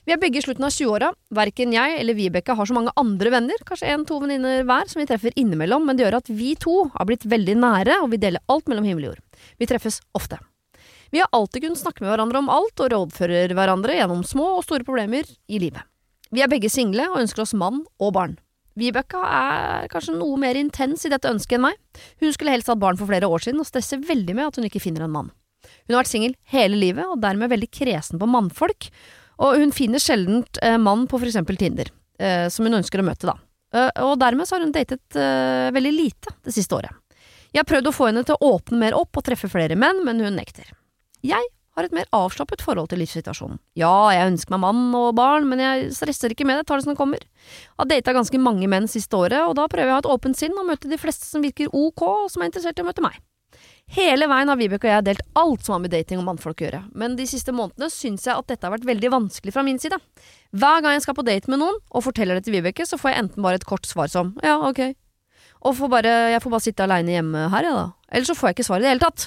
Vi 0.09 0.11
er 0.11 0.19
begge 0.19 0.41
i 0.41 0.43
slutten 0.43 0.65
av 0.67 0.73
20-åra. 0.75 1.13
Verken 1.39 1.71
jeg 1.71 2.01
eller 2.01 2.17
Vibeke 2.19 2.57
har 2.59 2.67
så 2.67 2.75
mange 2.75 2.91
andre 2.99 3.31
venner, 3.31 3.63
kanskje 3.69 3.93
en-to 3.93 4.19
venninner 4.19 4.65
hver, 4.67 4.89
som 4.91 4.99
vi 4.99 5.07
treffer 5.07 5.37
innimellom, 5.39 5.87
men 5.87 5.95
det 5.95 6.09
gjør 6.09 6.19
at 6.19 6.33
vi 6.35 6.57
to 6.59 6.89
har 6.97 7.07
blitt 7.07 7.29
veldig 7.31 7.55
nære, 7.63 8.01
og 8.03 8.11
vi 8.11 8.19
deler 8.25 8.43
alt 8.51 8.67
mellom 8.67 8.89
himmel 8.89 9.07
og 9.07 9.13
jord. 9.13 9.47
Vi 9.63 9.71
treffes 9.71 10.01
ofte. 10.19 10.41
Vi 11.15 11.23
har 11.23 11.31
alltid 11.31 11.69
kunnet 11.69 11.79
snakke 11.79 12.03
med 12.03 12.11
hverandre 12.11 12.43
om 12.43 12.51
alt, 12.51 12.75
og 12.83 12.91
rådfører 12.97 13.55
hverandre 13.55 13.95
gjennom 14.01 14.27
små 14.27 14.57
og 14.57 14.67
store 14.67 14.87
problemer 14.89 15.31
i 15.47 15.63
livet. 15.63 15.87
Vi 16.35 16.43
er 16.43 16.51
begge 16.51 16.75
single 16.75 17.07
og 17.13 17.21
ønsker 17.23 17.47
oss 17.47 17.55
mann 17.55 17.85
og 18.03 18.17
barn. 18.19 18.39
Vibeke 18.75 19.23
er 19.31 19.87
kanskje 19.95 20.19
noe 20.19 20.35
mer 20.43 20.59
intens 20.59 21.07
i 21.07 21.15
dette 21.15 21.31
ønsket 21.31 21.61
enn 21.61 21.69
meg. 21.69 21.79
Hun 22.19 22.35
skulle 22.35 22.55
helst 22.59 22.71
hatt 22.71 22.83
barn 22.83 22.99
for 22.99 23.07
flere 23.07 23.31
år 23.31 23.47
siden, 23.47 23.63
og 23.63 23.71
stresser 23.71 24.03
veldig 24.03 24.35
med 24.35 24.51
at 24.51 24.59
hun 24.59 24.67
ikke 24.67 24.83
finner 24.83 25.07
en 25.07 25.15
mann. 25.15 25.31
Hun 25.87 25.95
har 25.95 26.03
vært 26.03 26.13
singel 26.13 26.37
hele 26.53 26.79
livet, 26.79 27.07
og 27.07 27.21
dermed 27.23 27.53
veldig 27.53 27.71
kresen 27.75 28.21
på 28.21 28.29
mannfolk, 28.31 28.91
og 29.41 29.61
hun 29.61 29.73
finner 29.73 30.03
sjelden 30.03 30.43
eh, 30.63 30.77
mann 30.81 31.07
på 31.09 31.19
for 31.19 31.29
eksempel 31.29 31.59
Tinder, 31.61 31.89
eh, 32.21 32.49
som 32.53 32.67
hun 32.69 32.81
ønsker 32.81 33.01
å 33.01 33.07
møte, 33.07 33.31
da. 33.31 33.39
Eh, 33.75 34.03
og 34.05 34.19
dermed 34.21 34.49
så 34.49 34.57
har 34.57 34.67
hun 34.67 34.75
datet 34.75 35.21
veldig 35.77 35.95
lite 35.95 36.35
det 36.45 36.55
siste 36.57 36.77
året. 36.77 36.93
Jeg 37.51 37.65
har 37.65 37.71
prøvd 37.71 37.89
å 37.91 37.95
få 37.95 38.11
henne 38.11 38.23
til 38.27 38.37
å 38.37 38.53
åpne 38.55 38.79
mer 38.79 38.95
opp 38.95 39.17
og 39.19 39.25
treffe 39.27 39.51
flere 39.51 39.79
menn, 39.79 40.05
men 40.07 40.21
hun 40.23 40.37
nekter. 40.39 40.69
Jeg 41.27 41.49
har 41.77 41.87
et 41.87 41.95
mer 41.95 42.09
avslappet 42.15 42.63
forhold 42.63 42.91
til 42.91 43.01
livssituasjonen. 43.03 43.59
Ja, 43.79 44.11
jeg 44.15 44.33
ønsker 44.33 44.55
meg 44.55 44.63
mann 44.67 44.95
og 44.99 45.15
barn, 45.19 45.49
men 45.51 45.63
jeg 45.63 45.91
stresser 45.97 46.35
ikke 46.35 46.47
med 46.49 46.61
det, 46.61 46.67
tar 46.69 46.79
det 46.79 46.87
som 46.87 46.95
det 46.95 47.01
kommer. 47.01 47.23
Jeg 47.23 47.79
Har 47.81 47.91
data 47.91 48.15
ganske 48.17 48.43
mange 48.43 48.69
menn 48.71 48.91
siste 48.91 49.17
året, 49.17 49.41
og 49.47 49.57
da 49.59 49.67
prøver 49.71 49.89
jeg 49.89 49.97
å 49.97 49.99
ha 49.99 50.05
et 50.05 50.13
åpent 50.15 50.39
sinn 50.39 50.57
og 50.59 50.69
møte 50.69 50.91
de 50.91 51.01
fleste 51.01 51.27
som 51.27 51.43
virker 51.45 51.73
ok, 51.73 52.07
og 52.07 52.31
som 52.33 52.43
er 52.43 52.51
interessert 52.51 52.79
i 52.79 52.85
å 52.85 52.89
møte 52.91 53.05
meg. 53.05 53.19
Hele 53.91 54.29
veien 54.31 54.47
har 54.47 54.59
Vibeke 54.59 54.87
og 54.87 54.93
jeg 54.93 55.07
delt 55.09 55.23
alt 55.39 55.65
som 55.67 55.75
har 55.75 55.81
med 55.83 55.91
dating 55.91 56.21
og 56.21 56.29
mannfolk 56.29 56.61
å 56.63 56.67
gjøre, 56.67 56.81
men 56.95 57.17
de 57.19 57.25
siste 57.27 57.51
månedene 57.51 57.91
syns 57.91 58.29
jeg 58.29 58.39
at 58.39 58.47
dette 58.47 58.63
har 58.63 58.77
vært 58.77 58.87
veldig 58.87 59.11
vanskelig 59.11 59.55
fra 59.57 59.65
min 59.67 59.81
side. 59.83 59.99
Hver 60.55 60.85
gang 60.85 60.95
jeg 60.95 61.03
skal 61.09 61.17
på 61.19 61.27
date 61.27 61.51
med 61.51 61.59
noen 61.59 61.81
og 61.91 62.05
forteller 62.07 62.39
det 62.39 62.47
til 62.47 62.55
Vibeke, 62.55 62.87
så 62.87 63.01
får 63.01 63.11
jeg 63.11 63.25
enten 63.25 63.43
bare 63.43 63.59
et 63.59 63.67
kort 63.67 63.91
svar 63.91 64.13
som 64.13 64.31
ja, 64.47 64.61
ok, 64.69 64.93
og 65.67 65.77
får 65.77 65.93
bare, 65.93 66.15
jeg 66.37 66.43
får 66.45 66.55
bare 66.55 66.67
sitte 66.69 66.87
aleine 66.87 67.17
hjemme 67.17 67.45
her, 67.53 67.67
jeg, 67.67 67.77
da. 67.81 68.15
Eller 68.15 68.31
så 68.31 68.39
får 68.39 68.51
jeg 68.51 68.59
ikke 68.59 68.69
svar 68.71 68.81
i 68.81 68.87
det 68.87 68.93
hele 68.95 69.05
tatt. 69.09 69.27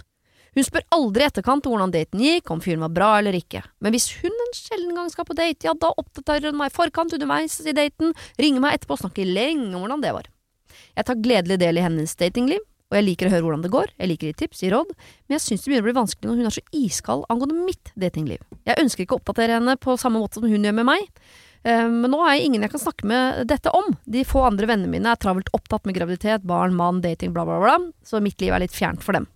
Hun 0.53 0.65
spør 0.67 0.85
aldri 0.95 1.23
i 1.23 1.27
etterkant 1.27 1.67
hvordan 1.67 1.93
daten 1.93 2.21
gikk, 2.21 2.51
om 2.53 2.61
fyren 2.63 2.85
var 2.85 2.93
bra 2.93 3.11
eller 3.19 3.35
ikke. 3.35 3.63
Men 3.83 3.93
hvis 3.95 4.11
hun 4.21 4.31
en 4.31 4.55
sjelden 4.55 4.95
gang 4.95 5.09
skal 5.11 5.27
på 5.27 5.35
date, 5.37 5.65
ja, 5.65 5.73
da 5.75 5.91
oppdaterer 5.91 6.53
hun 6.53 6.59
meg 6.59 6.71
i 6.71 6.75
forkant 6.75 7.15
underveis 7.17 7.57
i 7.65 7.73
daten, 7.75 8.13
ringer 8.39 8.63
meg 8.63 8.77
etterpå 8.77 8.95
og 8.95 9.03
snakker 9.03 9.27
lenge 9.27 9.73
om 9.73 9.81
hvordan 9.83 10.05
det 10.05 10.13
var. 10.15 10.29
Jeg 10.93 11.09
tar 11.09 11.21
gledelig 11.25 11.57
del 11.61 11.81
i 11.81 11.85
hennes 11.85 12.15
datingliv, 12.17 12.61
og 12.93 12.99
jeg 12.99 13.07
liker 13.09 13.27
å 13.27 13.33
høre 13.33 13.47
hvordan 13.47 13.63
det 13.65 13.71
går, 13.73 13.93
jeg 13.97 14.11
liker 14.11 14.29
å 14.29 14.31
gi 14.31 14.39
tips, 14.43 14.61
gi 14.61 14.69
råd, 14.69 14.91
men 14.93 15.35
jeg 15.35 15.43
syns 15.47 15.63
det 15.63 15.71
begynner 15.71 15.83
å 15.83 15.89
bli 15.89 15.95
vanskelig 15.97 16.29
når 16.29 16.37
hun 16.39 16.49
er 16.49 16.55
så 16.55 16.65
iskald 16.77 17.25
angående 17.33 17.65
mitt 17.65 17.89
datingliv. 17.97 18.45
Jeg 18.69 18.85
ønsker 18.85 19.05
ikke 19.05 19.17
å 19.17 19.23
oppdatere 19.23 19.57
henne 19.57 19.75
på 19.81 19.97
samme 19.97 20.21
måte 20.21 20.37
som 20.37 20.45
hun 20.45 20.69
gjør 20.69 20.77
med 20.77 20.87
meg, 20.91 21.09
Eh, 21.63 21.87
men 21.87 22.11
nå 22.11 22.19
er 22.25 22.37
jeg 22.37 22.49
ingen 22.49 22.65
jeg 22.65 22.73
kan 22.73 22.83
snakke 22.83 23.07
med 23.07 23.43
dette 23.47 23.71
om. 23.75 23.93
De 24.03 24.25
få 24.27 24.43
andre 24.47 24.67
vennene 24.69 24.91
mine 24.91 25.13
er 25.13 25.19
travelt 25.19 25.51
opptatt 25.55 25.87
med 25.87 25.95
graviditet, 25.95 26.43
barn, 26.47 26.75
mann, 26.75 27.01
dating, 27.03 27.31
bla, 27.35 27.45
bla, 27.47 27.59
bla, 27.63 27.77
så 28.03 28.19
mitt 28.23 28.41
liv 28.43 28.53
er 28.53 28.65
litt 28.65 28.75
fjernt 28.75 29.03
for 29.03 29.15
dem. 29.15 29.29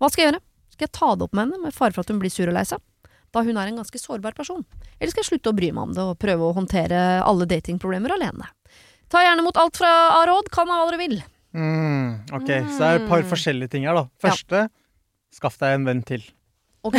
Hva 0.00 0.10
skal 0.12 0.22
jeg 0.22 0.30
gjøre? 0.30 0.42
Skal 0.72 0.88
jeg 0.88 0.96
ta 0.96 1.12
det 1.12 1.26
opp 1.26 1.36
med 1.36 1.46
henne, 1.46 1.62
med 1.68 1.76
fare 1.76 1.96
for 1.96 2.04
at 2.04 2.12
hun 2.12 2.20
blir 2.20 2.32
sur 2.32 2.48
og 2.48 2.56
lei 2.56 2.64
seg? 2.68 2.80
Da 3.34 3.42
hun 3.44 3.58
er 3.60 3.68
en 3.68 3.80
ganske 3.82 4.00
sårbar 4.00 4.36
person. 4.36 4.64
Eller 4.96 5.12
skal 5.12 5.24
jeg 5.24 5.30
slutte 5.34 5.52
å 5.52 5.56
bry 5.56 5.68
meg 5.74 5.88
om 5.88 5.94
det 5.96 6.04
og 6.04 6.18
prøve 6.20 6.46
å 6.46 6.56
håndtere 6.56 7.00
alle 7.20 7.48
datingproblemer 7.48 8.14
alene? 8.16 8.48
Ta 9.12 9.20
gjerne 9.24 9.44
mot 9.44 9.56
alt 9.60 9.76
fra 9.76 9.92
av 10.16 10.24
råd, 10.30 10.48
kan 10.52 10.70
av 10.72 10.80
hva 10.80 10.88
dere 10.90 11.02
vil. 11.02 11.18
Mm, 11.56 12.10
ok, 12.36 12.50
så 12.68 12.78
det 12.78 12.88
er 12.90 12.98
et 13.00 13.08
par 13.08 13.22
Mm. 13.24 13.30
forskjellige 13.32 13.70
ting 13.72 13.86
her, 13.88 13.96
da. 13.96 14.06
Første, 14.20 14.66
skaff 15.32 15.56
deg 15.62 15.74
en 15.78 15.86
venn 15.88 16.02
til. 16.06 16.22
Ok. 16.84 16.98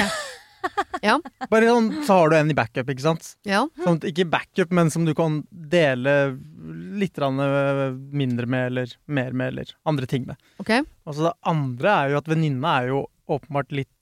ja. 1.05 1.17
Bare 1.51 1.69
sånn, 1.69 1.91
så 2.07 2.17
har 2.19 2.31
du 2.31 2.35
en 2.39 2.51
i 2.51 2.55
backup, 2.57 2.89
ikke 2.91 3.05
sant? 3.05 3.29
Ja. 3.47 3.61
Sånn, 3.85 3.99
ikke 4.09 4.25
backup, 4.29 4.73
men 4.75 4.89
som 4.93 5.05
du 5.07 5.13
kan 5.17 5.43
dele 5.51 6.15
litt 6.97 7.19
øh, 7.21 7.93
mindre 8.11 8.49
med, 8.49 8.71
eller 8.71 8.95
mer 9.07 9.31
med, 9.37 9.53
eller 9.53 9.75
andre 9.87 10.09
ting 10.09 10.25
med. 10.27 10.41
Okay. 10.59 10.81
Og 11.05 11.15
så 11.15 11.29
det 11.29 11.35
andre 11.47 11.93
er 11.93 12.15
jo 12.15 12.17
at 12.23 12.31
venninna 12.33 12.73
er 12.81 12.89
jo 12.95 13.03
åpenbart 13.29 13.71
litt 13.75 13.93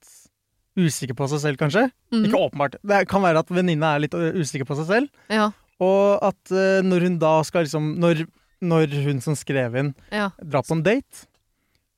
usikker 0.76 1.16
på 1.16 1.28
seg 1.30 1.40
selv, 1.44 1.60
kanskje. 1.60 1.86
Mm. 2.12 2.26
Ikke 2.28 2.40
åpenbart. 2.48 2.80
Det 2.84 3.04
kan 3.08 3.24
være 3.24 3.40
at 3.44 3.52
venninna 3.52 3.94
er 3.96 4.04
litt 4.04 4.16
usikker 4.16 4.66
på 4.68 4.76
seg 4.80 4.88
selv. 4.90 5.22
Ja. 5.32 5.50
Og 5.84 6.18
at 6.24 6.52
eh, 6.56 6.80
når 6.84 7.04
hun 7.04 7.16
da 7.20 7.34
skal 7.44 7.66
liksom 7.66 7.98
Når, 8.00 8.22
når 8.66 8.92
hun 9.06 9.20
som 9.24 9.34
skrev 9.38 9.76
inn, 9.80 9.94
Ja. 10.12 10.30
drar 10.42 10.62
på 10.66 10.72
en 10.76 10.82
date, 10.86 11.26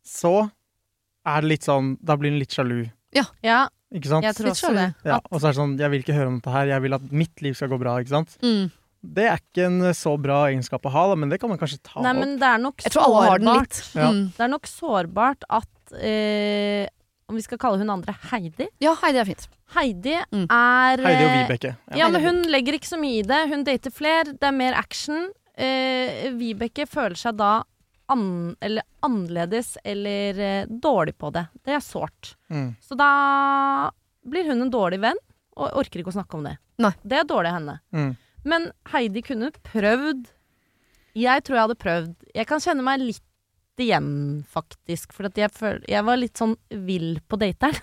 så 0.04 0.50
er 1.26 1.40
det 1.44 1.48
litt 1.50 1.66
sånn 1.66 1.96
Da 2.04 2.16
blir 2.16 2.30
hun 2.32 2.38
litt 2.40 2.54
sjalu, 2.54 2.90
Ja, 3.14 3.24
ikke 3.92 4.08
sant? 4.08 4.24
jeg 4.24 4.34
tror 4.36 4.50
også 4.52 4.74
det. 4.76 4.94
Ja, 5.04 5.18
og 5.30 5.40
så 5.40 5.48
er 5.48 5.52
det 5.52 5.58
sånn 5.60 5.78
Jeg 5.80 5.90
vil 5.90 6.02
ikke 6.04 6.14
høre 6.16 6.28
om 6.28 6.38
dette 6.40 6.52
her, 6.52 6.66
jeg 6.74 6.82
vil 6.82 6.94
at 6.94 7.10
mitt 7.12 7.42
liv 7.42 7.54
skal 7.58 7.68
gå 7.72 7.78
bra, 7.80 7.96
ikke 8.00 8.08
sant? 8.16 8.36
Mm. 8.42 8.70
Det 9.14 9.24
er 9.30 9.38
ikke 9.38 9.64
en 9.68 9.80
så 9.94 10.16
bra 10.20 10.40
egenskap 10.50 10.82
å 10.82 10.90
ha, 10.90 11.04
da, 11.08 11.14
men 11.14 11.28
det 11.30 11.38
kan 11.40 11.48
man 11.52 11.58
kanskje 11.60 11.78
ta 11.86 12.00
Nei, 12.02 12.10
opp. 12.10 12.18
men 12.18 12.32
det 12.40 12.48
er 12.48 12.58
nok 12.58 12.82
Jeg 12.82 12.92
tror 12.92 13.04
alle 13.06 13.26
har 13.30 13.38
den 13.38 13.52
litt. 13.60 13.82
Ja. 13.94 14.08
Mm. 14.10 14.24
Det 14.36 14.40
er 14.40 14.48
nok 14.48 14.66
sårbart 14.66 15.44
at 15.48 15.92
eh, 16.02 16.88
Om 17.28 17.36
vi 17.36 17.42
skal 17.44 17.58
kalle 17.60 17.78
hun 17.78 17.90
andre 17.92 18.12
Heidi 18.32 18.66
Ja, 18.80 18.94
Heidi 18.96 19.18
er 19.20 19.24
fint. 19.28 19.46
Heidi 19.76 20.16
Mm. 20.32 20.46
er 20.50 20.96
Heidi 21.04 21.24
og 21.24 21.30
eh, 21.30 21.46
Vibeke. 21.46 21.76
Ja. 21.92 21.96
Ja, 22.02 22.08
men 22.08 22.22
hun 22.24 22.42
legger 22.50 22.72
ikke 22.78 22.88
så 22.88 22.98
mye 22.98 23.18
i 23.20 23.22
det. 23.22 23.40
Hun 23.52 23.64
dater 23.64 23.92
fler, 23.92 24.24
det 24.32 24.42
er 24.42 24.50
mer 24.56 24.72
action. 24.74 25.28
Eh, 25.58 26.28
Vibeke 26.38 26.86
føler 26.86 27.18
seg 27.18 27.38
da 27.40 27.62
an 28.08 28.56
eller 28.64 28.86
annerledes 29.04 29.74
eller 29.84 30.38
eh, 30.40 30.68
dårlig 30.68 31.16
på 31.18 31.30
det. 31.34 31.44
Det 31.66 31.74
er 31.76 31.84
sårt. 31.84 32.36
Mm. 32.48 32.70
Så 32.80 32.96
da 32.98 33.10
blir 34.28 34.48
hun 34.48 34.64
en 34.64 34.72
dårlig 34.72 35.00
venn 35.02 35.20
og 35.58 35.80
orker 35.82 36.00
ikke 36.00 36.12
å 36.14 36.18
snakke 36.20 36.38
om 36.38 36.46
det. 36.46 36.56
Nei. 36.80 36.92
Det 37.02 37.20
er 37.20 37.28
dårlig 37.28 37.50
av 37.50 37.58
henne. 37.58 37.76
Mm. 37.92 38.10
Men 38.48 38.68
Heidi 38.92 39.22
kunne 39.26 39.50
prøvd 39.66 40.28
Jeg 41.18 41.42
tror 41.42 41.56
jeg 41.56 41.66
hadde 41.66 41.82
prøvd. 41.82 42.12
Jeg 42.36 42.46
kan 42.46 42.62
kjenne 42.62 42.84
meg 42.86 43.02
litt 43.02 43.24
igjen, 43.82 44.08
faktisk. 44.50 45.12
For 45.16 45.28
jeg, 45.28 45.50
føl 45.54 45.80
jeg 45.88 46.04
var 46.06 46.18
litt 46.20 46.38
sånn 46.40 46.54
vill 46.86 47.18
på 47.28 47.38
dateren. 47.40 47.76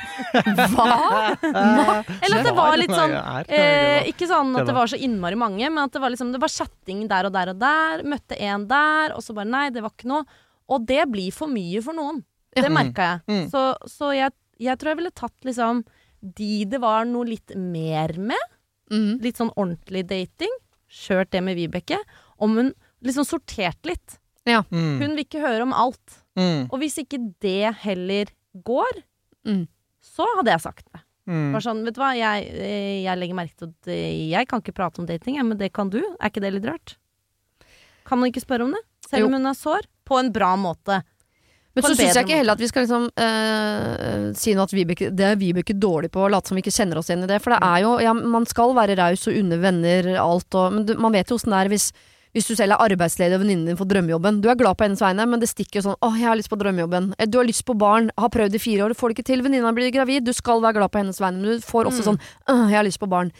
Hva? 0.74 1.36
Eller 1.42 2.36
at 2.38 2.46
det 2.46 2.54
var 2.54 2.76
litt 2.78 2.92
sånn 2.92 3.16
Eh, 3.50 4.08
ikke 4.10 4.28
sånn 4.30 4.52
at 4.60 4.68
det 4.68 4.74
var 4.76 4.90
så 4.90 4.98
innmari 5.00 5.38
mange, 5.38 5.64
men 5.66 5.82
at 5.82 5.94
det 5.94 6.02
var 6.02 6.12
liksom 6.12 6.30
Det 6.34 6.40
var 6.42 6.52
chatting 6.52 7.06
der 7.10 7.28
og 7.28 7.34
der 7.34 7.52
og 7.54 7.60
der. 7.62 8.04
Møtte 8.06 8.38
en 8.38 8.66
der, 8.70 9.16
og 9.16 9.24
så 9.24 9.34
bare 9.36 9.50
Nei, 9.50 9.66
det 9.74 9.82
var 9.84 9.94
ikke 9.94 10.10
noe. 10.12 10.40
Og 10.70 10.84
det 10.86 11.02
blir 11.10 11.34
for 11.34 11.50
mye 11.50 11.82
for 11.82 11.96
noen. 11.96 12.22
Det 12.54 12.70
merka 12.72 13.08
jeg. 13.08 13.24
Mm. 13.30 13.44
Så, 13.50 13.64
så 13.90 14.12
jeg, 14.14 14.34
jeg 14.62 14.78
tror 14.78 14.92
jeg 14.92 15.00
ville 15.00 15.18
tatt 15.18 15.46
liksom 15.46 15.84
de 16.20 16.64
det 16.68 16.80
var 16.82 17.06
noe 17.08 17.28
litt 17.28 17.54
mer 17.56 18.12
med. 18.18 18.50
Mm. 18.92 19.20
Litt 19.24 19.40
sånn 19.40 19.52
ordentlig 19.54 20.04
dating. 20.10 20.52
Kjørt 20.90 21.30
det 21.34 21.42
med 21.46 21.58
Vibeke. 21.58 22.00
Om 22.42 22.58
hun 22.58 22.72
liksom 23.06 23.26
sortert 23.28 23.80
litt. 23.88 24.18
Mm. 24.48 24.96
Hun 25.00 25.10
vil 25.14 25.24
ikke 25.24 25.42
høre 25.42 25.62
om 25.66 25.72
alt. 25.76 26.16
Mm. 26.38 26.68
Og 26.72 26.78
hvis 26.80 26.96
ikke 27.02 27.18
det 27.44 27.74
heller 27.84 28.30
går, 28.66 29.02
Mm. 29.46 29.66
så 30.04 30.24
hadde 30.36 30.50
jeg 30.52 30.60
sagt 30.60 30.84
det. 30.92 31.00
Mm. 31.30 31.52
Bare 31.54 31.62
sånn, 31.62 31.84
vet 31.86 31.94
du 31.94 32.00
hva, 32.00 32.10
jeg, 32.16 32.48
eh, 32.50 33.02
jeg 33.04 33.18
legger 33.20 33.36
merke 33.38 33.56
til 33.56 33.68
at 33.70 33.88
eh, 33.92 34.30
jeg 34.32 34.48
kan 34.48 34.60
ikke 34.60 34.74
prate 34.74 34.98
om 35.00 35.06
dating, 35.06 35.38
men 35.46 35.56
det 35.60 35.72
kan 35.72 35.88
du. 35.92 36.00
Er 36.20 36.28
ikke 36.32 36.42
det 36.42 36.52
litt 36.56 36.66
rart? 36.66 36.96
Kan 38.04 38.18
man 38.18 38.28
ikke 38.32 38.42
spørre 38.42 38.64
om 38.66 38.72
det? 38.74 38.82
Selv 39.08 39.26
om 39.28 39.32
hun 39.38 39.46
er 39.46 39.54
sår? 39.56 39.86
På 40.04 40.18
en 40.18 40.32
bra 40.32 40.56
måte. 40.56 41.02
Men 41.74 41.84
så 41.86 41.94
syns 41.94 42.16
jeg 42.18 42.26
ikke 42.26 42.40
heller 42.40 42.56
at 42.56 42.60
vi 42.64 42.66
skal 42.66 42.82
liksom 42.82 43.04
eh, 43.14 44.32
si 44.34 44.54
noe 44.58 44.66
at 44.66 44.72
Vibeke, 44.74 45.10
det 45.14 45.26
er 45.28 45.36
Vibeke 45.38 45.76
dårlig 45.78 46.10
på, 46.10 46.24
å 46.26 46.30
late 46.32 46.50
som 46.50 46.58
vi 46.58 46.64
ikke 46.64 46.74
kjenner 46.74 46.98
oss 46.98 47.08
igjen 47.12 47.22
i 47.24 47.30
det. 47.30 47.38
For 47.44 47.54
det 47.54 47.60
er 47.62 47.84
jo, 47.84 47.92
ja, 48.02 48.12
man 48.12 48.48
skal 48.50 48.74
være 48.74 48.96
raus 48.98 49.28
og 49.30 49.38
unne 49.38 49.60
venner 49.62 50.08
alt, 50.18 50.50
og, 50.58 50.72
men 50.74 50.88
du, 50.88 50.96
man 50.98 51.14
vet 51.14 51.30
jo 51.30 51.38
åssen 51.38 51.54
det 51.54 51.60
er 51.62 51.70
hvis, 51.70 51.92
hvis 52.32 52.46
du 52.46 52.54
selv 52.54 52.72
er 52.76 52.82
arbeidsledig 52.84 53.34
og 53.34 53.40
venninnen 53.42 53.66
din 53.66 53.76
får 53.76 53.88
drømmejobben. 53.90 54.40
Du 54.40 54.48
er 54.48 54.54
glad 54.54 54.76
på 54.78 54.84
hennes 54.86 55.00
vegne, 55.02 55.26
men 55.26 55.40
det 55.42 55.48
stikker 55.50 55.80
jo 55.80 55.88
sånn 55.90 55.96
åh, 56.00 56.14
jeg 56.14 56.28
har 56.28 56.36
lyst 56.38 56.50
på 56.52 56.58
drømmejobben'. 56.60 57.14
Eh, 57.18 57.26
Du 57.26 57.38
har 57.38 57.44
lyst 57.44 57.64
på 57.66 57.74
barn, 57.76 58.10
har 58.16 58.28
prøvd 58.28 58.54
i 58.54 58.58
fire 58.58 58.84
år, 58.86 58.94
får 58.94 59.08
det 59.08 59.18
ikke 59.18 59.26
til. 59.32 59.42
Venninna 59.42 59.72
blir 59.74 59.90
gravid. 59.90 60.24
Du 60.24 60.32
skal 60.32 60.60
være 60.62 60.74
glad 60.78 60.90
på 60.92 60.98
hennes 61.02 61.18
vegne, 61.18 61.40
men 61.42 61.58
du 61.58 61.60
får 61.60 61.86
også 61.90 62.02
Mm. 62.02 62.06
sånn 62.08 62.20
'Åh, 62.48 62.68
jeg 62.70 62.76
har 62.76 62.84
lyst 62.84 63.00
på 63.00 63.08
barn'. 63.08 63.32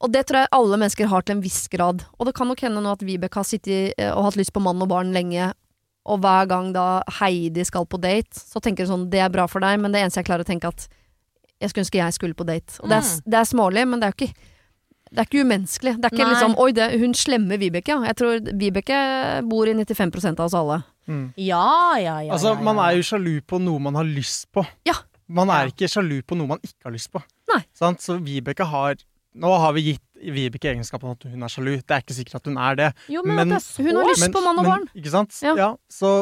Og 0.00 0.12
det 0.12 0.26
tror 0.26 0.38
jeg 0.42 0.48
alle 0.52 0.76
mennesker 0.76 1.06
har 1.06 1.22
til 1.22 1.36
en 1.36 1.42
viss 1.42 1.66
grad. 1.68 2.04
Og 2.20 2.26
det 2.26 2.34
kan 2.34 2.46
nok 2.46 2.60
hende 2.60 2.80
nå 2.82 2.92
at 2.92 3.00
Vibeke 3.00 3.34
har 3.34 3.44
sittet 3.44 3.94
eh, 3.98 4.10
og 4.12 4.24
hatt 4.24 4.36
lyst 4.36 4.52
på 4.52 4.60
mann 4.62 4.80
og 4.82 4.88
barn 4.88 5.12
lenge, 5.12 5.52
og 6.06 6.20
hver 6.20 6.46
gang 6.46 6.72
da 6.74 7.02
Heidi 7.08 7.64
skal 7.64 7.86
på 7.86 7.98
date, 8.00 8.34
så 8.34 8.60
tenker 8.60 8.86
hun 8.86 9.06
sånn 9.06 9.10
Det 9.10 9.20
er 9.20 9.30
bra 9.30 9.46
for 9.46 9.60
deg, 9.60 9.80
men 9.80 9.90
det 9.92 10.02
eneste 10.02 10.16
jeg 10.22 10.26
klarer 10.26 10.44
å 10.44 10.46
tenke 10.46 10.68
at 10.68 10.88
Jeg 11.60 11.70
skulle 11.70 11.84
ønske 11.86 11.98
jeg 12.02 12.12
skulle 12.12 12.34
på 12.34 12.44
date. 12.44 12.78
Og 12.82 12.88
det 12.90 12.96
er, 12.98 13.20
det 13.30 13.34
er 13.34 13.44
smålig, 13.44 13.88
men 13.88 14.00
det 14.00 14.06
er 14.08 14.12
jo 14.12 14.26
ikke 14.26 14.34
det 15.14 15.22
er 15.22 15.28
ikke 15.28 15.44
umenneskelig. 15.46 15.94
Det 16.00 16.08
er 16.10 16.14
ikke 16.16 16.24
Nei. 16.26 16.32
liksom 16.34 16.56
Oi, 16.64 16.70
det, 16.76 16.88
hun 17.00 17.14
slemme 17.14 17.58
Vibeke. 17.60 17.94
ja. 17.94 18.00
Jeg 18.10 18.16
tror 18.18 18.40
Vibeke 18.60 18.98
bor 19.48 19.70
i 19.70 19.74
95% 19.78 20.40
av 20.40 20.46
oss 20.48 20.54
alle. 20.58 20.80
Mm. 21.06 21.26
Ja, 21.36 21.64
ja, 22.00 22.18
ja. 22.24 22.32
Altså, 22.32 22.52
ja, 22.54 22.58
ja. 22.58 22.64
man 22.66 22.78
er 22.82 22.96
jo 22.98 23.02
sjalu 23.06 23.34
på 23.46 23.60
noe 23.62 23.78
man 23.78 23.94
har 23.98 24.04
lyst 24.08 24.48
på. 24.52 24.64
Ja. 24.88 24.94
Man 25.28 25.48
er 25.52 25.70
ikke 25.72 25.88
sjalu 25.88 26.18
på 26.26 26.36
noe 26.36 26.50
man 26.56 26.62
ikke 26.64 26.88
har 26.88 26.92
lyst 26.96 27.10
på. 27.12 27.22
Nei. 27.52 27.62
Sant? 27.76 28.00
Så 28.04 28.18
Vibeke 28.24 28.66
har 28.70 28.96
Nå 29.34 29.50
har 29.58 29.72
vi 29.74 29.82
gitt 29.82 30.02
Vibeke 30.30 30.68
egenskapen 30.70 31.10
at 31.10 31.24
hun 31.26 31.42
er 31.42 31.50
sjalu. 31.50 31.72
Det 31.82 31.90
er 31.90 32.02
ikke 32.04 32.14
sikkert 32.14 32.36
at 32.38 32.44
hun 32.46 32.56
er 32.56 32.76
det. 32.78 32.90
Jo, 33.10 33.24
men, 33.26 33.34
men- 33.40 33.48
det 33.50 33.56
er 33.56 33.64
så 33.64 33.82
Hun 33.82 33.96
har 33.98 34.06
lyst 34.12 34.30
på 34.32 34.42
mann 34.44 34.58
og 34.60 34.62
men- 34.64 34.70
barn. 34.70 34.84
Ikke 34.94 35.10
sant? 35.10 35.34
Ja. 35.42 35.54
Ja. 35.58 35.70
så 35.90 36.12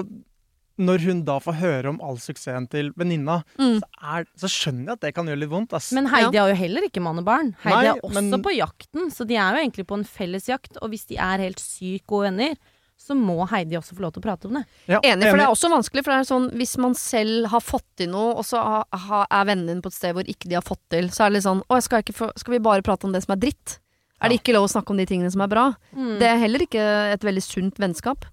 når 0.79 0.99
hun 1.05 1.25
da 1.25 1.39
får 1.39 1.55
høre 1.61 1.89
om 1.91 2.01
all 2.03 2.17
suksessen 2.17 2.69
til 2.71 2.93
venninna, 2.97 3.43
Mm. 3.59 3.81
så, 3.81 3.89
er- 4.03 4.27
så 4.37 4.49
skjønner 4.49 4.87
jeg 4.87 4.93
at 4.93 5.01
det 5.01 5.15
kan 5.15 5.27
gjøre 5.27 5.39
litt 5.41 5.51
vondt. 5.51 5.73
Ass. 5.75 5.93
Men 5.93 6.07
Heidi 6.07 6.39
har 6.39 6.49
jo 6.49 6.55
heller 6.55 6.83
ikke 6.89 7.03
mann 7.03 7.19
og 7.19 7.25
barn. 7.25 7.55
Heidi 7.63 7.77
Nei, 7.77 7.87
er 7.97 8.01
også 8.03 8.31
men- 8.31 8.43
på 8.43 8.57
jakten, 8.57 9.11
så 9.13 9.27
de 9.27 9.35
er 9.37 9.53
jo 9.57 9.63
egentlig 9.69 9.87
på 9.87 9.99
en 9.99 10.05
felles 10.05 10.47
jakt. 10.49 10.77
Og 10.81 10.91
hvis 10.91 11.07
de 11.07 11.17
er 11.17 11.39
helt 11.39 11.59
sykt 11.61 12.07
gode 12.07 12.31
venner, 12.31 12.57
så 13.03 13.17
må 13.19 13.49
Heidi 13.51 13.75
også 13.75 13.97
få 13.97 14.01
lov 14.01 14.13
til 14.15 14.23
å 14.23 14.27
prate 14.29 14.47
om 14.47 14.55
det. 14.55 14.65
ja, 14.87 15.01
Enig, 15.03 15.29
for 15.29 15.37
det 15.37 15.43
er 15.45 15.51
også 15.51 15.69
vanskelig. 15.69 16.05
For 16.05 16.13
det 16.13 16.21
er 16.23 16.29
sånn, 16.35 16.51
hvis 16.55 16.79
man 16.79 16.95
selv 16.95 17.47
har 17.49 17.61
fått 17.61 17.85
til 17.97 18.09
noe, 18.09 18.37
og 18.37 18.45
så 18.45 18.63
ha, 18.63 18.85
ha, 18.95 19.27
er 19.29 19.45
vennene 19.45 19.67
dine 19.67 19.83
på 19.83 19.87
et 19.91 19.95
sted 19.99 20.15
hvor 20.15 20.23
ikke 20.25 20.49
de 20.49 20.55
har 20.55 20.63
fått 20.63 20.79
til, 20.89 21.09
så 21.11 21.25
er 21.27 21.31
det 21.31 21.43
litt 21.43 21.49
sånn 21.49 21.63
Å, 21.69 21.83
skal, 21.83 21.99
jeg 22.01 22.07
ikke 22.15 22.17
få, 22.21 22.31
skal 22.39 22.53
vi 22.53 22.59
bare 22.61 22.81
prate 22.83 23.05
om 23.05 23.13
det 23.13 23.25
som 23.25 23.33
er 23.35 23.41
dritt? 23.43 23.79
Er 24.23 24.29
det 24.31 24.39
ikke 24.41 24.55
lov 24.55 24.69
å 24.69 24.71
snakke 24.71 24.91
om 24.91 24.97
de 24.97 25.05
tingene 25.05 25.33
som 25.33 25.41
er 25.43 25.49
bra? 25.49 25.75
Mm. 25.97 26.19
Det 26.21 26.29
er 26.31 26.39
heller 26.39 26.61
ikke 26.63 27.13
et 27.13 27.21
veldig 27.27 27.43
sunt 27.43 27.75
vennskap. 27.83 28.25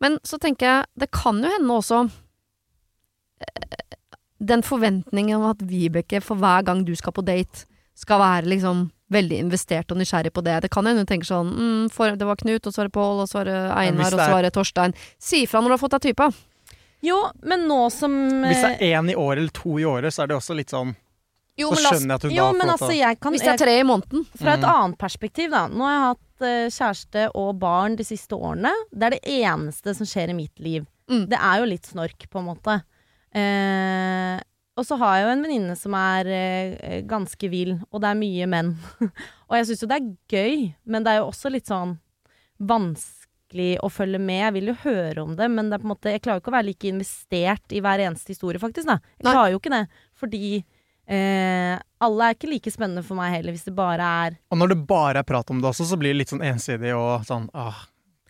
Men 0.00 0.18
så 0.22 0.38
tenker 0.38 0.66
jeg, 0.66 0.84
det 0.94 1.10
kan 1.10 1.40
jo 1.42 1.50
hende 1.50 1.74
også 1.74 2.04
eh, 3.40 3.96
Den 4.38 4.62
forventningen 4.62 5.40
om 5.40 5.48
at 5.50 5.62
Vibeke 5.66 6.20
for 6.22 6.38
hver 6.38 6.62
gang 6.68 6.84
du 6.86 6.94
skal 6.98 7.12
på 7.16 7.24
date, 7.26 7.64
skal 7.98 8.20
være 8.22 8.46
liksom 8.52 8.84
veldig 9.10 9.38
investert 9.42 9.90
og 9.90 9.98
nysgjerrig 9.98 10.30
på 10.36 10.44
det. 10.44 10.58
Det 10.62 10.70
kan 10.70 10.86
hende 10.86 11.00
hun 11.02 11.08
tenker 11.08 11.26
sånn 11.26 11.48
mm, 11.50 11.86
for, 11.90 12.14
Det 12.14 12.26
var 12.28 12.36
Knut, 12.38 12.66
og 12.68 12.74
så 12.74 12.82
var 12.84 12.90
det 12.90 12.94
Pål, 12.94 13.22
og 13.24 13.28
så 13.30 13.40
var 13.40 13.48
det 13.50 13.56
Einar, 13.74 14.12
og 14.12 14.20
så 14.20 14.30
var 14.36 14.44
det 14.46 14.52
Torstein. 14.54 14.94
Si 15.18 15.42
ifra 15.46 15.62
når 15.64 15.72
du 15.72 15.74
har 15.78 15.82
fått 15.82 15.96
deg 15.96 16.04
type. 16.10 16.28
Jo, 17.02 17.18
men 17.46 17.66
nå 17.70 17.80
som 17.94 18.14
Hvis 18.44 18.62
det 18.62 18.70
eh, 18.76 18.88
er 18.92 19.00
én 19.00 19.10
i 19.10 19.14
året 19.18 19.38
eller 19.42 19.54
to 19.54 19.76
i 19.78 19.86
året, 19.86 20.14
så 20.14 20.22
er 20.24 20.30
det 20.30 20.36
også 20.38 20.54
litt 20.58 20.70
sånn 20.74 20.94
Jo, 21.58 21.72
Så 21.74 21.82
skjønner 21.88 22.14
jeg 22.14 22.18
at 22.18 22.24
hun 22.28 22.34
Jo, 22.36 22.46
da 22.52 22.64
får 22.64 22.72
altså, 22.74 22.94
jeg 22.98 23.18
hvis 23.32 23.44
det 23.46 23.52
er 23.52 23.60
tre 23.64 23.76
i 23.80 23.84
måneden. 23.86 24.24
Fra 24.38 24.54
et 24.54 24.62
Mm. 24.62 24.70
annet 24.74 24.98
perspektiv, 24.98 25.50
da. 25.50 25.66
Nå 25.70 25.82
har 25.86 25.94
jeg 25.94 26.04
hatt 26.06 26.24
eh, 26.44 26.68
kjæreste 26.72 27.28
og 27.38 27.56
barn 27.62 27.96
de 27.98 28.06
siste 28.06 28.36
årene. 28.36 28.72
Det 28.92 29.08
er 29.08 29.16
det 29.16 29.36
eneste 29.40 29.94
som 29.96 30.08
skjer 30.08 30.32
i 30.32 30.38
mitt 30.38 30.62
liv. 30.62 30.86
Mm. 31.10 31.24
Det 31.30 31.38
er 31.40 31.60
jo 31.60 31.68
litt 31.70 31.88
snork, 31.88 32.28
på 32.30 32.40
en 32.40 32.48
måte. 32.50 32.78
Eh, 33.36 34.38
og 34.78 34.86
så 34.86 34.98
har 35.00 35.16
jeg 35.16 35.24
jo 35.24 35.30
en 35.34 35.44
venninne 35.44 35.76
som 35.78 35.94
er 35.98 36.28
eh, 36.30 36.98
ganske 37.08 37.50
vill, 37.50 37.74
og 37.90 38.02
det 38.04 38.12
er 38.12 38.20
mye 38.20 38.50
menn. 38.50 38.74
og 39.48 39.56
jeg 39.58 39.70
syns 39.70 39.82
jo 39.82 39.90
det 39.90 39.98
er 39.98 40.10
gøy, 40.30 40.68
men 40.86 41.06
det 41.06 41.14
er 41.14 41.22
jo 41.22 41.30
også 41.32 41.50
litt 41.50 41.70
sånn 41.70 41.96
vanskelig 42.58 43.72
å 43.82 43.90
følge 43.90 44.20
med. 44.22 44.42
Jeg 44.44 44.56
vil 44.58 44.72
jo 44.72 44.78
høre 44.84 45.24
om 45.24 45.34
det, 45.38 45.48
men 45.50 45.72
det 45.72 45.80
på 45.82 45.88
en 45.88 45.94
måte, 45.94 46.12
jeg 46.14 46.22
klarer 46.22 46.38
jo 46.38 46.44
ikke 46.44 46.52
å 46.54 46.58
være 46.58 46.70
like 46.70 46.92
investert 46.92 47.74
i 47.74 47.82
hver 47.82 48.04
eneste 48.06 48.34
historie, 48.34 48.62
faktisk. 48.62 48.86
Da. 48.90 49.00
Jeg 49.18 49.26
Nei. 49.26 49.34
klarer 49.34 49.54
jo 49.54 49.62
ikke 49.62 49.74
det, 49.74 49.84
fordi 50.18 50.42
eh, 51.08 51.78
alle 52.04 52.28
er 52.28 52.34
ikke 52.36 52.50
like 52.52 52.70
spennende 52.70 53.02
for 53.06 53.16
meg 53.18 53.32
heller, 53.38 53.52
hvis 53.56 53.64
det 53.64 53.74
bare 53.74 54.08
er 54.28 54.36
Og 54.52 54.58
når 54.60 54.68
det 54.74 54.86
bare 54.86 55.18
er 55.22 55.26
prat 55.28 55.50
om 55.50 55.60
det 55.62 55.70
også, 55.70 55.86
så 55.88 55.96
blir 55.98 56.12
det 56.14 56.20
litt 56.22 56.32
sånn 56.34 56.44
ensidig 56.44 56.92
og 56.94 57.24
sånn 57.26 57.48
åh, 57.54 57.74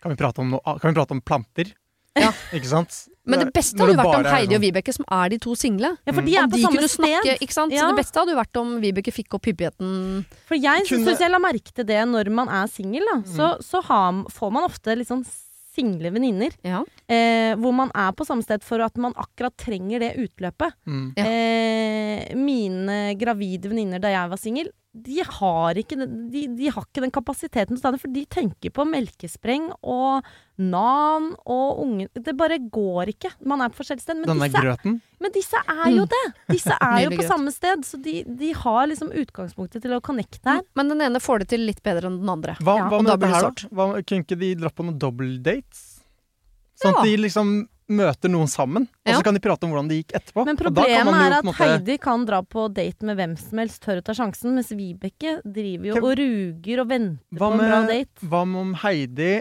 kan, 0.01 0.11
vi 0.13 0.15
prate 0.17 0.39
om 0.39 0.49
noe, 0.55 0.79
kan 0.79 0.93
vi 0.93 0.97
prate 0.97 1.11
om 1.11 1.21
planter? 1.21 1.73
Ja. 2.17 2.31
Ikke 2.55 2.65
sant? 2.67 2.95
Men 3.29 3.39
det 3.43 3.51
beste 3.53 3.77
hadde 3.77 3.93
jo 3.93 3.99
vært 3.99 4.15
om 4.17 4.25
Heidi 4.25 4.55
og 4.55 4.57
sånn- 4.57 4.63
Vibeke, 4.65 4.93
som 4.95 5.05
er 5.13 5.29
de 5.29 5.37
to 5.37 5.53
single. 5.55 5.91
Ja, 6.07 6.11
for 6.11 6.21
de 6.25 6.33
er 6.35 6.43
Om 6.43 6.49
på 6.51 6.57
de 6.57 6.63
samme 6.63 6.87
snakke, 6.89 7.21
sted. 7.21 7.43
ikke 7.45 7.53
sant? 7.53 7.71
Så 7.71 7.77
Ja. 7.77 7.87
det 7.91 7.99
beste 8.01 8.17
hadde 8.19 8.31
jo 8.33 8.39
vært 8.39 8.57
om 8.59 8.81
Vibeke 8.81 9.13
fikk 9.13 9.33
opp 9.37 9.45
hyppigheten. 9.45 10.25
For 10.47 10.55
jeg 10.57 10.87
Kunne- 10.89 11.19
jeg 11.19 11.31
la 11.31 11.37
merke 11.39 11.71
til 11.71 11.85
det 11.85 12.01
når 12.09 12.31
man 12.31 12.49
er 12.49 12.65
singel, 12.67 13.05
da. 13.13 13.21
Så, 13.21 13.45
Mm. 13.59 13.61
så 13.63 13.83
har, 13.83 14.11
får 14.33 14.51
man 14.51 14.63
ofte 14.63 14.97
litt 14.97 15.07
sånn 15.07 15.23
single 15.79 16.11
venninner. 16.15 16.55
Ja. 16.65 16.83
Eh, 17.07 17.55
hvor 17.59 17.73
man 17.75 17.91
er 17.95 18.11
på 18.15 18.27
samme 18.27 18.45
sted 18.45 18.65
for 18.65 18.83
at 18.83 18.99
man 19.01 19.15
akkurat 19.19 19.55
trenger 19.59 20.03
det 20.03 20.13
utløpet. 20.19 20.75
Mm. 20.89 21.07
Ja. 21.17 21.25
Eh, 21.25 22.35
mine 22.37 22.99
gravide 23.19 23.71
venninner 23.71 24.03
da 24.03 24.13
jeg 24.13 24.31
var 24.33 24.41
singel, 24.41 24.71
de 24.91 25.19
har 25.21 25.77
ikke 25.77 25.95
de, 26.01 26.41
de 26.57 26.69
har 26.73 26.81
ikke 26.87 27.03
den 27.03 27.11
kapasiteten 27.13 27.75
til 27.77 27.79
å 27.79 27.83
ta 27.83 27.91
det, 27.93 27.99
for 28.01 28.09
de 28.13 28.23
tenker 28.25 28.71
på 28.73 28.85
melkespreng 28.89 29.67
og 29.85 30.25
nan 30.59 31.27
og 31.45 31.81
unge. 31.83 32.07
Det 32.17 32.33
bare 32.35 32.57
går 32.73 33.11
ikke. 33.13 33.29
Man 33.47 33.61
er 33.61 33.69
på 33.69 33.79
forskjellig 33.83 34.01
sted. 34.01 34.17
Men, 34.25 34.41
disse- 34.41 34.63
grøten. 34.65 34.97
men 35.21 35.35
disse 35.35 35.61
er 35.61 35.93
jo 35.93 36.07
det! 36.09 36.23
Disse 36.49 36.73
er 36.89 36.97
jo 37.05 37.13
på 37.13 37.27
samme 37.29 37.53
sted, 37.53 37.85
så 37.85 38.01
de, 38.01 38.23
de 38.25 38.49
har 38.63 38.89
liksom 38.89 39.13
utgangspunktet 39.13 39.85
til 39.85 39.93
å 39.95 40.01
connecte 40.03 40.41
her. 40.57 40.65
Men 40.75 40.89
den 40.91 41.05
ene 41.05 41.21
får 41.23 41.45
det 41.45 41.51
til 41.53 41.67
litt 41.69 41.83
bedre 41.85 42.09
enn 42.09 42.17
den 42.23 42.33
andre. 42.33 42.57
Hva, 42.59 42.79
Ja, 42.81 42.89
hva 42.89 42.99
med 43.05 43.13
dette 43.13 43.27
det 43.27 43.33
her, 43.35 43.49
da? 43.53 43.69
Hva, 43.77 43.87
kunne 44.01 44.25
ikke 44.25 44.39
de 44.41 44.53
dratt 44.63 44.75
på 44.75 44.87
noen 44.89 44.97
dobbeltdates? 44.99 45.85
Sånn 46.81 46.95
Ja. 46.95 46.97
at 46.97 47.05
de 47.05 47.15
liksom 47.27 47.53
møter 47.89 48.29
noen 48.31 48.47
sammen, 48.51 48.85
og 49.05 49.15
så 49.17 49.23
kan 49.25 49.33
de 49.33 49.41
prate 49.43 49.65
om 49.65 49.71
hvordan 49.73 49.89
det 49.89 49.97
gikk 50.03 50.15
etterpå. 50.19 50.45
Men 50.45 50.57
problemet 50.59 51.09
jo 51.09 51.13
er 51.17 51.35
at 51.39 51.47
måte- 51.47 51.57
Heidi 51.65 51.97
kan 52.01 52.25
dra 52.25 52.41
på 52.45 52.67
date 52.73 53.03
med 53.09 53.17
hvem 53.17 53.33
som 53.39 53.57
helst, 53.63 53.81
tør 53.83 54.01
å 54.01 54.05
ta 54.05 54.13
sjansen, 54.13 54.53
mens 54.55 54.69
Vibeke 54.71 55.39
driver 55.43 55.89
jo 55.89 55.95
Hvem- 55.97 56.09
og 56.09 56.17
ruger 56.21 56.81
og 56.83 56.87
venter 56.89 57.39
Hva 57.39 57.49
på 57.49 57.51
en 57.53 57.65
bra 57.65 57.81
date. 57.89 58.27
Hva 58.29 58.43
med 58.47 58.61
om 58.61 58.73
Heidi 58.83 59.31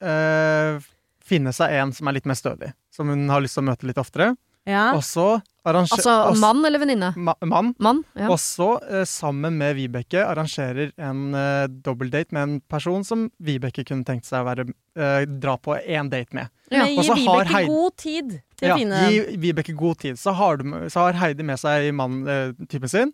eh, 0.00 0.78
finner 1.26 1.52
seg 1.56 1.72
en 1.80 1.92
som 1.92 2.08
er 2.08 2.12
litt 2.18 2.26
mer 2.26 2.38
stødig? 2.38 2.72
Som 2.94 3.08
hun 3.12 3.26
har 3.28 3.40
lyst 3.42 3.58
til 3.58 3.64
å 3.64 3.70
møte 3.70 3.88
litt 3.90 3.98
oftere. 4.00 4.36
Ja. 4.66 4.92
Og 4.96 5.02
så 5.06 5.42
Altså 5.66 6.14
mann 6.38 6.64
eller 6.64 6.78
venninne? 6.78 7.08
Ma 7.18 7.34
mann. 7.42 7.72
Mann. 7.82 8.04
Ja. 8.14 8.28
Og 8.30 8.38
så, 8.38 8.68
eh, 8.86 9.04
sammen 9.08 9.56
med 9.58 9.74
Vibeke, 9.76 10.20
arrangerer 10.22 10.92
en 11.02 11.34
uh, 11.34 11.66
dobbeltdate 11.66 12.30
med 12.36 12.42
en 12.42 12.56
person 12.70 13.02
som 13.04 13.26
Vibeke 13.42 13.82
kunne 13.86 14.06
tenkt 14.06 14.28
seg 14.28 14.44
å 14.44 14.46
være, 14.46 14.68
eh, 14.96 15.24
dra 15.26 15.56
på 15.58 15.74
én 15.82 16.10
date 16.12 16.32
med. 16.38 16.52
Ja. 16.70 16.84
Men 16.84 16.94
gi 16.94 17.08
Vibeke 17.10 17.50
Heidi- 17.50 17.66
god 17.72 17.96
tid 17.96 18.30
til 18.56 18.68
Ja, 18.68 18.74
å 18.74 18.78
finne 18.78 19.02
gi 19.10 19.36
Vibeke 19.42 19.74
god 19.76 19.98
tid. 19.98 20.20
Så 20.22 20.34
har, 20.38 20.56
du, 20.62 20.64
så 20.88 21.06
har 21.08 21.18
Heidi 21.18 21.42
med 21.46 21.58
seg 21.58 21.90
mann-typen 21.98 22.88
sin, 22.88 23.12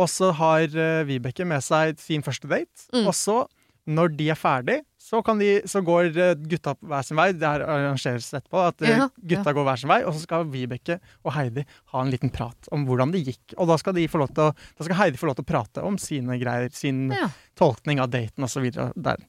og 0.00 0.08
så 0.08 0.32
har 0.32 0.64
eh, 0.72 1.04
Vibeke 1.04 1.44
med 1.46 1.60
seg 1.62 1.98
sin 2.00 2.22
første 2.24 2.48
date. 2.48 2.88
Mm. 2.94 3.06
Og 3.06 3.14
så, 3.14 3.42
når 3.86 4.16
de 4.16 4.30
er 4.32 4.40
ferdig, 4.40 4.80
så, 5.10 5.20
kan 5.26 5.40
de, 5.42 5.48
så 5.66 5.80
går 5.82 6.12
eh, 6.14 6.34
gutta 6.52 6.76
hver 6.86 7.02
sin 7.06 7.18
vei. 7.18 7.32
Det 7.34 7.48
her 7.48 7.64
arrangeres 7.66 8.28
etterpå. 8.38 8.60
At 8.68 8.84
eh, 8.86 8.92
Ja, 8.94 9.08
gutta 9.32 9.54
går 9.56 9.66
hver 9.66 9.80
sin 9.82 9.90
vei, 9.90 10.00
og 10.06 10.14
så 10.14 10.22
skal 10.22 10.46
Vibeke 10.52 11.00
og 11.24 11.34
Heidi 11.34 11.64
ha 11.94 12.04
en 12.04 12.12
liten 12.14 12.30
prat 12.30 12.70
om 12.70 12.86
hvordan 12.86 13.10
det 13.14 13.24
gikk. 13.26 13.56
Og 13.58 13.66
da 13.72 13.78
skal, 13.80 13.96
de 13.98 14.06
få 14.10 14.22
lov 14.22 14.30
til 14.36 14.46
å, 14.46 14.54
da 14.54 14.86
skal 14.86 15.00
Heidi 15.02 15.18
få 15.18 15.26
lov 15.30 15.40
til 15.40 15.46
å 15.48 15.50
prate 15.50 15.82
om 15.86 15.98
sine 15.98 16.38
greier, 16.38 16.70
sin 16.74 17.08
Ja. 17.10 17.26
tolkning 17.58 17.98
av 18.00 18.12
daten 18.14 18.46
osv. 18.46 18.70
der. 18.94 19.26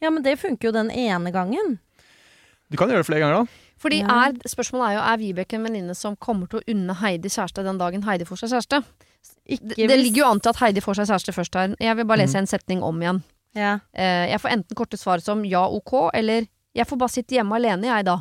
Ja, 0.00 0.10
men 0.10 0.22
det 0.24 0.38
funker 0.40 0.68
jo 0.68 0.72
den 0.72 0.90
ene 0.90 1.32
gangen. 1.32 1.78
Du 2.70 2.76
kan 2.76 2.88
gjøre 2.90 3.04
det 3.04 3.08
flere 3.08 3.22
ganger, 3.22 3.44
da. 3.44 3.62
Fordi 3.80 4.00
er, 4.00 4.32
Spørsmålet 4.48 4.88
er 4.88 4.96
jo 4.96 5.02
er 5.04 5.20
Vibeke 5.20 5.58
en 5.58 5.66
venninne 5.68 5.94
som 5.94 6.16
kommer 6.16 6.48
til 6.50 6.62
å 6.62 6.72
unne 6.72 6.96
Heidi 7.02 7.28
kjæreste 7.28 7.64
den 7.66 7.78
dagen 7.80 8.04
Heidi 8.08 8.24
får 8.28 8.42
seg 8.42 8.54
kjæreste. 8.56 8.80
Ikke 9.46 9.74
Det, 9.74 9.88
det 9.90 9.98
ligger 10.00 10.22
jo 10.24 10.28
an 10.32 10.40
til 10.40 10.50
at 10.54 10.60
Heidi 10.62 10.82
får 10.82 11.00
seg 11.00 11.10
kjæreste 11.12 11.34
først 11.36 11.58
her. 11.60 11.74
Jeg 11.82 11.98
vil 11.98 12.08
bare 12.08 12.24
lese 12.24 12.40
en 12.40 12.48
setning 12.50 12.82
om 12.86 13.02
igjen. 13.02 13.20
Ja. 13.56 13.78
Eh, 13.96 14.28
jeg 14.30 14.40
får 14.42 14.52
enten 14.58 14.76
korte 14.78 14.98
svar 15.00 15.22
som 15.24 15.42
ja, 15.48 15.64
ok, 15.66 16.10
eller 16.14 16.46
jeg 16.76 16.86
får 16.86 16.98
bare 17.00 17.14
sitte 17.16 17.38
hjemme 17.38 17.56
alene, 17.56 17.88
jeg, 17.88 18.04
da. 18.06 18.18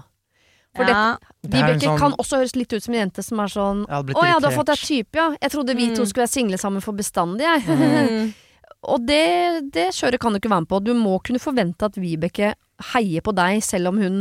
For 0.75 0.87
ja. 0.91 1.01
Det 1.43 1.51
Vibeke 1.53 1.85
sånn- 1.87 1.99
kan 1.99 2.15
også 2.19 2.39
høres 2.41 2.55
litt 2.57 2.73
ut 2.73 2.83
som 2.83 2.93
en 2.95 2.99
jente 3.05 3.23
som 3.23 3.39
er 3.39 3.47
sånn 3.51 3.85
Å 3.87 4.25
ja, 4.27 4.39
du 4.39 4.47
har 4.49 4.55
fått 4.55 4.71
deg 4.73 4.81
type, 4.83 5.15
ja. 5.15 5.29
Jeg 5.41 5.51
trodde 5.53 5.75
vi 5.77 5.85
to 5.95 6.01
Mm. 6.03 6.07
skulle 6.09 6.25
være 6.25 6.33
single 6.33 6.57
sammen 6.59 6.81
for 6.83 6.91
bestandig, 6.97 7.45
jeg. 7.47 7.63
Mm. 7.67 8.33
Og 8.91 9.01
det, 9.07 9.71
det 9.73 9.85
kjøret 9.95 10.19
kan 10.21 10.31
du 10.33 10.37
ikke 10.37 10.49
være 10.51 10.61
med 10.65 10.69
på. 10.69 10.79
Du 10.83 10.93
må 10.93 11.15
kunne 11.23 11.39
forvente 11.41 11.87
at 11.87 11.95
Vibeke 11.97 12.51
heier 12.93 13.21
på 13.25 13.33
deg 13.33 13.63
selv 13.63 13.87
om 13.89 13.97
hun 13.97 14.17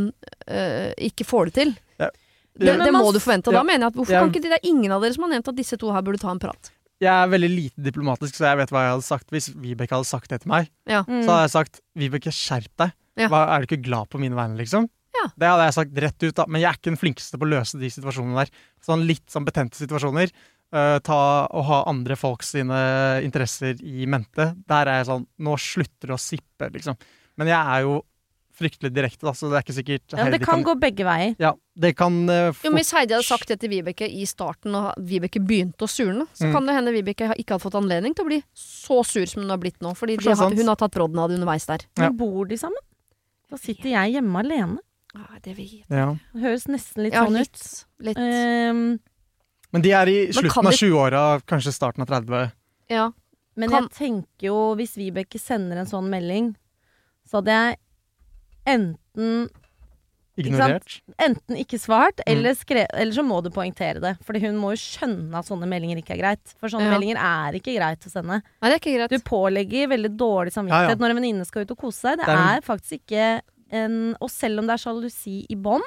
øh, 0.48 0.92
ikke 0.96 1.26
får 1.26 1.50
det 1.50 1.54
til. 1.58 1.74
Ja. 2.00 2.08
Det, 2.56 2.76
det 2.80 2.92
må 2.94 3.10
du 3.12 3.18
forvente. 3.20 3.50
Og 3.50 3.54
ja. 3.58 3.60
da 3.60 3.64
mener 3.66 3.84
jeg 3.84 3.92
at 3.92 3.98
hvorfor 3.98 4.14
Ja. 4.14 4.20
kan 4.22 4.30
ikke 4.32 4.42
de, 4.42 4.48
Det 4.54 4.60
er 4.62 4.68
ingen 4.70 4.92
av 4.94 5.02
dere 5.02 5.12
som 5.12 5.24
har 5.26 5.34
nevnt 5.34 5.48
at 5.52 5.56
disse 5.58 5.76
to 5.76 5.90
her 5.92 6.00
burde 6.06 6.18
ta 6.22 6.30
en 6.30 6.38
prat. 6.40 6.70
Jeg 7.04 7.12
er 7.12 7.30
veldig 7.32 7.50
lite 7.52 7.84
diplomatisk, 7.84 8.36
så 8.38 8.48
jeg 8.48 8.60
vet 8.62 8.74
hva 8.74 8.82
jeg 8.84 8.92
hadde 8.96 9.06
sagt 9.06 9.32
hvis 9.34 9.50
Vibeke 9.52 9.94
hadde 9.94 10.08
sagt 10.08 10.32
det 10.32 10.42
til 10.42 10.52
meg. 10.52 10.70
Ja. 10.90 11.02
Mm. 11.06 11.22
Så 11.22 11.30
hadde 11.30 11.42
jeg 11.46 11.54
sagt 11.54 11.80
Vibeke, 12.00 12.32
skjerp 12.34 12.72
deg. 12.80 12.94
Ja. 13.20 13.30
Hva, 13.30 13.44
er 13.54 13.62
du 13.62 13.68
ikke 13.68 13.84
glad 13.84 14.10
på 14.10 14.20
mine 14.22 14.38
vegne, 14.38 14.58
liksom? 14.58 14.88
Ja. 15.14 15.28
Det 15.38 15.50
hadde 15.50 15.68
jeg 15.68 15.76
sagt 15.76 16.00
rett 16.04 16.26
ut, 16.26 16.34
da. 16.40 16.46
Men 16.48 16.62
jeg 16.64 16.70
er 16.70 16.78
ikke 16.78 16.90
den 16.90 17.00
flinkeste 17.00 17.38
på 17.38 17.46
å 17.46 17.52
løse 17.52 17.78
de 17.80 17.90
situasjonene 17.92 18.42
der. 18.42 18.64
Sånn 18.84 19.04
litt 19.08 19.24
sånn 19.32 19.46
betente 19.46 19.78
situasjoner. 19.78 20.32
Uh, 20.74 20.98
ta 21.06 21.20
og 21.54 21.68
ha 21.68 21.84
andre 21.86 22.16
folks 22.18 22.50
sine 22.56 22.78
interesser 23.22 23.78
i 23.78 24.08
mente. 24.10 24.50
Der 24.66 24.90
er 24.90 24.98
jeg 24.98 25.10
sånn 25.12 25.28
Nå 25.46 25.54
slutter 25.60 26.10
det 26.10 26.16
å 26.16 26.20
sippe, 26.20 26.70
liksom. 26.74 26.98
Men 27.38 27.50
jeg 27.52 27.60
er 27.60 27.86
jo 27.86 28.00
fryktelig 28.54 28.92
direkte, 28.94 29.26
da, 29.26 29.32
så 29.34 29.48
det 29.50 29.56
er 29.58 29.64
ikke 29.64 29.74
sikkert 29.76 30.12
ja, 30.14 30.24
men 30.24 30.32
det 30.32 30.40
kan 30.46 30.62
gå 30.62 30.74
begge 30.78 31.04
veier. 31.04 31.34
Ja, 31.42 31.52
det 31.76 31.96
kan 31.98 32.20
eh, 32.30 32.52
Jo, 32.62 32.70
men 32.70 32.78
Hvis 32.78 32.92
Heidi 32.94 33.14
hadde 33.16 33.26
sagt 33.26 33.48
det 33.50 33.58
til 33.60 33.70
Vibeke 33.72 34.06
i 34.06 34.24
starten, 34.30 34.74
og 34.78 34.94
Vibeke 35.02 35.40
begynte 35.42 35.82
å 35.86 35.90
surne, 35.90 36.28
så 36.32 36.46
Mm. 36.46 36.52
kan 36.54 36.66
det 36.66 36.74
hende 36.76 36.92
Vibeke 36.94 37.32
ikke 37.34 37.56
hadde 37.56 37.64
fått 37.64 37.74
anledning 37.80 38.14
til 38.14 38.24
å 38.24 38.28
bli 38.28 38.42
så 38.54 39.00
sur 39.04 39.26
som 39.26 39.42
hun 39.42 39.50
har 39.50 39.58
blitt 39.58 39.80
nå. 39.80 39.94
Fordi 39.98 40.16
de 40.18 40.30
har, 40.34 40.50
hun 40.54 40.66
har 40.68 40.76
tatt 40.76 40.92
brodden 40.94 41.18
av 41.18 41.28
det 41.28 41.38
underveis 41.40 41.66
der. 41.66 41.82
Ja. 41.98 42.08
Men 42.10 42.16
bor 42.16 42.44
de 42.46 42.56
sammen? 42.56 42.78
Da 43.50 43.56
sitter 43.56 43.90
jeg 43.90 44.14
hjemme 44.14 44.38
alene. 44.44 44.78
Ah, 45.16 45.36
det 45.42 45.56
vet 45.56 45.84
ja. 45.90 46.14
Det 46.34 46.42
høres 46.42 46.64
nesten 46.66 47.04
litt 47.04 47.12
Ja, 47.14 47.24
sånn 47.26 47.40
ut. 47.40 47.50
litt. 48.00 48.06
litt. 48.06 48.16
Ehm, 48.18 48.98
Men 49.72 49.82
de 49.82 49.90
er 49.92 50.06
i 50.06 50.16
slutten 50.32 50.66
av 50.66 50.70
de- 50.72 50.78
20-åra, 50.78 51.42
kanskje 51.46 51.72
starten 51.74 52.02
av 52.02 52.06
30. 52.08 52.52
ja. 52.90 53.10
men 53.56 53.68
Kan- 53.70 53.82
jeg 53.88 53.90
tenker 53.92 54.46
jo, 54.48 54.74
hvis 54.74 54.96
Vibeke 54.96 55.38
sender 55.38 55.76
en 55.78 55.86
sånn 55.86 56.08
melding, 56.10 56.56
så 57.28 57.38
hadde 57.38 57.46
jeg 57.54 57.78
enten 58.66 59.50
Ignorert. 60.36 60.96
Enten 61.22 61.56
ikke 61.60 61.78
svart, 61.78 62.18
Mm. 62.18 62.26
eller, 62.26 62.54
skre 62.58 62.86
eller 62.92 63.12
så 63.14 63.22
må 63.22 63.40
du 63.40 63.50
poengtere 63.54 64.00
det. 64.02 64.16
Fordi 64.26 64.40
hun 64.42 64.56
må 64.58 64.72
jo 64.74 64.80
skjønne 64.82 65.32
at 65.38 65.46
sånne 65.46 65.68
meldinger 65.70 66.00
ikke 66.02 66.16
er 66.16 66.18
greit. 66.18 66.54
For 66.58 66.66
sånne 66.68 66.90
Ja. 66.90 66.98
meldinger 66.98 67.16
er 67.22 67.52
ikke 67.54 67.76
greit 67.78 68.00
å 68.02 68.10
sende. 68.10 68.42
Nei, 68.42 68.68
det 68.68 68.72
er 68.74 68.80
ikke 68.82 68.96
greit. 68.98 69.10
Du 69.10 69.18
pålegger 69.30 69.86
veldig 69.94 70.16
dårlig 70.18 70.50
samvittighet 70.52 70.88
Ja, 70.88 70.88
ja. 70.88 70.94
når 70.96 71.10
en 71.10 71.16
venninne 71.22 71.46
skal 71.46 71.62
ut 71.62 71.70
og 71.70 71.78
kose 71.78 72.00
seg. 72.00 72.16
Det, 72.18 72.26
Det 72.26 72.34
er 72.34 72.56
er 72.58 72.60
faktisk 72.62 72.98
ikke 72.98 73.40
en 73.70 74.16
Og 74.20 74.28
selv 74.30 74.58
om 74.58 74.66
det 74.66 74.74
er 74.74 74.82
sjalusi 74.90 75.46
i 75.48 75.54
bånn, 75.54 75.82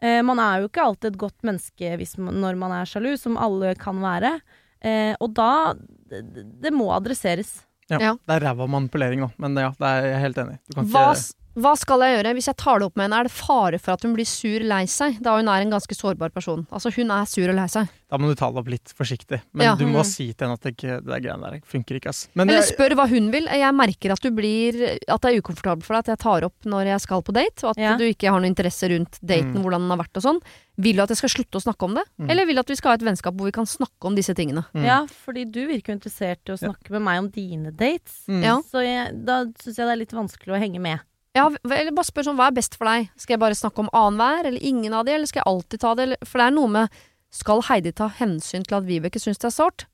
Eh, 0.00 0.22
man 0.22 0.38
er 0.38 0.60
jo 0.60 0.68
ikke 0.68 0.84
alltid 0.84 1.06
et 1.06 1.18
godt 1.18 1.42
menneske 1.42 1.96
hvis 1.98 2.16
man, 2.18 2.32
når 2.40 2.56
man 2.56 2.70
er 2.70 2.84
sjalu, 2.84 3.18
som 3.18 3.36
alle 3.36 3.74
kan 3.74 3.96
være. 3.98 4.40
Eh, 4.80 5.16
og 5.20 5.34
da 5.34 5.74
det, 5.74 6.60
det 6.62 6.70
må 6.72 6.86
adresseres. 6.94 7.64
Ja. 7.90 7.98
Ja. 7.98 8.12
Det 8.14 8.36
er 8.42 8.46
ræva 8.46 8.68
manipulering, 8.68 9.20
da. 9.26 9.28
Men 9.38 9.56
ja, 9.56 9.70
det 9.70 9.80
er 9.88 10.02
jeg 10.12 10.20
helt 10.20 10.36
enig 10.36 10.52
i. 10.54 10.58
Du 10.70 10.74
kan 10.76 10.84
Hva, 10.86 11.14
ikke 11.16 11.32
hva 11.58 11.72
skal 11.76 12.00
jeg 12.00 12.16
gjøre? 12.16 12.34
Hvis 12.38 12.46
jeg 12.50 12.56
tar 12.56 12.78
det 12.78 12.86
opp 12.88 12.96
med 12.96 13.08
henne, 13.08 13.18
er 13.20 13.28
det 13.28 13.32
fare 13.34 13.78
for 13.82 13.92
at 13.92 14.02
hun 14.06 14.14
blir 14.14 14.26
sur 14.28 14.60
lei 14.64 14.84
seg? 14.86 15.18
Da 15.20 15.36
hun 15.36 15.48
er 15.50 15.60
en 15.64 15.70
ganske 15.74 15.94
sårbar 15.96 16.30
person. 16.32 16.66
Altså, 16.70 16.92
hun 16.94 17.10
er 17.10 17.24
sur 17.26 17.48
og 17.48 17.54
lei 17.58 17.66
seg. 17.66 17.88
Da 18.08 18.16
må 18.16 18.28
du 18.30 18.34
ta 18.40 18.48
det 18.50 18.56
opp 18.62 18.68
litt 18.72 18.92
forsiktig. 18.96 19.42
Men 19.52 19.64
Ja. 19.66 19.74
du 19.76 19.84
må 19.84 20.00
Mm. 20.00 20.04
si 20.06 20.32
til 20.32 20.46
henne 20.46 20.54
at 20.54 20.60
det, 20.62 20.76
ikke, 20.76 21.04
det 21.04 21.06
der 21.06 21.20
greiene 21.20 21.50
der 21.50 21.60
funker 21.66 21.96
ikke, 22.00 22.08
ass. 22.08 22.28
Men 22.34 22.48
Eller 22.48 22.62
spør 22.62 22.94
hva 22.96 23.06
hun 23.08 23.30
vil. 23.30 23.44
Jeg 23.44 23.74
merker 23.74 24.12
at 24.12 24.20
du 24.20 24.30
blir 24.30 24.98
At 25.08 25.20
det 25.20 25.34
er 25.34 25.40
ukomfortabelt 25.42 25.84
for 25.84 25.94
deg 25.94 25.98
at 25.98 26.06
jeg 26.06 26.18
tar 26.18 26.44
opp 26.44 26.54
når 26.64 26.86
jeg 26.86 27.00
skal 27.00 27.22
på 27.22 27.32
date, 27.34 27.64
og 27.64 27.70
at 27.70 27.76
Ja. 27.76 27.96
du 27.96 28.04
ikke 28.04 28.30
har 28.30 28.40
noe 28.40 28.48
interesse 28.48 28.88
rundt 28.88 29.18
daten, 29.20 29.52
Mm. 29.54 29.62
hvordan 29.62 29.80
den 29.84 29.90
har 29.90 29.98
vært 29.98 30.16
og 30.16 30.22
sånn. 30.22 30.40
Vil 30.78 30.96
du 30.96 31.02
at 31.02 31.08
jeg 31.10 31.18
skal 31.18 31.28
slutte 31.28 31.58
å 31.58 31.62
snakke 31.62 31.82
om 31.84 31.94
det? 31.94 32.04
Mm. 32.20 32.30
Eller 32.30 32.46
vil 32.46 32.54
du 32.54 32.60
at 32.60 32.68
vi 32.68 32.76
skal 32.76 32.90
ha 32.90 32.94
et 32.94 33.02
vennskap 33.02 33.34
hvor 33.36 33.44
vi 33.44 33.52
kan 33.52 33.66
snakke 33.66 34.04
om 34.06 34.14
disse 34.14 34.32
tingene? 34.34 34.64
Mm. 34.74 34.84
Ja, 34.84 35.04
fordi 35.06 35.44
du 35.50 35.66
virker 35.66 35.92
jo 35.92 35.98
interessert 35.98 36.38
i 36.48 36.52
å 36.52 36.62
Ja. 36.62 36.68
snakke 36.72 36.90
med 36.90 37.02
meg 37.02 37.18
om 37.18 37.28
dine 37.28 37.72
dates. 37.72 38.24
Mm. 38.28 38.42
Ja. 38.42 38.60
Så 38.62 38.80
jeg, 38.82 39.24
da 39.24 39.44
syns 39.44 39.76
jeg 39.76 39.84
det 39.86 39.92
er 39.92 39.96
litt 39.96 40.12
vanskelig 40.12 40.54
å 40.54 40.58
henge 40.60 40.80
med. 40.80 41.00
Ja, 41.38 41.46
eller 41.70 41.94
bare 41.94 42.08
spør 42.08 42.26
sånn, 42.26 42.38
hva 42.40 42.48
er 42.50 42.56
best 42.56 42.74
for 42.78 42.88
deg? 42.90 43.12
Skal 43.20 43.36
jeg 43.36 43.42
bare 43.44 43.58
snakke 43.58 43.84
om 43.84 43.92
annenhver, 43.94 44.48
eller 44.50 44.64
ingen 44.64 44.96
av 44.96 45.06
de, 45.06 45.14
eller 45.14 45.30
skal 45.30 45.44
jeg 45.44 45.50
alltid 45.52 45.82
ta 45.84 45.94
det? 45.98 46.08
For 46.26 46.42
det 46.42 46.48
er 46.48 46.58
noe 46.58 46.72
med 46.78 46.98
Skal 47.38 47.60
Heidi 47.68 47.92
ta 47.92 48.06
hensyn 48.18 48.64
til 48.64 48.78
at 48.78 48.86
Vibeke 48.88 49.20
syns 49.20 49.40
det 49.40 49.50
er 49.50 49.54
sårt? 49.54 49.84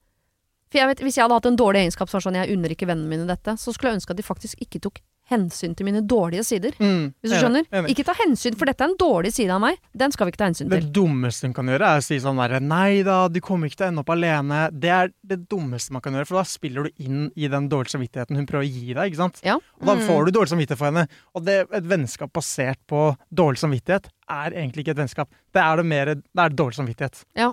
For 0.71 0.81
jeg 0.81 0.91
vet, 0.91 1.03
Hvis 1.03 1.19
jeg 1.19 1.27
hadde 1.27 1.39
hatt 1.41 1.49
en 1.51 1.59
dårlig 1.59 1.83
egenskap 1.83 2.11
som 2.11 2.19
var 2.19 2.25
sånn 2.29 2.39
jeg 2.39 2.55
unner 2.55 2.75
ikke 2.75 2.87
vennene 2.91 3.11
mine 3.11 3.27
dette, 3.27 3.57
så 3.59 3.75
skulle 3.75 3.93
jeg 3.93 4.01
ønske 4.01 4.15
at 4.15 4.21
de 4.21 4.27
faktisk 4.27 4.63
ikke 4.63 4.81
tok 4.87 5.03
hensyn 5.31 5.73
til 5.77 5.87
mine 5.89 6.03
dårlige 6.05 6.45
sider. 6.45 6.75
Mm. 6.79 7.15
Hvis 7.23 7.33
du 7.33 7.37
skjønner? 7.41 7.65
enig. 7.73 7.91
Ikke 7.95 8.05
ta 8.05 8.13
hensyn, 8.19 8.57
for 8.61 8.69
dette 8.69 8.85
er 8.85 8.91
en 8.91 8.97
dårlig 9.01 9.33
side 9.33 9.51
av 9.55 9.61
meg. 9.63 9.79
Den 9.97 10.13
skal 10.13 10.27
vi 10.29 10.33
ikke 10.35 10.41
ta 10.43 10.49
hensyn 10.51 10.69
til. 10.69 10.81
Det 10.85 10.93
dummeste 10.93 11.49
hun 11.49 11.55
kan 11.57 11.67
gjøre, 11.73 11.81
er 11.97 12.03
å 12.03 12.05
si 12.05 12.19
sånn 12.21 12.37
derre 12.43 12.61
Nei 12.61 13.03
da, 13.07 13.29
du 13.33 13.41
kommer 13.41 13.67
ikke 13.71 13.81
til 13.81 13.87
å 13.87 13.89
ende 13.95 14.05
opp 14.05 14.13
alene. 14.13 14.61
Det 14.71 14.91
er 14.93 15.13
det 15.25 15.41
dummeste 15.49 15.93
man 15.97 16.03
kan 16.05 16.13
gjøre, 16.13 16.29
for 16.29 16.41
da 16.43 16.45
spiller 16.45 16.85
du 16.85 17.05
inn 17.05 17.31
i 17.37 17.49
den 17.49 17.69
dårlige 17.73 17.97
samvittigheten 17.97 18.37
hun 18.37 18.47
prøver 18.47 18.69
å 18.69 18.71
gi 18.71 18.93
deg. 18.93 19.13
ikke 19.13 19.23
sant? 19.23 19.41
Ja. 19.45 19.57
Og 19.81 19.87
da 19.87 19.95
Mm. 19.95 20.07
får 20.07 20.25
du 20.27 20.31
dårlig 20.33 20.53
samvittighet 20.53 20.79
for 20.79 20.91
henne. 20.93 21.09
Og 21.35 21.45
det, 21.45 21.59
et 21.73 21.85
vennskap 21.89 22.33
basert 22.33 22.79
på 22.87 23.17
dårlig 23.33 23.59
samvittighet 23.65 24.09
er 24.29 24.51
egentlig 24.53 24.85
ikke 24.85 24.91
et 24.99 25.03
vennskap. 25.05 25.29
Det 25.53 25.63
er 25.63 25.77
det 25.77 25.87
mer 25.87 26.05
Det 26.15 26.25
er 26.37 26.49
dårlig 26.51 26.75
samvittighet. 26.77 27.25
Ja. 27.35 27.53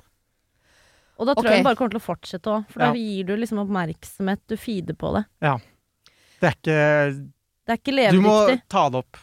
Og 1.22 1.28
da 1.28 1.36
tror 1.36 1.44
okay. 1.46 1.52
jeg 1.52 1.60
hun 1.62 1.68
bare 1.70 1.76
kommer 1.78 1.92
til 1.92 2.00
å 2.02 2.08
fortsette 2.16 2.50
òg, 2.50 2.66
for 2.72 2.82
Ja. 2.82 2.88
da 2.92 2.98
gir 2.98 3.24
du 3.26 3.36
liksom 3.38 3.60
oppmerksomhet, 3.62 4.40
du 4.48 4.56
feeder 4.58 4.96
på 4.98 5.14
det. 5.14 5.26
Det 6.42 6.50
er 6.50 6.56
ikke 6.58 7.32
Det 7.72 7.78
er 7.78 8.12
ikke 8.12 8.16
Du 8.16 8.24
må 8.26 8.38
ta 8.72 8.90
det 8.92 9.04
opp. 9.06 9.22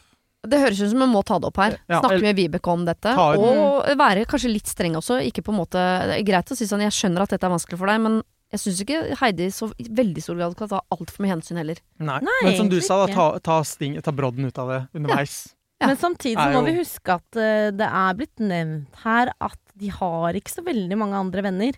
Det 0.49 0.59
høres 0.63 0.81
ut 0.81 0.93
som 0.93 1.01
man 1.03 1.11
må 1.13 1.21
ta 1.27 1.37
det 1.43 1.49
opp 1.51 1.59
her. 1.61 1.77
Ja, 1.91 1.99
Snakke 2.01 2.23
med 2.23 2.39
Vibeke 2.39 2.73
om 2.73 2.85
dette. 2.87 3.13
Og 3.13 3.89
være 3.99 4.25
kanskje 4.31 4.53
litt 4.53 4.71
streng 4.71 4.97
også. 4.99 5.19
Ikke 5.27 5.43
på 5.45 5.53
en 5.53 5.61
måte 5.61 5.83
Det 6.09 6.21
er 6.21 6.27
greit 6.27 6.53
å 6.55 6.57
si 6.57 6.65
sånn 6.69 6.85
'jeg 6.85 6.95
skjønner 6.95 7.27
at 7.27 7.35
dette 7.35 7.45
er 7.45 7.53
vanskelig 7.53 7.79
for 7.79 7.91
deg', 7.91 8.01
men 8.01 8.23
jeg 8.49 8.61
syns 8.63 8.81
ikke 8.81 8.99
Heidi 9.21 9.51
så 9.53 9.69
veldig 9.77 10.23
stor 10.25 10.39
grad 10.39 10.57
kan 10.57 10.71
ta 10.71 10.81
altfor 10.95 11.25
mye 11.25 11.35
hensyn 11.35 11.61
heller. 11.61 11.77
Nei. 12.01 12.17
Nei, 12.25 12.41
Men 12.45 12.57
som 12.57 12.69
du 12.69 12.81
sa, 12.81 13.05
da, 13.05 13.13
ta, 13.13 13.27
ta, 13.45 13.61
sting, 13.63 14.01
ta 14.01 14.15
brodden 14.15 14.49
ut 14.49 14.61
av 14.63 14.71
det 14.73 14.81
underveis. 14.97 15.55
Ja. 15.81 15.91
Men 15.91 15.97
samtidig 16.01 16.39
så 16.39 16.55
må 16.57 16.65
vi 16.67 16.79
huske 16.79 17.19
at 17.19 17.37
uh, 17.39 17.69
det 17.71 17.87
er 17.87 18.17
blitt 18.19 18.41
nevnt 18.41 18.97
her 19.05 19.31
at 19.39 19.61
de 19.79 19.93
har 19.95 20.35
ikke 20.35 20.51
så 20.51 20.65
veldig 20.67 20.97
mange 20.99 21.15
andre 21.15 21.45
venner. 21.45 21.77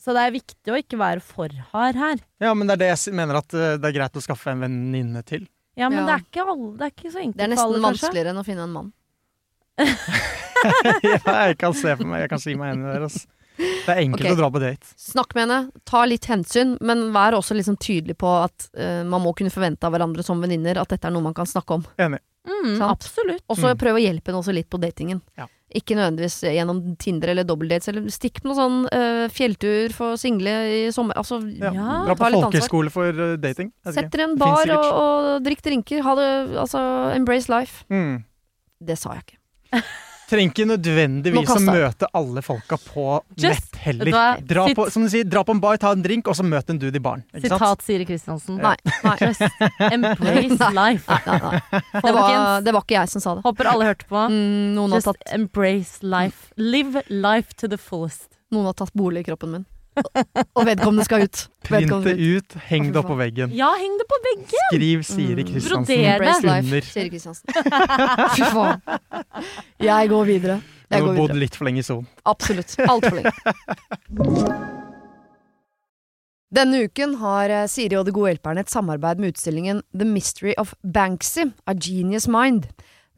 Så 0.00 0.14
det 0.16 0.22
er 0.22 0.32
viktig 0.36 0.72
å 0.72 0.78
ikke 0.78 1.00
være 1.00 1.20
for 1.24 1.52
hard 1.72 1.98
her. 1.98 2.22
Ja, 2.40 2.54
men 2.54 2.68
det 2.68 2.78
er 2.78 2.82
det 2.84 2.88
jeg 2.94 3.16
mener 3.16 3.40
at 3.42 3.52
uh, 3.52 3.74
det 3.76 3.90
er 3.90 3.96
greit 3.98 4.16
å 4.16 4.22
skaffe 4.24 4.54
en 4.54 4.64
venninne 4.64 5.24
til. 5.26 5.44
Ja, 5.76 5.88
men 5.90 6.00
Ja. 6.00 6.06
det 6.06 6.14
er 6.14 6.24
ikke 6.24 6.44
alle 6.46 6.68
Det 6.78 6.84
er 6.86 6.92
ikke 6.94 7.10
så 7.10 7.18
enkelt 7.18 7.36
Det 7.36 7.44
er 7.44 7.50
nesten 7.50 7.66
alle, 7.66 7.80
vanskeligere 7.82 8.30
enn 8.30 8.38
å 8.38 8.44
finne 8.46 8.62
en 8.68 8.74
mann. 8.76 8.92
ja, 11.02 11.18
jeg 11.48 11.56
kan 11.58 11.74
se 11.76 11.94
for 11.96 12.06
meg, 12.08 12.24
jeg 12.24 12.30
kan 12.32 12.42
si 12.42 12.54
meg 12.58 12.74
enig 12.74 12.86
der. 12.92 13.06
Altså. 13.08 13.24
Det 13.56 13.92
er 13.92 14.00
enkelt 14.02 14.22
okay. 14.24 14.34
å 14.34 14.38
dra 14.38 14.50
på 14.50 14.60
date. 14.62 14.92
Snakk 14.98 15.34
med 15.36 15.44
henne, 15.44 15.58
ta 15.86 16.04
litt 16.08 16.26
hensyn, 16.30 16.76
men 16.82 17.08
vær 17.14 17.36
også 17.38 17.56
sånn 17.66 17.78
tydelig 17.78 18.16
på 18.18 18.30
at 18.42 18.68
uh, 18.78 19.02
man 19.06 19.22
må 19.22 19.34
kunne 19.38 19.52
forvente 19.54 19.86
av 19.86 19.94
hverandre 19.94 20.24
som 20.26 20.40
venninner 20.42 20.80
at 20.80 20.90
dette 20.90 21.06
er 21.06 21.14
noe 21.14 21.22
man 21.26 21.36
kan 21.36 21.46
snakke 21.46 21.78
om. 21.78 21.84
Enig. 22.02 22.22
Mm, 22.44 22.80
absolutt. 22.82 23.44
Og 23.48 23.56
så 23.56 23.70
Mm. 23.72 23.78
prøv 23.80 23.94
å 23.98 24.02
hjelpe 24.02 24.30
henne 24.30 24.40
også 24.42 24.52
litt 24.54 24.68
på 24.70 24.80
datingen. 24.82 25.22
Ja. 25.38 25.46
Ikke 25.74 25.96
nødvendigvis 25.98 26.36
gjennom 26.46 26.80
Tinder 27.02 27.32
eller 27.32 27.46
dobbeltdates, 27.48 27.88
eller 27.90 28.06
stikk 28.14 28.38
på 28.42 28.50
noe 28.50 28.58
sånn 28.58 28.76
uh, 28.94 29.24
fjelltur 29.34 29.94
for 29.96 30.20
single 30.20 30.54
i 30.70 30.80
sommer. 30.94 31.18
Altså, 31.18 31.40
Ja. 31.58 31.72
Ja, 31.74 31.98
Dra 32.06 32.14
på 32.20 32.30
folkehøyskole 32.36 32.92
for 32.94 33.10
uh, 33.10 33.34
dating. 33.42 33.72
Sett 33.88 34.12
dere 34.14 34.28
i 34.28 34.30
en 34.30 34.38
bar 34.38 34.70
og, 34.76 34.86
og 35.02 35.28
drikk 35.46 35.64
drinker. 35.66 36.04
Ha 36.06 36.14
det, 36.20 36.30
altså, 36.62 36.80
embrace 37.16 37.50
life. 37.50 37.82
Mm. 37.90 38.22
Det 38.84 38.98
sa 39.00 39.16
jeg 39.18 39.26
ikke. 39.26 39.84
Trenger 40.34 40.50
ikke 40.52 40.66
nødvendigvis 40.66 41.52
å 41.54 41.60
møte 41.62 42.08
alle 42.18 42.42
folka 42.44 42.78
på 42.82 43.04
Just- 43.38 43.70
nett 43.70 43.80
heller. 43.84 44.40
Dra 44.42 44.66
på, 44.74 44.86
som 44.90 45.04
du 45.06 45.10
sier, 45.12 45.26
dra 45.28 45.44
på 45.46 45.54
en 45.54 45.60
bar, 45.62 45.78
ta 45.80 45.92
en 45.94 46.02
drink, 46.02 46.28
og 46.28 46.34
så 46.38 46.46
møt 46.46 46.70
en 46.72 46.80
dude 46.82 46.98
i 46.98 47.02
baren. 47.02 47.22
Sitat 47.38 47.84
Siri 47.86 48.06
Kristiansen. 48.08 48.58
Nei. 48.62 48.74
nei. 49.04 49.16
Just 49.22 49.42
embrace 49.90 50.70
life. 50.74 51.06
nei, 51.08 51.20
nei, 51.26 51.38
nei. 51.44 51.82
Det, 52.00 52.14
var, 52.18 52.60
det 52.66 52.74
var 52.74 52.82
ikke 52.86 52.98
jeg 52.98 53.12
som 53.14 53.24
sa 53.24 53.36
det. 53.38 53.44
håper 53.46 53.70
alle 53.70 53.90
hørte 53.92 54.08
på. 54.10 54.24
Mm, 54.32 54.74
noen, 54.76 54.90
har 54.96 55.02
Just 55.02 55.12
tatt, 55.12 55.28
embrace 55.36 56.02
life. 56.02 56.50
Live 56.58 57.04
life 57.10 57.54
to 57.60 57.70
the 57.70 57.78
fullest. 57.78 58.28
noen 58.54 58.68
har 58.70 58.76
tatt 58.78 58.92
bolig 58.94 59.24
i 59.24 59.30
kroppen 59.30 59.50
min. 59.54 59.64
Og 60.54 60.66
vedkommende 60.66 61.04
skal 61.06 61.24
ut. 61.26 61.42
Print 61.68 61.92
det 62.04 62.14
ut, 62.18 62.56
heng 62.68 62.88
det 62.90 62.94
fy 62.94 63.00
opp 63.00 63.10
på 63.12 63.16
veggen. 63.18 63.54
Ja, 63.56 63.70
heng 63.80 63.96
det 64.00 64.06
på 64.10 64.18
veggen! 64.26 64.62
Skriv 64.68 65.02
Siri 65.06 65.44
Mm. 65.44 65.50
Kristiansen 65.52 65.86
det. 65.88 66.44
Under. 66.44 66.80
Siri 66.88 67.08
Kristiansen. 67.12 67.46
Fy 68.34 68.42
faen. 68.52 68.80
Jeg 69.82 70.08
går 70.12 70.24
videre. 70.28 70.60
Du 70.90 70.96
har 70.96 71.06
går 71.08 71.16
bodd 71.16 71.36
litt 71.40 71.56
for 71.56 71.68
lenge 71.68 71.82
i 71.82 71.86
sonen. 71.86 72.06
Absolutt. 72.28 72.76
Altfor 72.86 73.18
lenge. 73.18 73.32
Denne 76.54 76.84
uken 76.86 77.16
har 77.18 77.50
eh, 77.50 77.64
Siri 77.70 77.96
og 77.98 78.06
De 78.06 78.12
gode 78.14 78.30
hjelperne 78.34 78.62
et 78.62 78.70
samarbeid 78.70 79.18
med 79.18 79.32
utstillingen 79.34 79.80
The 79.96 80.06
Mystery 80.06 80.52
of 80.60 80.74
Banksy, 80.86 81.48
A 81.66 81.74
Genius 81.74 82.28
Mind. 82.30 82.68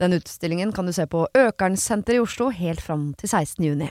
Den 0.00 0.16
utstillingen 0.16 0.72
kan 0.72 0.88
du 0.88 0.92
se 0.96 1.04
på 1.08 1.26
Økernsenteret 1.36 2.16
i 2.16 2.22
Oslo 2.24 2.48
helt 2.54 2.80
fram 2.84 3.10
til 3.20 3.28
16. 3.28 3.64
juni. 3.64 3.90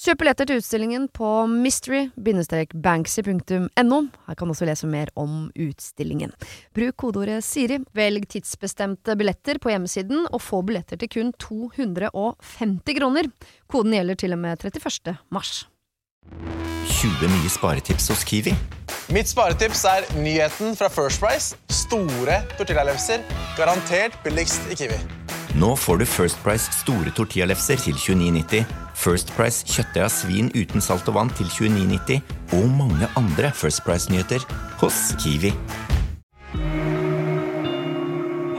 Kjøp 0.00 0.22
billetter 0.22 0.46
til 0.48 0.62
utstillingen 0.62 1.02
på 1.12 1.28
mystery-banksy.no. 1.50 3.98
Her 4.24 4.38
kan 4.38 4.48
du 4.48 4.52
også 4.54 4.64
lese 4.64 4.88
mer 4.88 5.12
om 5.20 5.52
utstillingen. 5.52 6.32
Bruk 6.72 6.96
kodeordet 7.02 7.44
Siri, 7.44 7.76
velg 7.92 8.24
tidsbestemte 8.32 9.12
billetter 9.20 9.60
på 9.60 9.68
hjemmesiden, 9.74 10.24
og 10.32 10.40
få 10.40 10.64
billetter 10.64 10.96
til 11.02 11.12
kun 11.12 11.36
250 11.36 12.96
kroner. 12.96 13.28
Koden 13.68 13.92
gjelder 13.98 14.16
til 14.24 14.32
og 14.32 14.40
med 14.40 14.56
31. 14.64 15.20
mars. 15.28 15.68
20 17.00 17.28
nye 17.32 17.48
sparetips 17.48 18.10
hos 18.12 18.24
Kiwi. 18.24 18.52
Mitt 19.10 19.28
sparetips 19.30 19.84
er 19.88 20.04
nyheten 20.20 20.76
fra 20.76 20.90
First 20.92 21.22
Price. 21.22 21.56
Store 21.72 22.42
tortillalefser. 22.58 23.24
Garantert 23.56 24.18
billigst 24.24 24.68
i 24.70 24.76
Kiwi. 24.76 24.98
Nå 25.58 25.72
får 25.76 25.98
du 25.98 26.06
First 26.06 26.38
Price 26.44 26.70
store 26.76 27.10
tortillalefser 27.16 27.80
til 27.82 27.96
29,90, 27.98 28.68
First 28.94 29.32
Price 29.34 29.66
kjøttdeig 29.66 30.04
av 30.04 30.12
svin 30.14 30.52
uten 30.54 30.84
salt 30.84 31.08
og 31.10 31.16
vann 31.16 31.32
til 31.34 31.48
29,90 31.50 32.20
og 32.60 32.70
mange 32.78 33.08
andre 33.18 33.50
First 33.56 33.82
Price-nyheter 33.82 34.46
hos 34.78 35.02
Kiwi. 35.18 35.50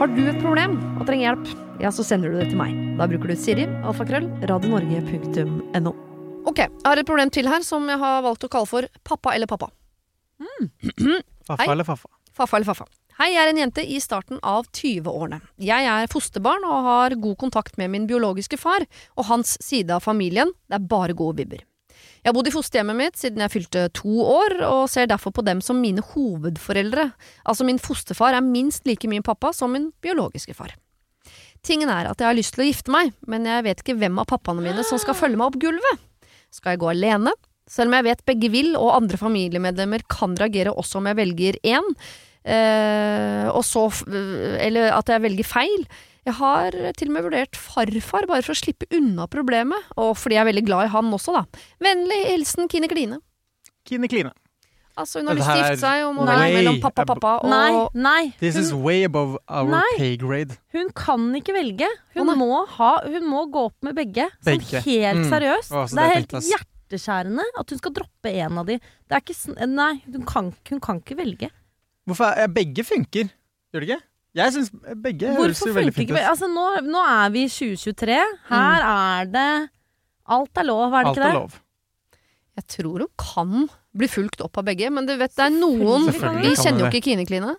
Har 0.02 0.12
du 0.12 0.24
et 0.26 0.40
problem 0.42 0.80
og 0.98 1.06
trenger 1.08 1.30
hjelp, 1.30 1.52
ja, 1.80 1.94
så 1.94 2.04
sender 2.04 2.28
du 2.28 2.42
det 2.42 2.50
til 2.52 2.60
meg. 2.60 2.76
Da 3.00 3.08
bruker 3.08 3.32
du 3.32 3.38
Siri, 3.38 3.70
alfakrøll, 3.86 4.28
radionorge.no. 4.50 6.11
Ok, 6.42 6.58
jeg 6.58 6.82
har 6.82 6.98
et 6.98 7.06
problem 7.06 7.30
til 7.30 7.46
her 7.46 7.62
som 7.62 7.84
jeg 7.86 8.00
har 8.00 8.22
valgt 8.24 8.42
å 8.42 8.50
kalle 8.50 8.66
for 8.66 8.88
pappa 9.06 9.36
eller 9.36 9.46
pappa. 9.50 9.68
Faffa 11.46 11.70
eller 11.70 11.86
faffa? 11.86 12.08
Faffa 12.34 12.58
eller 12.58 12.66
faffa. 12.66 12.86
Hei, 13.18 13.28
jeg 13.34 13.42
er 13.42 13.50
en 13.52 13.60
jente 13.60 13.82
i 13.84 13.98
starten 14.02 14.40
av 14.46 14.66
20-årene. 14.74 15.38
Jeg 15.62 15.86
er 15.86 16.10
fosterbarn 16.10 16.64
og 16.66 16.86
har 16.86 17.14
god 17.22 17.36
kontakt 17.38 17.76
med 17.78 17.92
min 17.92 18.08
biologiske 18.10 18.58
far 18.58 18.82
og 19.14 19.28
hans 19.28 19.54
side 19.62 19.92
av 19.94 20.02
familien. 20.02 20.50
Det 20.66 20.78
er 20.80 20.88
bare 20.90 21.14
gode 21.18 21.42
vibber. 21.42 21.62
Jeg 22.22 22.30
har 22.30 22.34
bodd 22.34 22.48
i 22.50 22.54
fosterhjemmet 22.54 22.98
mitt 22.98 23.18
siden 23.20 23.42
jeg 23.42 23.52
fylte 23.52 23.86
to 23.94 24.22
år, 24.22 24.56
og 24.66 24.90
ser 24.90 25.10
derfor 25.10 25.34
på 25.34 25.44
dem 25.46 25.60
som 25.62 25.78
mine 25.82 26.02
hovedforeldre. 26.12 27.10
Altså 27.46 27.66
min 27.68 27.82
fosterfar 27.82 28.38
er 28.38 28.46
minst 28.46 28.86
like 28.88 29.10
mye 29.10 29.22
pappa 29.26 29.52
som 29.54 29.74
min 29.76 29.90
biologiske 30.02 30.54
far. 30.58 30.74
Tingen 31.62 31.90
er 31.92 32.08
at 32.10 32.18
jeg 32.22 32.26
har 32.26 32.38
lyst 32.38 32.56
til 32.56 32.64
å 32.64 32.70
gifte 32.70 32.94
meg, 32.94 33.12
men 33.30 33.46
jeg 33.46 33.66
vet 33.68 33.82
ikke 33.84 33.98
hvem 34.00 34.18
av 34.22 34.30
pappaene 34.32 34.64
mine 34.64 34.86
som 34.86 34.98
skal 34.98 35.18
følge 35.18 35.38
meg 35.38 35.52
opp 35.52 35.60
gulvet. 35.62 36.08
Skal 36.52 36.74
jeg 36.76 36.82
gå 36.82 36.90
alene? 36.92 37.32
Selv 37.70 37.88
om 37.88 37.96
jeg 37.96 38.04
vet 38.10 38.24
begge 38.28 38.50
vil, 38.52 38.72
og 38.76 38.92
andre 38.98 39.16
familiemedlemmer 39.20 40.02
kan 40.10 40.34
reagere 40.36 40.74
også 40.76 40.98
om 41.00 41.06
jeg 41.08 41.16
velger 41.16 41.58
én, 41.64 41.86
eh, 42.44 43.46
og 43.52 43.62
så 43.64 43.86
f- 43.88 44.04
Eller 44.60 44.92
at 44.92 45.08
jeg 45.08 45.22
velger 45.22 45.48
feil. 45.48 45.86
Jeg 46.26 46.34
har 46.38 46.70
til 46.98 47.08
og 47.08 47.14
med 47.16 47.24
vurdert 47.26 47.56
farfar, 47.58 48.26
bare 48.30 48.42
for 48.46 48.54
å 48.54 48.58
slippe 48.60 48.86
unna 48.94 49.26
problemet, 49.26 49.78
og 49.96 50.12
fordi 50.16 50.36
jeg 50.36 50.44
er 50.44 50.50
veldig 50.52 50.66
glad 50.68 50.84
i 50.86 50.92
han 50.92 51.10
også, 51.16 51.32
da. 51.34 51.44
Vennlig 51.82 52.20
hilsen 52.28 52.68
Kine 52.70 52.86
Kline. 52.90 53.18
Kine 53.88 54.06
Kline. 54.10 54.30
Altså, 54.96 55.20
hun 55.22 55.28
har 55.30 55.34
lyst 55.38 55.46
til 55.48 55.54
å 55.56 55.62
gifte 55.62 55.80
seg, 55.80 56.02
og 56.04 56.14
må 56.18 56.26
velge 56.28 56.48
mellom 56.58 56.80
pappa, 56.82 57.04
pappa 57.08 57.30
og 57.40 57.48
Nei, 57.48 57.70
nei. 57.94 58.34
This 58.42 58.56
is 58.60 58.72
way 58.74 59.04
above 59.08 59.38
our 59.48 59.70
Nei. 59.72 59.86
pay 59.96 60.16
grade. 60.20 60.58
hun 60.74 60.90
kan 60.92 61.30
ikke 61.38 61.54
velge. 61.56 61.88
Hun, 62.14 62.26
må 62.36 62.66
ha, 62.76 62.90
hun 63.06 63.24
må 63.30 63.46
gå 63.50 63.64
opp 63.70 63.78
med 63.88 63.96
begge. 63.96 64.28
Begge. 64.44 64.82
Sånn 64.82 64.82
helt 64.84 65.24
Mm. 65.24 65.30
seriøst. 65.32 65.72
Så 65.72 65.86
det 65.88 65.96
det 65.96 66.04
er 66.04 66.14
helt 66.18 66.52
hjerteskjærende 66.52 67.44
at 67.58 67.70
hun 67.70 67.78
skal 67.78 67.92
droppe 67.92 68.34
en 68.44 68.58
av 68.58 68.66
de. 68.66 68.76
Det 69.08 69.16
er 69.16 69.20
ikke 69.24 69.34
sn 69.34 69.56
Nei, 69.74 70.02
hun 70.12 70.24
kan, 70.28 70.52
hun 70.68 70.80
kan 70.80 71.00
ikke 71.00 71.16
velge. 71.16 71.48
Hvorfor 72.06 72.24
er, 72.36 72.48
Begge 72.48 72.84
funker, 72.84 73.30
gjør 73.72 73.80
det 73.80 73.88
ikke? 73.88 74.02
Jeg 74.34 74.52
syns 74.52 74.70
begge 75.02 75.28
høres 75.28 75.58
Hvorfor 75.60 75.68
jo 75.68 75.74
veldig 75.76 75.94
fint 75.94 76.08
ikke 76.10 76.20
ut. 76.20 76.28
Altså, 76.28 76.46
nå, 76.48 76.68
nå 76.88 77.00
er 77.04 77.30
vi 77.30 77.42
i 77.44 77.48
2023. 77.48 78.20
Her 78.48 78.86
er 78.92 79.24
det 79.24 79.48
Alt 80.28 80.56
er 80.56 80.64
lov, 80.64 80.92
er 80.92 81.02
det 81.02 81.08
Alt 81.08 81.16
ikke 81.18 81.28
er 81.28 81.34
lov. 81.40 81.58
Jeg 82.60 82.68
tror 82.76 83.06
hun 83.06 83.12
kan 83.20 83.70
bli 83.96 84.08
fulgt 84.10 84.42
opp 84.44 84.58
av 84.60 84.66
begge, 84.68 84.90
men 84.92 85.08
du 85.08 85.14
vet, 85.16 85.32
det 85.36 85.46
er 85.46 85.54
noen 85.54 86.08
Vi 86.08 86.52
kjenner 86.58 86.84
jo 86.84 86.90
ikke 86.90 87.04
Kine 87.06 87.24
Kline. 87.28 87.54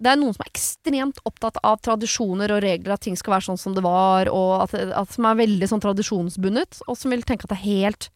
Det 0.00 0.10
er 0.10 0.18
noen 0.18 0.34
som 0.34 0.42
er 0.44 0.50
ekstremt 0.50 1.20
opptatt 1.28 1.60
av 1.64 1.78
tradisjoner 1.84 2.52
og 2.56 2.64
regler, 2.64 2.96
at 2.96 3.04
ting 3.04 3.16
skal 3.16 3.36
være 3.36 3.48
sånn 3.50 3.60
som 3.60 3.76
det 3.76 3.84
var, 3.84 4.28
og 4.32 4.64
at, 4.64 4.74
at 4.74 5.12
som 5.14 5.28
er 5.28 5.38
veldig 5.44 5.68
sånn 5.70 5.84
tradisjonsbundet, 5.84 6.80
og 6.88 6.98
som 6.98 7.14
vil 7.14 7.22
tenke 7.26 7.46
at 7.46 7.54
det 7.54 7.60
er 7.60 7.68
helt 7.68 8.08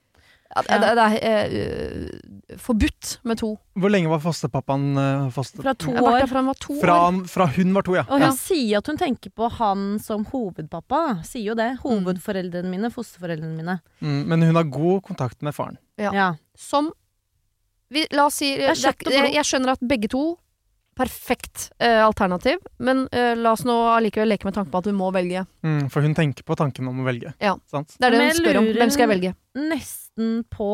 Ja. 0.48 0.62
det, 0.80 0.90
det 0.96 1.06
er 1.28 1.52
uh, 1.52 2.56
forbudt 2.56 3.18
med 3.28 3.38
to. 3.42 3.50
Hvor 3.78 3.92
lenge 3.92 4.08
var 4.08 4.22
fosterpappaen 4.22 4.86
uh, 4.96 5.26
foster? 5.34 5.60
Fra 5.62 5.74
to 5.76 5.92
år. 5.92 6.22
fra 6.26 6.40
han 6.40 6.48
var 6.48 6.58
to 6.64 6.76
Fra, 6.80 6.96
år. 7.08 7.18
fra 7.28 7.46
hun 7.58 7.74
var 7.76 7.84
to, 7.84 7.96
ja. 7.98 8.06
Og 8.08 8.16
hun 8.16 8.26
ja. 8.30 8.32
sier 8.38 8.80
at 8.80 8.88
hun 8.88 9.00
tenker 9.00 9.34
på 9.36 9.50
han 9.58 9.84
som 10.02 10.24
hovedpappa. 10.30 11.02
da. 11.04 11.26
Sier 11.28 11.50
jo 11.50 11.58
det. 11.58 11.68
Hovedforeldrene 11.84 12.72
mine, 12.72 12.90
fosterforeldrene 12.94 13.58
mine. 13.60 13.76
Mm, 14.00 14.22
men 14.32 14.48
hun 14.48 14.56
har 14.56 14.72
god 14.72 15.04
kontakt 15.10 15.44
med 15.44 15.56
faren. 15.56 15.76
Ja. 16.00 16.14
Ja. 16.16 16.30
Som 16.56 16.92
vi, 17.92 18.04
La 18.12 18.26
oss 18.28 18.40
si 18.40 18.50
jeg, 18.52 18.76
jeg 19.32 19.44
skjønner 19.48 19.76
at 19.76 19.84
begge 19.84 20.10
to 20.12 20.22
Perfekt 20.98 21.68
eh, 21.78 22.00
alternativ, 22.02 22.58
men 22.82 23.04
eh, 23.14 23.36
la 23.38 23.52
oss 23.54 23.62
nå 23.66 23.74
allikevel 23.92 24.32
leke 24.32 24.48
med 24.48 24.56
tanke 24.56 24.72
på 24.72 24.80
at 24.80 24.88
hun 24.90 24.96
må 24.98 25.12
velge. 25.14 25.44
Mm, 25.62 25.84
for 25.94 26.02
hun 26.02 26.16
tenker 26.18 26.46
på 26.46 26.56
tanken 26.58 26.88
om 26.90 27.04
å 27.04 27.06
velge. 27.06 27.30
Ja. 27.42 27.54
Sant? 27.70 27.94
Det 27.94 28.08
er 28.08 28.16
det 28.16 28.22
Men 28.22 28.32
hun 28.32 28.40
spør 28.40 28.58
om. 28.60 28.70
Hvem 28.80 28.94
skal 28.94 29.06
jeg 29.06 29.12
velge? 29.12 29.34
Nesten 29.58 30.32
på 30.50 30.72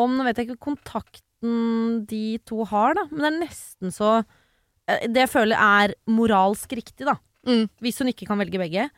om 0.00 0.14
Nå 0.16 0.24
vet 0.24 0.38
jeg 0.40 0.48
ikke 0.48 0.70
kontakten 0.70 2.06
de 2.08 2.38
to 2.48 2.64
har, 2.70 2.96
da, 2.96 3.04
men 3.10 3.20
det 3.20 3.28
er 3.28 3.40
nesten 3.42 3.92
så 3.92 4.12
eh, 4.22 5.04
Det 5.10 5.26
jeg 5.26 5.32
føler 5.34 5.58
er 5.60 5.94
moralsk 6.08 6.72
riktig, 6.78 7.04
da. 7.10 7.18
Mm. 7.44 7.66
Hvis 7.82 8.00
hun 8.00 8.12
ikke 8.12 8.30
kan 8.30 8.40
velge 8.40 8.60
begge. 8.62 8.88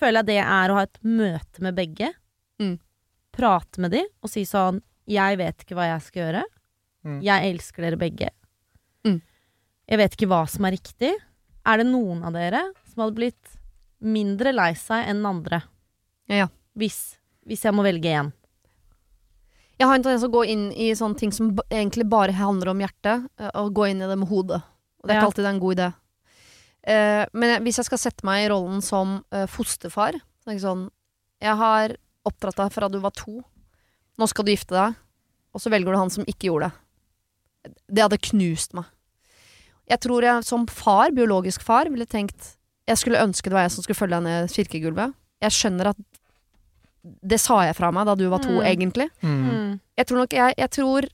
Føler 0.00 0.22
jeg 0.22 0.30
det 0.30 0.40
er 0.46 0.72
å 0.72 0.78
ha 0.78 0.86
et 0.88 1.00
møte 1.04 1.60
med 1.66 1.76
begge. 1.76 2.14
Mm. 2.62 2.78
Prate 3.36 3.84
med 3.84 3.92
de 3.92 4.06
og 4.24 4.32
si 4.32 4.46
sånn 4.48 4.80
Jeg 5.10 5.36
vet 5.40 5.64
ikke 5.64 5.76
hva 5.76 5.90
jeg 5.90 6.08
skal 6.08 6.24
gjøre. 6.24 6.44
Mm. 7.04 7.20
Jeg 7.26 7.52
elsker 7.52 7.84
dere 7.84 8.00
begge. 8.00 8.32
Jeg 9.90 9.98
vet 9.98 10.14
ikke 10.14 10.28
hva 10.30 10.44
som 10.50 10.66
er 10.68 10.76
riktig. 10.76 11.14
Er 11.66 11.80
det 11.80 11.88
noen 11.88 12.22
av 12.26 12.36
dere 12.36 12.62
som 12.92 13.04
hadde 13.04 13.18
blitt 13.18 13.56
mindre 14.00 14.52
lei 14.54 14.72
seg 14.78 15.08
enn 15.10 15.24
andre? 15.26 15.62
Ja. 16.30 16.46
Hvis, 16.78 17.18
hvis 17.48 17.64
jeg 17.66 17.74
må 17.74 17.82
velge 17.84 18.12
én. 18.14 18.30
Jeg 19.80 19.88
har 19.88 19.96
en 19.96 20.04
tendens 20.04 20.26
å 20.26 20.30
gå 20.32 20.44
inn 20.52 20.68
i 20.76 20.90
sånne 20.96 21.18
ting 21.18 21.32
som 21.32 21.54
egentlig 21.72 22.04
bare 22.12 22.36
handler 22.36 22.70
om 22.74 22.82
hjertet, 22.84 23.26
eh, 23.40 23.50
og 23.56 23.72
gå 23.74 23.88
inn 23.90 24.02
i 24.04 24.08
det 24.10 24.18
med 24.20 24.28
hodet. 24.28 24.60
Og 25.00 25.08
det 25.08 25.14
er 25.14 25.16
Ja. 25.16 25.20
ikke 25.22 25.30
alltid 25.32 25.48
en 25.48 25.60
god 25.60 25.76
idé. 25.76 25.88
Uh, 26.80 27.24
men 27.36 27.62
hvis 27.64 27.76
jeg 27.76 27.88
skal 27.90 27.98
sette 28.00 28.24
meg 28.24 28.44
i 28.44 28.48
rollen 28.48 28.80
som 28.80 29.18
uh, 29.34 29.44
fosterfar 29.44 30.16
så 30.40 30.48
er 30.48 30.54
det 30.54 30.62
sånn 30.62 30.86
Jeg 31.44 31.56
har 31.60 31.92
oppdratt 32.24 32.56
deg 32.56 32.72
fra 32.72 32.88
du 32.88 32.98
var 33.00 33.12
to. 33.12 33.42
Nå 34.16 34.28
skal 34.28 34.44
du 34.44 34.52
gifte 34.52 34.76
deg. 34.76 34.96
Og 35.52 35.60
så 35.60 35.72
velger 35.72 35.92
du 35.92 35.98
han 35.98 36.12
som 36.12 36.24
ikke 36.24 36.48
gjorde 36.48 36.70
det. 36.70 37.74
Det 37.88 38.02
hadde 38.04 38.20
knust 38.30 38.72
meg. 38.76 38.84
Jeg 39.90 40.00
tror 40.04 40.22
jeg 40.22 40.46
som 40.46 40.66
far, 40.70 41.10
biologisk 41.16 41.62
far, 41.66 41.90
ville 41.90 42.06
tenkt 42.06 42.54
Jeg 42.88 42.98
skulle 42.98 43.20
ønske 43.22 43.50
det 43.50 43.54
var 43.54 43.66
jeg 43.68 43.74
som 43.76 43.84
skulle 43.84 43.98
følge 43.98 44.16
deg 44.18 44.24
ned 44.26 44.50
kirkegulvet. 44.54 45.12
Jeg 45.44 45.54
skjønner 45.56 45.90
at 45.92 45.98
det 47.24 47.38
sa 47.40 47.62
jeg 47.64 47.76
fra 47.78 47.90
meg 47.94 48.06
da 48.08 48.14
du 48.18 48.26
var 48.28 48.42
to, 48.44 48.50
Mm. 48.60 48.66
egentlig. 48.66 49.06
Mm. 49.22 49.80
Jeg 49.96 50.06
tror 50.06 50.18
nok 50.20 50.34
jeg, 50.36 50.54
jeg 50.58 50.70
tror 50.70 51.06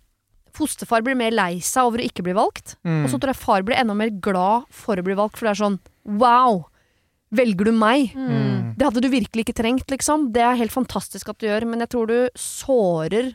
fosterfar 0.56 1.02
blir 1.04 1.14
mer 1.14 1.30
lei 1.36 1.58
seg 1.60 1.84
over 1.84 2.00
å 2.00 2.06
ikke 2.08 2.24
bli 2.24 2.32
valgt. 2.34 2.76
Mm. 2.82 3.04
Og 3.04 3.10
så 3.12 3.20
tror 3.20 3.30
jeg 3.34 3.36
far 3.42 3.62
blir 3.62 3.76
enda 3.78 3.94
mer 3.94 4.10
glad 4.10 4.64
for 4.72 4.96
å 4.96 5.04
bli 5.04 5.14
valgt, 5.14 5.36
for 5.36 5.46
det 5.46 5.52
er 5.54 5.62
sånn 5.64 5.78
wow! 6.18 6.64
Velger 7.36 7.68
du 7.68 7.72
meg? 7.76 8.14
Mm. 8.16 8.74
Det 8.78 8.86
hadde 8.86 9.02
du 9.02 9.08
virkelig 9.10 9.44
ikke 9.44 9.56
trengt, 9.62 9.86
liksom. 9.90 10.30
Det 10.32 10.40
er 10.42 10.56
helt 10.56 10.72
fantastisk 10.72 11.28
at 11.28 11.38
du 11.38 11.46
gjør, 11.46 11.66
men 11.68 11.80
jeg 11.84 11.90
tror 11.92 12.06
du 12.06 12.30
sårer 12.38 13.34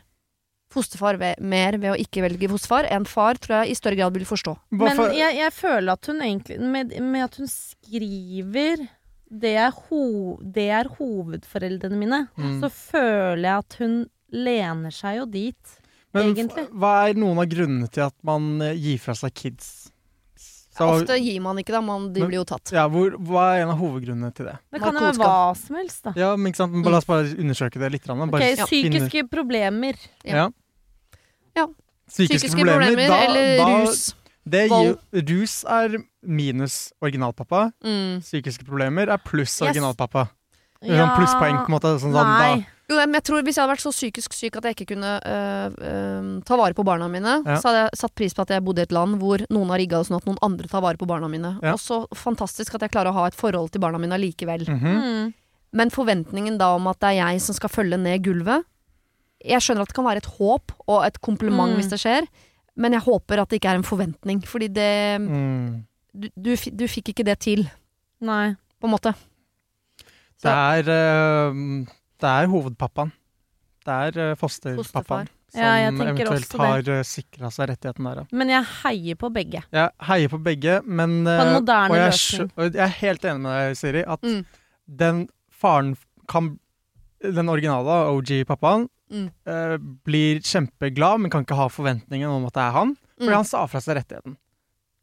fosterfar 0.72 1.18
ved, 1.20 1.40
mer 1.40 1.76
ved 1.78 1.92
å 1.92 1.98
ikke 2.00 2.24
velge 2.24 2.48
fosterfar 2.52 2.88
enn 2.90 3.04
far, 3.08 3.38
tror 3.42 3.60
jeg 3.62 3.72
i 3.74 3.78
større 3.78 3.98
grad 4.00 4.16
vil 4.16 4.24
forstå. 4.28 4.56
Men 4.80 4.98
jeg, 5.16 5.36
jeg 5.38 5.52
føler 5.56 5.92
at 5.94 6.06
hun 6.10 6.20
egentlig 6.24 6.58
med, 6.60 6.96
med 7.00 7.24
at 7.28 7.36
hun 7.42 7.50
skriver 7.52 8.88
det 9.32 9.54
er, 9.56 9.70
ho, 9.88 10.02
det 10.44 10.66
er 10.76 10.90
hovedforeldrene 10.98 11.96
mine, 11.96 12.18
Mm. 12.36 12.58
så 12.60 12.68
føler 12.68 13.46
jeg 13.46 13.58
at 13.62 13.76
hun 13.80 13.94
lener 14.32 14.92
seg 14.92 15.16
jo 15.22 15.24
dit. 15.26 15.78
Men 16.12 16.34
egentlig. 16.34 16.66
hva 16.76 17.08
er 17.08 17.14
noen 17.16 17.38
av 17.40 17.46
grunnene 17.48 17.88
til 17.88 18.02
at 18.04 18.14
man 18.22 18.60
eh, 18.60 18.74
gir 18.76 18.98
fra 19.00 19.14
seg 19.16 19.32
kids? 19.32 19.70
Så, 20.72 20.84
Ofte 20.88 21.16
gir 21.20 21.40
man 21.44 21.56
ikke, 21.60 21.72
da. 21.72 21.80
Man, 21.84 22.12
de 22.14 22.20
Men- 22.20 22.28
blir 22.30 22.38
jo 22.40 22.44
tatt. 22.48 22.70
ja, 22.72 22.86
hvor, 22.88 23.10
hva 23.20 23.56
er 23.56 23.62
en 23.66 23.72
av 23.74 23.78
hovedgrunnene 23.80 24.30
til 24.34 24.46
det? 24.48 24.54
Det 24.72 24.80
kan 24.80 24.94
jo 24.96 25.00
være 25.04 25.18
hva 25.20 25.56
som 25.56 25.76
helst, 25.76 26.02
da. 26.04 26.12
Ja, 26.16 26.30
men 26.36 26.48
ikke 26.52 26.60
sant? 26.62 26.72
Men 26.72 26.84
La 26.92 26.96
oss 27.00 27.04
bare 27.08 27.28
undersøke 27.36 27.80
det 27.80 27.90
litt. 27.92 28.04
grann, 28.04 28.30
Bare 28.30 28.40
Ok, 28.52 28.68
finne- 28.68 29.00
Psykiske 29.08 29.28
problemer. 29.28 29.96
Ja. 30.24 30.34
Ja. 30.36 30.46
Ja. 31.56 31.66
Psykiske, 32.08 32.48
Psykiske 32.48 32.66
problemer, 32.66 33.08
da, 33.08 33.18
eller 33.28 33.56
da, 33.58 33.66
rus. 33.86 34.14
Det 34.44 34.66
gir, 34.68 34.96
rus 35.30 35.56
er 35.70 35.96
minus 36.26 36.92
originalpappa. 37.02 37.70
Mm. 37.84 38.20
Psykiske 38.24 38.66
problemer 38.66 39.08
er 39.08 39.20
pluss 39.22 39.54
Yes. 39.60 39.62
originalpappa. 39.68 40.28
Er 40.82 40.98
sånn 40.98 41.12
plusspoeng, 41.14 41.58
på 41.62 41.70
en 41.70 41.74
måte. 41.76 41.92
Sånn, 42.02 42.12
da, 42.12 42.56
Jo, 42.90 42.96
men 43.06 43.14
jeg 43.14 43.22
tror 43.24 43.42
Hvis 43.46 43.54
jeg 43.56 43.62
hadde 43.62 43.72
vært 43.76 43.84
så 43.86 43.92
psykisk 43.94 44.32
syk 44.34 44.56
at 44.58 44.64
jeg 44.64 44.74
ikke 44.76 44.88
kunne 44.96 45.12
øh, 45.24 45.76
øh, 45.80 46.42
ta 46.44 46.56
vare 46.58 46.74
på 46.74 46.84
barna 46.84 47.06
mine, 47.08 47.38
Ja. 47.46 47.56
så 47.56 47.70
hadde 47.70 47.84
jeg 47.86 47.90
satt 48.02 48.14
pris 48.18 48.34
på 48.34 48.42
at 48.42 48.48
jeg 48.50 48.64
bodde 48.64 48.82
i 48.82 48.82
et 48.82 48.92
land 48.92 49.16
hvor 49.22 49.38
noen 49.48 49.70
har 49.70 49.78
rigga 49.78 50.02
det 50.02 50.08
sånn 50.10 50.18
at 50.18 50.26
noen 50.26 50.38
andre 50.42 50.68
tar 50.68 50.82
vare 50.82 50.98
på 50.98 51.06
barna 51.06 51.28
mine. 51.30 51.54
Ja. 51.62 51.72
Og 51.72 51.78
så 51.80 52.02
fantastisk 52.12 52.74
at 52.74 52.82
jeg 52.82 52.90
klarer 52.90 53.14
å 53.14 53.14
ha 53.14 53.26
et 53.30 53.34
forhold 53.38 53.70
til 53.70 53.80
barna 53.80 53.98
mine 54.02 54.12
allikevel. 54.18 54.66
Mhm. 54.68 54.98
Mm. 54.98 55.32
Men 55.72 55.88
forventningen 55.88 56.58
da 56.58 56.74
om 56.74 56.86
at 56.88 56.98
det 57.00 57.08
er 57.14 57.30
jeg 57.30 57.40
som 57.40 57.54
skal 57.54 57.70
følge 57.70 57.96
ned 57.96 58.20
gulvet 58.26 58.64
Jeg 59.44 59.60
skjønner 59.62 59.82
at 59.82 59.88
det 59.88 59.94
kan 59.98 60.04
være 60.06 60.22
et 60.22 60.30
håp 60.38 60.72
og 60.86 61.04
et 61.06 61.20
kompliment 61.20 61.72
Mm. 61.72 61.76
hvis 61.80 61.90
det 61.90 61.98
skjer, 62.00 62.26
men 62.76 62.92
jeg 62.92 63.00
håper 63.02 63.42
at 63.42 63.48
det 63.50 63.60
ikke 63.60 63.68
er 63.72 63.80
en 63.80 63.82
forventning. 63.84 64.42
Fordi 64.46 64.68
det 64.68 65.20
Mm. 65.20 65.84
du, 66.14 66.28
du, 66.36 66.54
du 66.56 66.86
fikk 66.88 67.08
ikke 67.12 67.24
det 67.24 67.38
til, 67.40 67.70
Nei. 68.20 68.54
på 68.80 68.86
en 68.86 68.90
måte. 68.94 69.14
Det 70.42 70.50
er, 70.50 70.88
eh, 70.90 71.54
det 72.20 72.28
er 72.28 72.46
hovedpappaen. 72.50 73.12
Det 73.84 73.92
er 73.92 74.30
eh, 74.30 74.34
Fosterfar. 74.38 74.76
fosterpappaen 74.82 75.28
som 75.52 75.60
Ja, 75.60 75.90
eventuelt 75.90 76.52
har 76.56 76.78
uh, 76.88 77.02
sikra 77.04 77.50
seg 77.52 77.68
rettigheten 77.68 78.06
der. 78.08 78.22
Men 78.32 78.48
jeg 78.48 78.64
heier 78.82 79.14
på 79.20 79.28
begge. 79.34 79.60
Jeg 79.70 79.90
heier 80.08 80.28
på 80.32 80.38
begge, 80.42 80.78
men 80.86 81.24
På 81.26 81.30
en 81.34 81.48
eh, 81.48 81.54
moderne 81.60 81.90
og 81.90 81.96
jeg, 81.98 82.06
løsning. 82.14 82.50
og 82.56 82.72
jeg 82.72 82.80
er 82.86 82.94
helt 83.02 83.22
enig 83.28 83.40
med 83.44 83.52
deg, 83.52 83.76
Siri, 83.76 84.02
at 84.06 84.22
Mm. 84.22 84.44
den 84.88 85.28
faren 85.50 85.96
kan 86.28 86.58
Den 87.22 87.48
originale, 87.48 88.08
OG-pappaen, 88.10 88.88
Mm. 89.12 89.26
eh, 89.46 89.76
blir 90.08 90.40
kjempeglad, 90.40 91.20
men 91.20 91.30
kan 91.30 91.44
ikke 91.44 91.56
ha 91.58 91.68
forventningen 91.68 92.28
om 92.32 92.46
at 92.48 92.54
det 92.54 92.62
er 92.62 92.72
han, 92.72 92.96
fordi 93.18 93.28
Mm. 93.28 93.34
han 93.36 93.44
sa 93.44 93.66
fra 93.66 93.80
seg 93.80 93.96
rettigheten. 94.00 94.36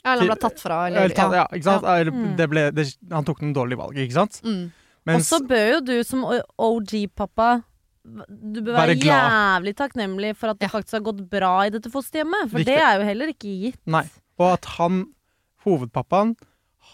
Ja, 0.03 0.13
eller 0.13 0.21
han 0.27 0.31
ble 0.33 0.49
tatt 0.49 0.59
fra, 0.59 0.87
eller 0.87 1.01
Eller, 1.05 1.15
tatt, 1.15 1.33
ja, 1.33 1.45
ikke 1.53 1.63
sant? 1.63 1.83
Eller, 1.85 2.11
Mm. 2.11 2.35
det 2.37 2.49
ble, 2.49 2.71
det, 2.71 2.85
han 3.11 3.23
tok 3.25 3.41
noen 3.41 3.53
dårlige 3.53 3.77
valg, 3.77 3.95
ikke 3.97 4.13
sant? 4.13 4.41
Mm. 4.43 4.71
Og 5.07 5.21
så 5.21 5.39
bør 5.45 5.71
jo 5.73 5.79
du 5.81 6.03
som 6.03 6.23
OG-pappa 6.57 7.63
Du 8.09 8.61
bør 8.63 8.73
være, 8.73 8.95
Være 8.95 9.03
jævlig 9.05 9.73
takknemlig 9.75 10.35
for 10.35 10.49
at 10.49 10.57
det 10.59 10.69
Ja. 10.71 10.79
faktisk 10.79 10.91
har 10.93 11.01
gått 11.01 11.29
bra 11.29 11.61
i 11.65 11.69
dette 11.69 11.91
fosterhjemmet. 11.91 12.49
For 12.49 12.57
Riktig. 12.57 12.65
det 12.65 12.77
er 12.79 12.97
jo 12.99 13.05
heller 13.05 13.27
ikke 13.27 13.51
gitt. 13.61 13.79
nei. 13.85 14.03
Og 14.39 14.53
at 14.53 14.65
han, 14.79 15.13
hovedpappaen, 15.65 16.35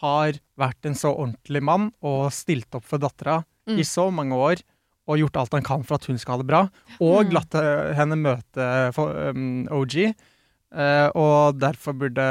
har 0.02 0.34
vært 0.58 0.84
en 0.86 0.94
så 0.94 1.14
ordentlig 1.16 1.62
mann 1.64 1.92
og 2.04 2.32
stilt 2.32 2.74
opp 2.76 2.84
for 2.84 2.98
dattera 2.98 3.46
Mm. 3.68 3.78
i 3.80 3.84
så 3.84 4.12
mange 4.12 4.34
år. 4.34 4.62
Og 5.08 5.20
gjort 5.22 5.38
alt 5.38 5.52
han 5.54 5.62
kan 5.64 5.84
for 5.86 5.96
at 6.00 6.06
hun 6.10 6.18
skal 6.18 6.34
ha 6.34 6.42
det 6.42 6.48
bra. 6.50 6.64
Og 7.00 7.26
Mm. 7.28 7.34
latt 7.38 7.54
eh, 7.56 7.94
henne 7.94 8.16
møte 8.18 8.70
for, 8.96 9.14
um, 9.30 9.68
OG. 9.70 10.14
eh, 10.76 11.10
og 11.16 11.60
derfor 11.62 11.94
burde 11.94 12.26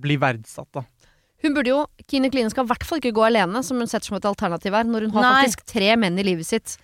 bli 0.00 0.16
verdsatt, 0.20 0.68
da. 0.74 0.82
Hun 1.42 1.54
burde 1.56 1.72
jo, 1.72 1.86
Kine 2.10 2.28
Kline 2.32 2.50
skal 2.52 2.66
i 2.66 2.68
hvert 2.68 2.84
fall 2.84 3.00
ikke 3.00 3.14
gå 3.16 3.22
alene, 3.30 3.62
som 3.64 3.78
hun 3.80 3.88
setter 3.88 4.10
som 4.10 4.18
et 4.18 4.26
alternativ 4.28 4.74
her, 4.76 4.84
når 4.84 5.06
hun 5.08 5.14
har 5.16 5.22
Nei. 5.30 5.44
faktisk 5.46 5.64
tre 5.72 5.94
menn 5.96 6.18
i 6.20 6.22
livet 6.26 6.44
sitt. 6.48 6.74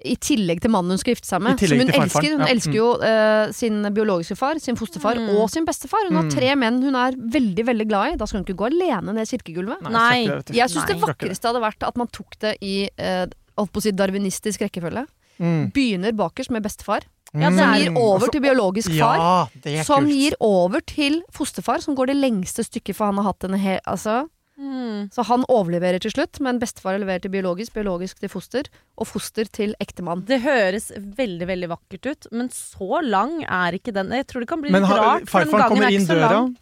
I 0.00 0.14
tillegg 0.16 0.62
til 0.64 0.70
mannen 0.72 0.94
hun 0.94 1.00
skal 1.02 1.12
gifte 1.12 1.28
seg 1.28 1.42
med. 1.44 1.60
Som 1.60 1.76
hun 1.76 1.90
elsker. 1.92 2.30
Hun 2.32 2.40
ja. 2.40 2.46
elsker 2.54 2.72
jo 2.78 2.86
uh, 3.04 3.50
sin 3.52 3.82
biologiske 3.92 4.32
far, 4.40 4.56
sin 4.58 4.78
fosterfar 4.80 5.18
Mm. 5.20 5.28
og 5.36 5.50
sin 5.52 5.66
bestefar. 5.68 6.06
Hun 6.08 6.16
har 6.16 6.24
Mm. 6.24 6.30
tre 6.32 6.54
menn 6.56 6.80
hun 6.82 6.94
er 6.96 7.12
veldig 7.12 7.66
veldig 7.68 7.86
glad 7.90 8.12
i. 8.14 8.16
Da 8.16 8.24
skal 8.24 8.40
hun 8.40 8.46
ikke 8.46 8.56
gå 8.56 8.70
alene 8.70 9.12
ned 9.12 9.28
kirkegulvet. 9.28 9.82
Nei. 9.92 10.24
du. 10.24 10.54
Jeg 10.56 10.70
syns 10.72 10.86
det 10.88 10.96
Nei. 10.96 11.04
Vakreste 11.04 11.44
hadde 11.52 11.60
vært 11.60 11.84
at 11.86 11.96
man 12.00 12.06
tok 12.08 12.38
det 12.40 12.56
i 12.62 12.88
eh, 12.96 13.26
holdt 13.58 13.72
på 13.72 13.80
å 13.80 13.82
si 13.82 13.92
darwinistisk 13.92 14.60
rekkefølge. 14.66 15.06
Mm. 15.40 15.72
Begynner 15.72 16.12
bakerst 16.12 16.50
med 16.50 16.62
bestefar, 16.62 17.02
Ja, 17.32 17.48
som 17.50 17.58
er- 17.60 17.78
gir 17.78 17.96
over 17.96 18.28
til 18.28 18.40
biologisk 18.42 18.90
far. 18.98 19.48
Ja, 19.64 19.82
Som 19.84 20.04
kult. 20.04 20.12
gir 20.12 20.34
over 20.40 20.80
til 20.80 21.22
fosterfar, 21.32 21.80
som 21.80 21.94
går 21.94 22.08
det 22.08 22.16
lengste 22.16 22.64
stykket, 22.66 22.94
for 22.96 23.06
han 23.06 23.16
har 23.16 23.32
hatt 23.32 23.44
en 23.44 23.54
hel 23.54 23.80
altså, 23.86 24.28
Mm. 24.60 25.08
Så 25.08 25.24
han 25.24 25.44
overleverer 25.48 26.02
til 26.02 26.12
slutt, 26.12 26.38
men 26.44 26.58
bestefar 26.60 26.98
leverer 27.00 27.22
til 27.24 27.32
biologisk, 27.32 27.72
biologisk 27.72 28.20
til 28.20 28.28
foster, 28.28 28.66
og 29.00 29.08
foster 29.08 29.48
til 29.48 29.72
ektemann. 29.80 30.26
Det 30.28 30.42
høres 30.44 30.90
veldig 31.16 31.46
veldig 31.48 31.70
vakkert 31.72 32.10
ut, 32.10 32.26
men 32.36 32.50
så 32.52 33.00
lang 33.06 33.38
er 33.44 33.78
ikke 33.78 33.94
den. 33.96 34.10
Jeg 34.10 34.26
tror 34.28 34.44
det 34.44 34.50
kan 34.52 34.60
bli 34.60 34.70
Men 34.74 34.82
litt 34.84 34.90
har, 34.92 34.98
rart, 34.98 35.30
farfaren 35.32 35.68
kommer 35.72 35.88
er 35.88 35.96
inn 35.96 36.04
døra, 36.06 36.30
lang. 36.34 36.56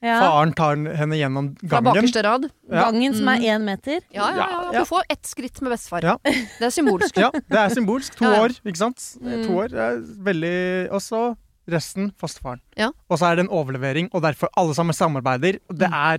Ja. 0.00 0.20
faren 0.22 0.52
tar 0.54 0.76
henne 0.94 1.16
gjennom 1.18 1.54
gangen. 1.58 1.68
Fra 1.70 1.80
bakerste 1.82 2.22
rad. 2.22 2.44
Ja. 2.70 2.84
Gangen 2.84 3.14
som 3.14 3.28
er 3.28 3.38
Mm. 3.38 3.44
én 3.50 3.64
meter. 3.66 4.00
Ja, 4.14 4.28
ja, 4.36 4.46
ja. 4.72 4.80
Du 4.80 4.84
får 4.86 5.02
ett 5.10 5.22
skritt 5.26 5.60
med 5.60 5.72
bestefar. 5.72 6.02
Ja. 6.02 6.16
Det 6.24 6.62
er 6.62 6.70
symbolsk. 6.70 7.16
Ja, 7.16 7.30
det 7.32 7.58
er 7.58 7.68
symbolsk. 7.74 8.14
To 8.16 8.24
Ja, 8.24 8.32
ja. 8.36 8.42
år, 8.44 8.50
ikke 8.64 8.76
sant? 8.76 8.98
Mm. 9.20 9.46
To 9.46 9.52
år 9.58 9.72
er 9.74 9.98
veldig 10.22 10.90
Og 10.92 11.00
så 11.02 11.36
resten 11.68 12.12
fosterfaren. 12.16 12.60
Ja. 12.76 12.90
Og 13.10 13.18
så 13.18 13.26
er 13.30 13.36
det 13.36 13.44
en 13.46 13.50
overlevering, 13.52 14.08
og 14.14 14.22
derfor 14.22 14.48
alle 14.56 14.72
sammen 14.74 14.94
samarbeider. 14.94 15.58
Det 15.68 15.90
Mm. 15.90 15.94
er 15.94 16.18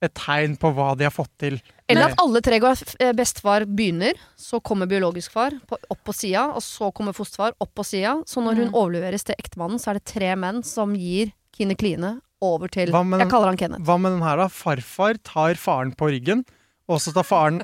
et 0.00 0.14
tegn 0.14 0.56
på 0.56 0.72
hva 0.74 0.96
de 0.96 1.04
har 1.04 1.10
fått 1.10 1.30
til. 1.38 1.60
Eller 1.88 2.04
at 2.08 2.14
alle 2.18 2.40
tre 2.40 2.58
går 2.60 2.82
eh, 3.00 3.12
Bestefar 3.12 3.64
begynner, 3.66 4.14
så 4.38 4.60
kommer 4.62 4.86
biologisk 4.86 5.32
far 5.32 5.50
opp 5.90 5.98
på 6.04 6.14
sida, 6.14 6.46
og 6.54 6.62
så 6.62 6.92
kommer 6.94 7.12
fosterfar 7.12 7.52
opp 7.60 7.74
på 7.74 7.84
sida. 7.84 8.22
Så 8.24 8.40
når 8.42 8.54
hun 8.56 8.68
Mm. 8.68 8.74
overleveres 8.74 9.24
til 9.24 9.34
ektemannen, 9.38 9.78
så 9.78 9.90
er 9.90 9.94
det 9.94 10.04
tre 10.04 10.34
menn 10.36 10.62
som 10.64 10.94
gir 10.94 11.32
Kine 11.52 11.74
Kline 11.76 12.20
over 12.40 12.68
til 12.68 12.92
den, 12.92 13.10
Jeg 13.18 13.28
kaller 13.30 13.48
han 13.52 13.56
Kenneth. 13.56 13.82
Hva 13.82 13.96
med 14.00 14.12
den 14.14 14.22
her, 14.22 14.36
da? 14.36 14.46
Farfar 14.48 15.18
tar 15.24 15.54
faren 15.58 15.94
på 15.98 16.10
ryggen, 16.12 16.44
og 16.88 17.00
så 17.02 17.12
tar 17.12 17.26
faren 17.26 17.62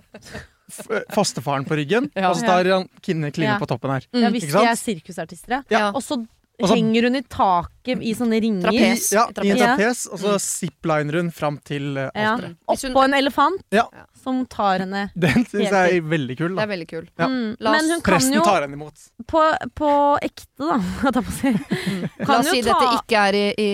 fosterfaren 1.14 1.66
på 1.68 1.77
ryggen, 1.79 2.11
Ja. 2.16 2.31
og 2.31 2.37
så 2.37 2.47
tar 2.47 2.64
han 2.70 2.89
Kine 3.03 3.31
Kline 3.31 3.55
Ja. 3.55 3.59
på 3.59 3.66
toppen 3.66 3.91
her. 3.91 4.07
Ja, 4.12 4.31
hvis 4.31 4.45
Ikke 4.45 4.59
de 4.61 4.66
er 4.66 4.75
sirkusartister, 4.81 5.51
ja. 5.51 5.62
Ja. 5.70 5.91
Og 5.93 6.03
så 6.03 6.27
så- 6.69 6.75
henger 6.77 7.03
hun 7.09 7.17
i 7.17 7.23
taket 7.23 8.03
i 8.03 8.13
sånne 8.15 8.39
ringer. 8.41 8.69
Trapes. 8.71 9.13
Ja, 9.13 9.25
i 9.43 9.51
en 9.51 9.57
Ja. 9.59 9.77
trapes, 9.77 10.07
og 10.07 10.19
så 10.23 10.35
zipliner 10.39 11.17
hun 11.19 11.31
fram 11.31 11.59
til 11.65 11.97
uh, 11.99 12.11
Ja. 12.15 12.37
alteret. 12.37 12.57
Oppå 12.69 13.05
en 13.05 13.15
elefant 13.15 13.63
Ja. 13.75 13.89
som 14.23 14.47
tar 14.47 14.79
henne. 14.79 15.11
Den 15.19 15.45
syns 15.45 15.71
jeg 15.71 15.97
er 15.99 16.01
veldig 16.01 16.37
kul. 16.39 16.55
Det 16.55 16.63
er 16.63 16.71
veldig 16.71 16.89
kul. 16.89 17.09
Ja. 17.19 17.27
Mm. 17.27 17.57
Men 17.61 17.91
hun 17.91 18.01
kan 18.01 18.15
Presten 18.15 18.35
jo 18.35 18.41
tar 18.47 18.63
henne 18.63 18.73
imot. 18.79 18.95
på, 19.27 19.43
på 19.75 19.91
ekte, 20.23 20.59
da, 20.59 20.79
holdt 21.03 21.15
jeg 21.15 21.25
på 21.25 21.33
å 21.33 21.39
si. 21.41 21.53
La 22.21 22.25
Kan 22.25 22.41
oss 22.41 22.51
si 22.51 22.63
ta- 22.63 22.79
dette 22.81 23.03
ikke 23.03 23.19
er 23.29 23.35
i, 23.35 23.45
i, 23.59 23.71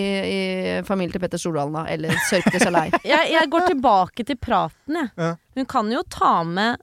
i 0.80 0.82
familien 0.82 1.12
til 1.12 1.20
Petter 1.20 1.38
Stordalen, 1.38 1.72
da, 1.74 1.84
eller 1.86 2.08
Sørkte 2.30 2.58
Salei. 2.64 2.88
jeg, 3.04 3.30
jeg 3.30 3.50
går 3.50 3.66
tilbake 3.74 4.24
til 4.26 4.36
praten, 4.36 4.96
jeg. 4.96 5.10
Ja. 5.18 5.34
Hun 5.54 5.66
kan 5.66 5.90
jo 5.92 6.02
ta 6.08 6.42
med 6.44 6.78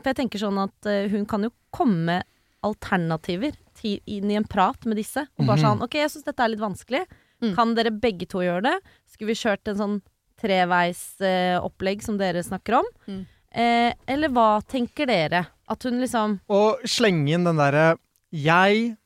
For 0.00 0.08
jeg 0.08 0.16
tenker 0.16 0.38
sånn 0.40 0.56
at 0.62 0.86
uh, 0.88 1.08
hun 1.12 1.26
kan 1.28 1.42
jo 1.44 1.50
komme 1.70 2.06
med 2.06 2.24
alternativer 2.64 3.52
inn 3.84 4.30
i 4.30 4.36
en 4.38 4.44
prat 4.48 4.86
med 4.86 4.96
disse. 4.96 5.26
Og 5.38 5.46
bare 5.46 5.58
Mhm. 5.58 5.64
sånn 5.64 5.82
OK, 5.82 5.94
jeg 5.98 6.10
syns 6.10 6.24
dette 6.24 6.40
er 6.44 6.48
litt 6.48 6.60
vanskelig. 6.60 7.04
Mm. 7.42 7.54
Kan 7.56 7.74
dere 7.74 7.90
begge 7.90 8.26
to 8.28 8.38
gjøre 8.38 8.62
det? 8.62 8.76
Skulle 9.10 9.28
vi 9.34 9.34
kjørt 9.42 9.66
en 9.68 9.76
sånn 9.76 10.02
treveisopplegg 10.40 11.56
eh, 11.56 11.60
opplegg 11.62 12.02
som 12.02 12.18
dere 12.18 12.42
snakker 12.42 12.78
om? 12.80 12.84
Mm. 13.08 13.26
Eh, 13.52 13.92
eller 14.08 14.28
hva 14.32 14.62
tenker 14.64 15.06
dere? 15.06 15.46
At 15.68 15.82
hun 15.84 16.00
liksom 16.00 16.40
Og 16.48 16.80
slenge 16.88 17.28
inn 17.34 17.44
den 17.44 17.56
derre 17.56 17.98
Jeg 18.32 18.96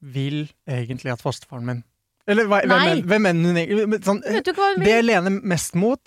vil 0.00 0.48
egentlig 0.68 1.12
at 1.12 1.20
fosterfaren 1.22 1.64
min 1.66 1.84
Eller 2.28 2.46
hva, 2.46 2.60
hvem, 2.62 3.02
hvem 3.08 3.26
enn 3.26 3.44
hun 3.44 3.56
egentlig 3.56 4.02
sånn, 4.04 4.22
Det 4.22 4.86
jeg 4.92 5.04
lener 5.04 5.40
mest 5.42 5.74
mot, 5.74 6.00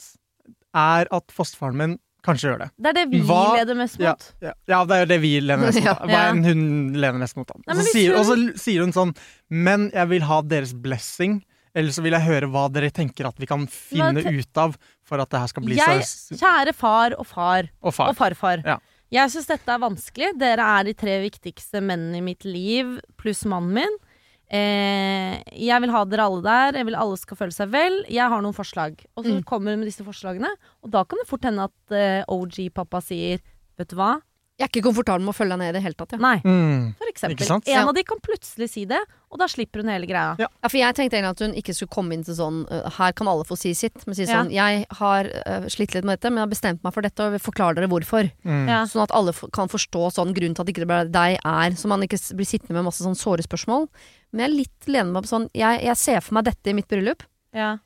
er 0.74 1.08
at 1.12 1.28
fosterfaren 1.36 1.76
min 1.76 2.00
kanskje 2.24 2.50
gjør 2.52 2.60
det. 2.64 2.70
Det 2.78 2.90
er 2.92 2.94
det 3.00 3.06
vi 3.12 3.22
Hva- 3.28 3.56
leder 3.58 3.76
mest 3.80 4.00
mot. 4.00 4.26
ja, 4.42 4.54
ja, 4.68 4.80
det 4.86 4.96
er 4.98 5.00
jo 5.06 5.10
det 5.14 5.20
vi 5.22 5.32
lener 5.42 5.66
mest 5.68 5.80
mot. 5.80 5.86
Ja. 5.86 5.96
Hva 6.06 6.12
Ja. 6.12 6.24
enn 6.32 6.44
hun 6.46 6.62
lener 6.94 7.20
mest 7.20 7.38
mot. 7.38 7.52
Nei, 7.68 7.76
så 7.80 7.86
sier, 7.92 8.16
og 8.18 8.26
så 8.30 8.36
sier 8.60 8.82
hun 8.86 8.92
sånn 8.94 9.16
Men 9.50 9.90
jeg 9.94 10.08
vil 10.10 10.22
ha 10.30 10.42
deres 10.42 10.74
blessing. 10.74 11.42
Eller 11.74 11.92
så 11.96 12.02
vil 12.04 12.12
jeg 12.12 12.26
høre 12.28 12.50
hva 12.52 12.66
dere 12.70 12.90
tenker 12.92 13.26
at 13.30 13.38
vi 13.40 13.48
kan 13.48 13.66
finne 13.72 14.20
ut 14.20 14.58
av 14.60 14.74
for 15.08 15.22
at 15.24 15.30
det 15.32 15.40
her 15.40 15.48
skal 15.48 15.64
bli 15.64 15.78
Jeg, 15.80 16.02
så 16.04 16.36
kjære 16.36 16.74
far 16.76 17.14
og 17.18 17.26
far 17.26 17.70
Og 17.82 17.94
far. 17.96 18.10
og 18.12 18.18
farfar. 18.18 18.64
Ja. 18.68 18.76
Jeg 19.12 19.32
syns 19.32 19.48
dette 19.48 19.72
er 19.72 19.80
vanskelig. 19.80 20.34
Dere 20.38 20.60
er 20.80 20.84
de 20.84 20.94
tre 20.94 21.16
viktigste 21.24 21.80
mennene 21.84 22.18
i 22.20 22.26
mitt 22.26 22.44
liv, 22.44 23.00
pluss 23.18 23.46
mannen 23.48 23.72
min. 23.80 23.98
Eh, 24.52 25.38
jeg 25.64 25.80
vil 25.84 25.94
ha 25.96 26.02
dere 26.12 26.26
alle 26.28 26.42
der. 26.44 26.78
Jeg 26.82 26.88
vil 26.90 26.98
alle 27.00 27.18
skal 27.20 27.38
føle 27.40 27.56
seg 27.56 27.70
vel. 27.72 28.02
Jeg 28.12 28.28
har 28.34 28.42
noen 28.44 28.56
forslag. 28.58 29.00
Og 29.16 29.24
så 29.26 29.38
Mm. 29.38 29.44
kommer 29.48 29.72
hun 29.72 29.80
med 29.80 29.88
disse 29.88 30.04
forslagene. 30.04 30.50
Og 30.84 30.92
da 30.92 31.04
kan 31.06 31.20
det 31.22 31.28
fort 31.30 31.44
hende 31.48 31.64
at 31.70 31.92
eh, 31.96 32.24
OG-pappa 32.28 33.02
sier 33.02 33.40
Vet 33.80 33.88
du 33.90 33.96
hva? 33.96 34.22
Jeg 34.62 34.68
er 34.68 34.72
ikke 34.72 34.84
komfortabel 34.86 35.26
med 35.26 35.34
å 35.34 35.38
følge 35.38 35.56
deg 35.56 35.60
ned 35.64 35.70
i 35.72 35.76
det 35.80 35.82
hele 35.84 35.98
tatt. 35.98 36.14
Ja. 36.14 36.20
Nei. 36.22 36.36
Mm. 36.46 36.84
For 37.00 37.10
Ikke 37.10 37.16
eksempel. 37.18 37.48
sant? 37.50 37.68
En 37.68 37.74
Ja. 37.74 37.88
av 37.90 37.96
de 37.98 38.04
kan 38.06 38.20
plutselig 38.22 38.70
si 38.70 38.86
det, 38.86 39.00
og 39.32 39.40
da 39.42 39.48
slipper 39.50 39.82
hun 39.82 39.90
hele 39.90 40.06
greia. 40.06 40.36
Ja. 40.38 40.48
Ja, 40.62 40.68
for 40.70 40.78
jeg 40.78 40.96
tenkte 40.96 41.18
egentlig 41.18 41.32
at 41.34 41.40
hun 41.46 41.54
ikke 41.58 41.74
skulle 41.74 41.90
komme 41.90 42.14
inn 42.14 42.24
til 42.24 42.36
sånn 42.38 42.62
uh, 42.72 42.90
Her 42.98 43.12
kan 43.18 43.28
alle 43.28 43.44
få 43.48 43.58
si 43.58 43.74
sitt. 43.74 44.06
Men 44.06 44.14
si 44.16 44.24
Ja. 44.24 44.44
sånn 44.44 44.52
Jeg 44.54 44.86
har 45.02 45.26
uh, 45.26 45.66
slitt 45.68 45.96
litt 45.96 46.06
med 46.06 46.20
dette, 46.22 46.30
men 46.32 46.38
jeg 46.38 46.48
har 46.48 46.54
bestemt 46.54 46.84
meg 46.84 46.94
for 46.94 47.02
dette, 47.02 47.20
og 47.20 47.32
vil 47.32 47.40
forklare 47.42 47.76
dere 47.76 47.88
hvorfor. 47.90 48.32
Mm. 48.46 48.68
Ja. 48.68 48.84
Sånn 48.86 49.04
at 49.04 49.12
alle 49.12 49.34
kan 49.52 49.68
forstå 49.68 50.12
sånn 50.14 50.34
grunnen 50.34 50.54
til 50.56 50.62
at 50.62 50.68
ikke 50.70 50.86
det 50.86 50.88
ble 50.88 51.04
deg 51.12 51.40
er, 51.44 51.70
så 51.76 51.88
man 51.88 52.02
ikke 52.06 52.20
blir 52.38 52.46
sittende 52.46 52.78
med 52.78 52.86
masse 52.86 53.02
sånn 53.04 53.18
såre 53.18 53.42
spørsmål. 53.42 53.88
Men 54.32 54.46
jeg 54.46 54.50
er 54.52 54.58
litt 54.62 54.88
lener 54.88 55.12
meg 55.12 55.24
på 55.24 55.34
sånn 55.34 55.50
jeg, 55.54 55.84
jeg 55.84 55.98
ser 55.98 56.22
for 56.22 56.36
meg 56.36 56.46
dette 56.46 56.68
i 56.70 56.74
mitt 56.74 56.88
bryllup. 56.88 57.24
Ja. 57.54 57.78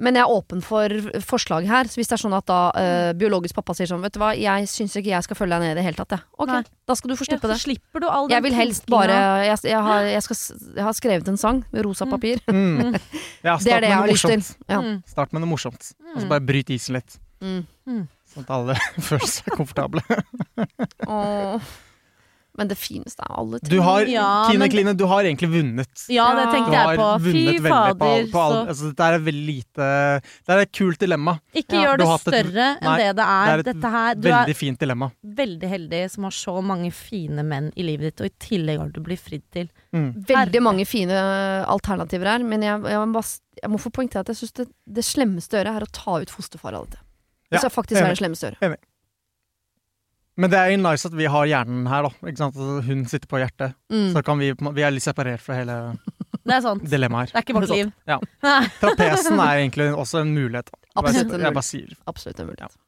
Men 0.00 0.16
jeg 0.16 0.24
er 0.24 0.32
åpen 0.32 0.62
for 0.64 0.88
forslag 1.28 1.66
her. 1.68 1.84
Så 1.92 2.00
hvis 2.00 2.08
det 2.08 2.16
er 2.16 2.22
sånn 2.22 2.36
at 2.38 2.46
da 2.48 2.60
uh, 2.72 3.10
biologisk 3.20 3.54
pappa 3.58 3.74
sier 3.76 3.86
sånn 3.90 4.00
Vet 4.00 4.14
du 4.16 4.20
hva, 4.22 4.30
jeg 4.38 4.68
syns 4.72 4.94
ikke 4.96 5.12
jeg 5.12 5.26
skal 5.26 5.36
følge 5.36 5.58
deg 5.58 5.66
ned 5.66 5.72
i 5.74 5.78
det 5.80 5.84
hele 5.84 5.98
tatt, 6.00 6.14
jeg. 6.16 6.24
Ok, 6.40 6.48
Nei. 6.54 6.62
da 6.88 6.96
skal 6.96 7.12
du 7.12 7.16
få 7.18 7.26
Ja, 7.26 7.30
slippe 7.34 7.46
så 7.46 7.52
det. 7.52 7.58
slipper 7.66 8.00
du 8.00 8.06
all 8.08 8.28
den 8.30 8.34
Jeg 8.38 8.42
vil 8.48 8.56
helst 8.56 8.86
bare 8.88 9.18
jeg, 9.44 9.58
jeg, 9.68 9.82
har, 9.90 10.08
jeg, 10.08 10.22
skal, 10.24 10.40
jeg 10.80 10.84
har 10.88 10.96
skrevet 10.96 11.28
en 11.28 11.36
sang 11.36 11.60
med 11.70 11.84
rosa 11.84 12.08
Mm. 12.08 12.14
papir. 12.16 12.40
Mm. 12.48 12.96
Ja, 13.44 13.56
Det 13.60 13.72
er 13.76 13.80
det 13.84 13.88
jeg 13.92 13.98
har 14.00 14.08
lyst 14.08 14.26
til. 14.26 14.42
Ja. 14.68 14.80
Mm. 14.80 15.02
Start 15.06 15.32
med 15.36 15.44
noe 15.44 15.50
morsomt. 15.52 15.92
Og 16.14 16.16
så 16.20 16.24
Mm. 16.24 16.32
bare 16.32 16.40
bryt 16.48 16.70
isen 16.72 16.96
litt. 16.96 17.18
Mm. 17.40 18.08
Sånn 18.30 18.44
at 18.44 18.50
alle 18.56 18.74
føler 19.08 19.26
seg 19.28 19.52
komfortable. 19.56 20.00
Åh. 21.06 21.60
Men 22.58 22.68
det 22.68 22.76
fineste 22.76 23.22
er 23.22 23.36
alle 23.38 23.58
Du 23.62 23.76
har, 23.80 24.02
Ja, 24.10 24.46
Kine 24.50 24.58
men- 24.58 24.70
Kline, 24.70 24.92
du 24.98 25.06
har 25.06 25.22
egentlig 25.24 25.48
vunnet. 25.52 26.06
Ja, 26.10 26.26
det 26.34 26.46
tenkte 26.52 26.72
jeg 26.74 26.98
på. 26.98 27.06
Fy 27.22 27.58
fader. 27.68 27.94
på, 27.94 28.08
på 28.32 28.40
all, 28.42 28.52
så 28.52 28.68
altså, 28.68 28.88
Dette 28.90 29.06
er 29.06 29.18
veldig 29.20 29.46
lite 29.46 29.86
Det 30.46 30.48
er 30.56 30.58
et 30.64 30.72
kult 30.72 30.98
dilemma. 30.98 31.36
Ikke 31.54 31.78
Ja, 31.78 31.84
gjør 31.86 31.96
det 31.98 32.06
større 32.06 32.16
et- 32.40 32.46
større 32.50 32.66
enn 32.76 32.84
Nei, 32.90 32.96
det 32.98 33.16
det 33.16 33.24
er. 33.24 33.44
det 33.46 33.54
er 33.54 33.58
et 33.58 33.64
Dette 33.70 33.90
her, 33.90 34.14
du 34.14 34.28
Veldig 34.28 34.50
er 34.50 34.54
fint 34.54 34.78
dilemma. 34.78 35.10
veldig 35.24 35.68
heldig 35.70 36.10
som 36.10 36.24
har 36.24 36.30
så 36.32 36.62
mange 36.62 36.92
fine 36.92 37.42
menn 37.46 37.72
i 37.76 37.82
livet 37.82 38.16
ditt, 38.16 38.20
og 38.20 38.26
i 38.26 38.34
tillegg 38.46 38.78
har 38.78 38.88
du 38.88 39.00
blitt 39.00 39.20
fridd 39.20 39.42
til. 39.52 39.68
Mm. 39.94 40.24
Veldig 40.26 40.62
mange 40.62 40.84
fine 40.86 41.10
alternativer 41.66 42.26
her, 42.26 42.38
men 42.44 42.62
jeg, 42.62 42.82
jeg, 42.82 43.08
må, 43.08 43.22
jeg 43.62 43.70
må 43.70 43.78
få 43.80 43.90
poengtere 43.94 44.20
at 44.26 44.32
jeg 44.34 44.36
syns 44.42 44.52
det, 44.52 44.68
det 44.86 45.04
slemmeste 45.04 45.54
å 45.56 45.62
gjøre 45.62 45.76
er 45.76 45.86
å 45.86 45.90
ta 45.92 46.18
ut 46.20 46.30
fosterfar 46.30 46.74
av 46.74 46.86
dette. 46.90 46.98
Det 47.50 47.58
Ja, 47.58 47.58
skal 47.64 47.70
faktisk 47.82 48.00
være 48.00 48.14
det 48.14 48.20
slemmeste 48.22 48.46
å 48.46 48.50
gjøre. 48.54 48.76
Men 50.38 50.50
det 50.52 50.58
er 50.60 50.70
jo 50.72 50.78
nice 50.80 51.08
at 51.08 51.14
vi 51.18 51.26
har 51.28 51.46
hjernen 51.50 51.86
her, 51.90 52.06
da. 52.06 52.10
Ikke 52.30 52.38
sant? 52.38 52.56
Altså, 52.56 52.80
Hun 52.86 53.04
sitter 53.10 53.28
på 53.28 53.40
hjertet. 53.42 53.74
Mm. 53.92 54.12
Så 54.14 54.22
kan 54.24 54.38
vi, 54.40 54.52
vi 54.54 54.82
er 54.86 54.90
litt 54.94 55.04
separert 55.04 55.42
fra 55.42 55.58
hele 55.58 55.76
Det 56.46 56.54
er 56.56 56.62
sant. 56.64 56.84
dilemmaet 56.88 57.30
her. 57.30 57.34
Det 57.34 57.40
er 57.40 57.46
ikke 57.48 57.58
vårt 57.58 57.74
liv. 57.78 57.90
Ja. 58.08 58.18
Trapesen 58.80 59.40
er 59.42 59.58
egentlig 59.64 59.90
også 59.94 60.22
en 60.22 60.32
mulighet. 60.34 60.70
Absolutt 60.96 61.34
en 61.34 61.44
mulighet. 61.44 61.98
Absolutt 62.08 62.40
en 62.40 62.48
mulighet. 62.52 62.78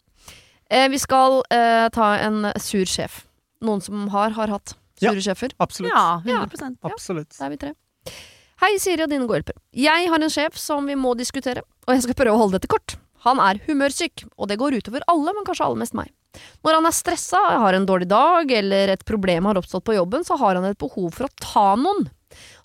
Eh, 0.73 0.87
vi 0.89 0.99
skal 1.03 1.43
eh, 1.53 1.89
ta 1.93 2.13
en 2.25 2.47
sur 2.63 2.89
sjef. 2.89 3.25
Noen 3.63 3.83
som 3.85 4.07
har, 4.15 4.33
har 4.39 4.55
hatt 4.57 4.73
Ja. 5.03 5.11
sure 5.13 5.21
sjefer. 5.27 5.53
Absolutt. 5.61 5.93
Ja, 5.93 6.23
100 6.25 6.79
Absolutt. 6.89 7.35
Da 7.37 7.47
er 7.49 7.53
vi 7.53 7.61
tre. 7.61 7.75
Hei, 8.63 8.77
Siri 8.79 9.03
og 9.05 9.11
dine 9.11 9.27
gode 9.27 9.41
hjelpere. 9.43 9.59
Jeg 9.75 10.09
har 10.09 10.23
en 10.23 10.31
sjef 10.33 10.57
som 10.59 10.87
vi 10.87 10.95
må 10.99 11.13
diskutere, 11.19 11.65
og 11.87 11.95
jeg 11.97 12.05
skal 12.07 12.15
prøve 12.23 12.35
å 12.37 12.41
holde 12.45 12.57
dette 12.61 12.71
kort. 12.71 12.95
Han 13.27 13.41
er 13.43 13.59
humørsyk, 13.67 14.25
og 14.39 14.49
det 14.51 14.57
går 14.63 14.77
utover 14.79 15.03
alle, 15.11 15.35
men 15.35 15.45
kanskje 15.47 15.67
aller 15.67 15.81
mest 15.83 15.97
meg. 15.99 16.11
Når 16.65 16.79
han 16.79 16.89
er 16.89 16.97
stressa, 16.97 17.41
har 17.63 17.77
en 17.77 17.87
dårlig 17.89 18.09
dag 18.11 18.51
eller 18.59 18.95
et 18.95 19.05
problem 19.09 19.49
har 19.51 19.61
oppstått 19.61 19.85
på 19.89 19.97
jobben, 19.97 20.25
så 20.25 20.39
har 20.41 20.59
han 20.59 20.69
et 20.69 20.81
behov 20.81 21.11
for 21.15 21.29
å 21.29 21.35
ta 21.43 21.69
noen. 21.81 22.09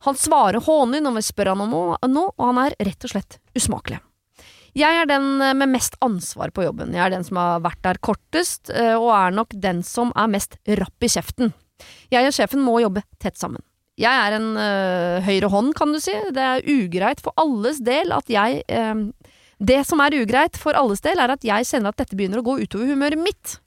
Han 0.08 0.18
svarer 0.18 0.64
hånlig 0.64 1.02
når 1.04 1.18
vi 1.18 1.26
spør 1.28 1.54
han 1.54 1.66
om 1.66 1.74
noe, 1.74 2.30
og 2.32 2.44
han 2.46 2.62
er 2.68 2.78
rett 2.88 3.08
og 3.08 3.14
slett 3.16 3.40
usmakelig. 3.58 4.00
Jeg 4.78 5.00
er 5.02 5.08
den 5.10 5.42
eh, 5.42 5.56
med 5.58 5.72
mest 5.74 5.98
ansvar 6.06 6.52
på 6.54 6.68
jobben. 6.68 6.94
Jeg 6.94 7.08
er 7.08 7.16
den 7.16 7.26
som 7.26 7.40
har 7.42 7.64
vært 7.66 7.82
der 7.86 8.00
kortest, 8.04 8.70
eh, 8.70 8.94
og 8.94 9.10
er 9.16 9.34
nok 9.34 9.56
den 9.58 9.82
som 9.86 10.12
er 10.16 10.30
mest 10.30 10.60
rapp 10.80 11.04
i 11.04 11.10
kjeften. 11.12 11.54
Jeg 12.14 12.30
og 12.30 12.36
sjefen 12.36 12.62
må 12.66 12.78
jobbe 12.84 13.04
tett 13.22 13.40
sammen. 13.40 13.64
Jeg 13.98 14.14
er 14.14 14.36
en 14.38 14.52
øh, 14.62 15.26
høyre 15.26 15.50
hånd, 15.50 15.72
kan 15.78 15.94
du 15.94 15.98
si. 16.02 16.14
Det 16.34 16.44
er 16.44 16.68
ugreit 16.70 17.24
for 17.26 17.34
alles 17.42 17.82
del 17.86 18.14
at 18.14 18.30
jeg 18.30 18.62
øh, 18.70 19.08
Det 19.58 19.80
som 19.90 20.02
er 20.04 20.14
ugreit 20.20 20.58
for 20.60 20.78
alles 20.78 21.02
del, 21.02 21.18
er 21.18 21.34
at 21.34 21.46
jeg 21.46 21.66
kjenner 21.66 21.94
at 21.94 22.02
dette 22.02 22.18
begynner 22.18 22.44
å 22.44 22.46
gå 22.46 22.60
utover 22.62 22.92
humøret 22.92 23.22
mitt. 23.22 23.58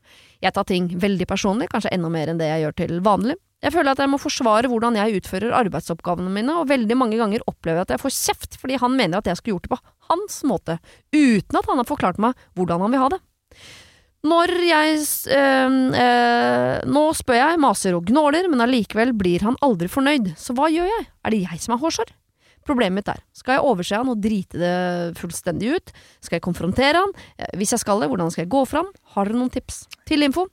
Jeg 0.40 0.54
tar 0.56 0.66
ting 0.68 0.86
veldig 1.02 1.26
personlig, 1.28 1.68
kanskje 1.72 1.92
enda 1.92 2.08
mer 2.12 2.30
enn 2.30 2.38
det 2.40 2.48
jeg 2.48 2.64
gjør 2.64 2.76
til 2.78 3.00
vanlig. 3.04 3.36
Jeg 3.60 3.74
føler 3.74 3.92
at 3.92 4.00
jeg 4.00 4.08
må 4.08 4.16
forsvare 4.20 4.70
hvordan 4.72 4.96
jeg 4.96 5.18
utfører 5.18 5.52
arbeidsoppgavene 5.58 6.32
mine, 6.32 6.54
og 6.56 6.70
veldig 6.70 6.96
mange 6.96 7.18
ganger 7.20 7.44
opplever 7.50 7.82
jeg 7.82 7.88
at 7.88 7.94
jeg 7.96 8.02
får 8.06 8.16
kjeft 8.16 8.56
fordi 8.62 8.78
han 8.80 8.96
mener 8.96 9.20
at 9.20 9.28
jeg 9.28 9.36
skulle 9.36 9.58
gjort 9.58 9.66
det 9.66 9.74
på 9.74 9.80
hans 10.08 10.38
måte, 10.48 10.78
uten 11.12 11.60
at 11.60 11.68
han 11.68 11.82
har 11.82 11.88
forklart 11.88 12.22
meg 12.22 12.48
hvordan 12.56 12.86
han 12.86 12.94
vil 12.94 13.02
ha 13.04 13.10
det. 13.12 13.20
Når 14.30 14.50
jeg 14.68 14.96
øh, 15.32 15.76
øh, 15.96 16.74
Nå 16.92 17.04
spør 17.16 17.38
jeg, 17.38 17.60
maser 17.60 17.96
og 17.96 18.08
gnåler, 18.08 18.50
men 18.52 18.60
allikevel 18.60 19.14
blir 19.16 19.46
han 19.48 19.56
aldri 19.64 19.88
fornøyd. 19.88 20.34
Så 20.36 20.52
hva 20.56 20.68
gjør 20.72 20.88
jeg? 20.88 21.06
Er 21.24 21.32
det 21.32 21.44
jeg 21.46 21.62
som 21.64 21.76
er 21.76 21.80
hårsår? 21.80 22.12
Problemet 22.66 23.00
mitt 23.00 23.08
er, 23.08 23.20
skal 23.34 23.56
jeg 23.56 23.64
overse 23.66 23.96
han 23.96 24.08
og 24.12 24.20
drite 24.22 24.58
det 24.60 24.74
fullstendig 25.18 25.72
ut? 25.78 25.92
Skal 26.20 26.36
jeg 26.38 26.44
konfrontere 26.44 27.00
han? 27.00 27.12
Eh, 27.38 27.50
Hvis 27.58 27.72
jeg 27.74 27.80
skal 27.82 28.00
det, 28.02 28.08
hvordan 28.12 28.30
skal 28.30 28.44
jeg 28.44 28.52
gå 28.52 28.64
fram? 28.68 28.90
Har 29.14 29.24
dere 29.30 29.40
noen 29.40 29.50
tips? 29.50 29.86
Til 30.06 30.22
info. 30.26 30.46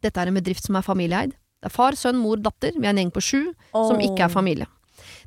Dette 0.00 0.16
er 0.22 0.30
en 0.32 0.38
bedrift 0.40 0.64
som 0.64 0.76
er 0.80 0.86
familieeid. 0.86 1.34
Det 1.60 1.68
er 1.68 1.74
far, 1.74 1.92
sønn, 1.92 2.16
mor, 2.16 2.40
datter. 2.40 2.72
Vi 2.72 2.86
er 2.86 2.94
en 2.94 3.02
gjeng 3.02 3.10
på 3.12 3.20
sju 3.20 3.40
som 3.74 4.00
ikke 4.00 4.24
er 4.24 4.32
familie. 4.32 4.66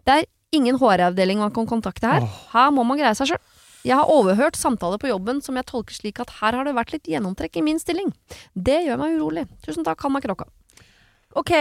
Det 0.03 0.15
er 0.17 0.25
ingen 0.53 0.79
HR-avdeling 0.81 1.37
man 1.41 1.53
kan 1.53 1.67
kontakte 1.69 2.09
her. 2.09 2.25
Her 2.53 2.71
må 2.73 2.83
man 2.85 2.97
greie 2.97 3.13
seg 3.17 3.29
sjøl. 3.29 3.43
Jeg 3.83 3.97
har 3.99 4.07
overhørt 4.09 4.55
samtaler 4.55 4.97
på 4.97 5.09
jobben 5.11 5.41
som 5.43 5.57
jeg 5.59 5.65
tolker 5.67 5.93
slik 5.93 6.19
at 6.23 6.29
her 6.39 6.55
har 6.55 6.63
det 6.65 6.73
vært 6.73 6.93
litt 6.95 7.09
gjennomtrekk 7.11 7.57
i 7.59 7.63
min 7.65 7.77
stilling. 7.81 8.13
Det 8.55 8.79
gjør 8.87 8.97
meg 9.01 9.17
urolig. 9.19 9.43
Tusen 9.65 9.83
takk, 9.85 9.99
Hanna 10.07 10.21
Kråka. 10.23 10.47
Ok, 11.35 11.51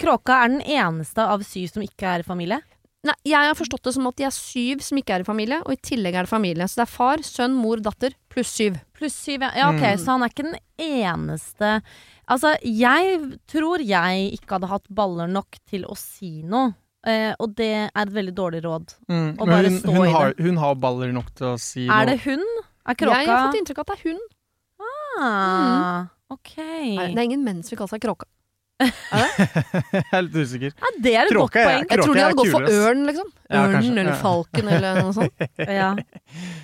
Kråka 0.00 0.38
er 0.44 0.48
den 0.54 0.62
eneste 0.64 1.26
av 1.28 1.42
syv 1.46 1.68
som 1.74 1.82
ikke 1.84 2.08
er 2.18 2.24
familie. 2.26 2.58
Nei, 3.06 3.14
jeg 3.30 3.38
har 3.46 3.54
forstått 3.54 3.84
det 3.86 3.92
som 3.94 4.08
at 4.10 4.16
de 4.18 4.24
er 4.26 4.34
syv 4.34 4.80
som 4.82 4.98
ikke 4.98 5.14
er 5.14 5.22
i 5.22 5.26
familie, 5.28 5.60
og 5.62 5.70
i 5.70 5.78
tillegg 5.86 6.16
er 6.18 6.26
det 6.26 6.32
familie. 6.32 6.66
Så 6.66 6.80
det 6.80 6.86
er 6.88 6.90
far, 6.90 7.22
sønn, 7.22 7.54
mor, 7.54 7.78
datter 7.84 8.16
pluss 8.32 8.50
syv. 8.58 8.80
Pluss 8.98 9.14
syv, 9.14 9.44
ja. 9.46 9.52
ja 9.54 9.68
ok, 9.70 9.84
Mm. 9.84 10.00
så 10.02 10.10
han 10.16 10.22
er 10.26 10.32
ikke 10.32 10.48
den 10.48 10.58
eneste 10.82 11.82
Altså, 12.28 12.50
jeg 12.60 13.38
tror 13.48 13.80
jeg 13.80 14.32
ikke 14.36 14.58
hadde 14.58 14.68
hatt 14.68 14.84
baller 14.92 15.30
nok 15.32 15.56
til 15.70 15.86
å 15.88 15.94
si 15.96 16.42
noe. 16.42 16.74
Eh, 17.06 17.30
og 17.40 17.54
det 17.56 17.68
er 17.88 18.02
et 18.02 18.10
veldig 18.12 18.34
dårlig 18.36 18.60
råd. 18.66 18.90
Mm. 19.08 19.30
Å 19.38 19.46
Men 19.46 19.54
bare 19.54 19.70
hun, 19.70 19.78
stå 19.78 19.94
hun, 19.94 20.02
i 20.04 20.12
har, 20.12 20.34
hun 20.36 20.56
har 20.60 20.74
baller 20.82 21.14
nok 21.16 21.30
til 21.38 21.46
å 21.54 21.58
si 21.62 21.86
Er 21.86 22.04
noe. 22.04 22.10
det 22.10 22.18
hun? 22.26 22.42
Er 22.84 22.98
Jeg 23.00 23.28
har 23.30 23.46
fått 23.46 23.60
inntrykk 23.62 23.78
av 23.80 23.86
at 23.86 23.94
det 23.94 23.96
er 23.96 24.10
hun. 24.10 24.20
ah, 25.22 26.06
Ok. 26.28 26.52
Nei, 26.58 27.06
Det 27.14 27.18
er 27.22 27.24
ingen 27.30 27.44
menn 27.46 27.62
som 27.62 27.72
vil 27.72 27.78
kalle 27.80 27.94
seg 27.94 28.02
Kråka. 28.04 28.26
Jeg 29.92 30.04
er 30.14 30.22
litt 30.22 30.36
usikker. 30.38 30.74
Ja, 30.78 30.90
det 31.02 31.14
er 31.14 31.26
et 31.26 31.32
godt 31.34 31.50
Kråka 31.52 31.64
poeng. 31.66 31.86
Jeg 31.90 32.02
tror 32.04 32.14
de 32.14 32.22
hadde 32.22 32.36
gått 32.38 32.52
for 32.52 32.68
ørn, 32.74 33.00
liksom. 33.08 33.30
Ørnen 33.48 33.88
ja, 33.88 33.94
eller 34.02 34.12
ja. 34.12 34.18
falken 34.22 34.68
eller 34.74 35.00
noe 35.02 35.16
sånt. 35.16 35.48
Ja. 35.78 35.88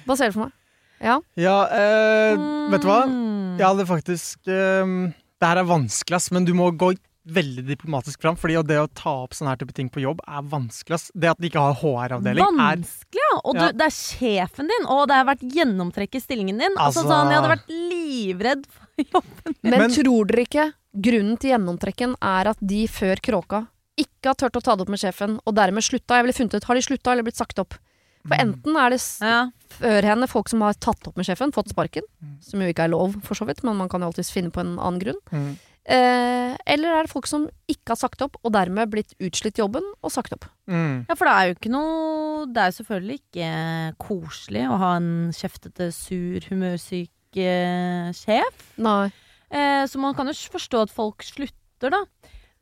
Hva 0.06 0.16
ser 0.18 0.30
du 0.30 0.36
for 0.36 0.44
meg? 0.46 0.54
Ja. 1.04 1.16
Ja, 1.36 1.56
eh, 1.74 2.44
vet 2.72 2.84
du 2.84 2.88
hva? 2.88 3.00
Mm. 3.10 3.56
Jeg 3.58 3.66
hadde 3.66 3.86
faktisk 3.88 4.48
eh, 4.48 4.92
Det 5.42 5.48
her 5.50 5.60
er 5.60 5.66
vanskelig, 5.68 6.16
ass, 6.20 6.30
men 6.34 6.46
du 6.48 6.54
må 6.56 6.70
gå 6.80 6.94
veldig 7.24 7.64
diplomatisk 7.66 8.20
fram. 8.22 8.36
Fordi 8.38 8.56
det 8.68 8.78
å 8.82 8.86
ta 8.94 9.14
opp 9.24 9.34
sånne 9.36 9.54
her 9.54 9.60
type 9.64 9.74
ting 9.76 9.90
på 9.92 10.02
jobb 10.04 10.22
er 10.28 10.44
vanskelig. 10.54 10.98
ass. 10.98 11.10
Det 11.16 11.30
at 11.32 11.40
de 11.40 11.48
ikke 11.50 11.62
har 11.66 11.76
HR-avdeling, 11.80 12.44
er 12.44 12.78
Vanskelig, 12.78 13.20
ja. 13.24 13.34
Og 13.42 13.58
du, 13.58 13.64
Ja. 13.64 13.72
det 13.72 13.88
er 13.88 13.96
sjefen 13.96 14.70
din, 14.70 14.86
og 14.92 15.06
det 15.10 15.18
har 15.18 15.28
vært 15.32 15.44
gjennomtrekk 15.56 16.14
i 16.20 16.22
stillingen 16.22 16.58
din. 16.62 16.76
Altså, 16.78 17.02
Altså- 17.02 17.10
sånn, 17.10 17.32
Jeg 17.32 17.40
hadde 17.40 17.52
vært 17.56 17.68
livredd 17.90 18.66
for 18.70 19.04
jobben. 19.08 19.56
Men, 19.62 19.78
Men- 19.80 19.90
tror 19.98 20.26
dere 20.30 20.46
ikke 20.46 20.72
grunnen 20.94 21.38
til 21.40 21.50
gjennomtrekken 21.52 22.14
er 22.22 22.50
at 22.52 22.58
de 22.60 22.86
før 22.86 23.16
Kråka 23.20 23.66
ikke 23.98 24.26
har 24.32 24.34
turt 24.34 24.56
å 24.58 24.62
ta 24.62 24.74
det 24.74 24.82
opp 24.82 24.88
med 24.90 24.98
sjefen, 24.98 25.38
og 25.46 25.54
dermed 25.54 25.82
slutta? 25.86 26.16
Jeg 26.18 26.24
ville 26.26 26.34
funnet 26.34 26.54
ut, 26.58 26.64
Har 26.64 26.74
de 26.74 26.82
slutta 26.82 27.12
eller 27.12 27.22
blitt 27.22 27.36
sagt 27.38 27.58
opp? 27.58 27.74
For 28.26 28.34
Mm. 28.36 28.40
enten 28.54 28.76
er 28.80 28.90
det 28.90 29.00
s- 29.00 29.20
Ja. 29.20 29.50
før 29.68 30.02
henne 30.02 30.26
folk 30.28 30.48
som 30.48 30.60
har 30.62 30.72
tatt 30.74 31.06
opp 31.06 31.16
med 31.16 31.26
sjefen, 31.26 31.52
fått 31.52 31.68
sparken, 31.68 32.02
som 32.40 32.58
jo 32.60 32.66
ikke 32.72 32.84
er 32.84 32.88
lov 32.88 33.22
for 33.22 33.34
så 33.34 33.46
vidt, 33.46 33.62
men 33.62 33.76
man 33.76 33.88
kan 33.88 34.00
jo 34.00 34.06
alltids 34.08 34.32
finne 34.32 34.50
på 34.50 34.60
en 34.60 34.78
annen 34.78 34.98
grunn. 35.00 35.20
Mm. 35.30 35.56
Eh, 35.86 36.56
eller 36.66 36.88
er 36.88 37.02
det 37.04 37.10
folk 37.10 37.26
som 37.26 37.46
ikke 37.68 37.88
har 37.88 37.96
sagt 37.96 38.22
opp, 38.22 38.36
og 38.42 38.52
dermed 38.54 38.90
blitt 38.90 39.12
utslitt 39.20 39.58
jobben 39.58 39.82
og 40.02 40.10
sagt 40.10 40.32
opp? 40.32 40.46
mm. 40.66 41.04
Ja, 41.06 41.14
for 41.14 41.26
det 41.26 41.34
er 41.34 41.48
jo 41.48 41.54
ikke 41.54 41.70
noe 41.70 42.46
Det 42.46 42.56
er 42.56 42.70
jo 42.70 42.82
selvfølgelig 42.84 43.20
ikke 43.32 43.96
koselig 43.98 44.68
å 44.68 44.78
ha 44.78 44.96
en 44.96 45.30
kjeftete, 45.32 45.92
sur, 45.92 46.40
humørsyk 46.48 47.08
eh, 47.36 48.10
sjef. 48.12 48.52
Nei. 48.78 49.10
Eh, 49.54 49.84
så 49.90 50.00
man 50.02 50.16
kan 50.18 50.30
jo 50.30 50.34
forstå 50.54 50.86
at 50.86 50.94
folk 50.94 51.22
slutter, 51.26 51.94
da. 51.94 52.04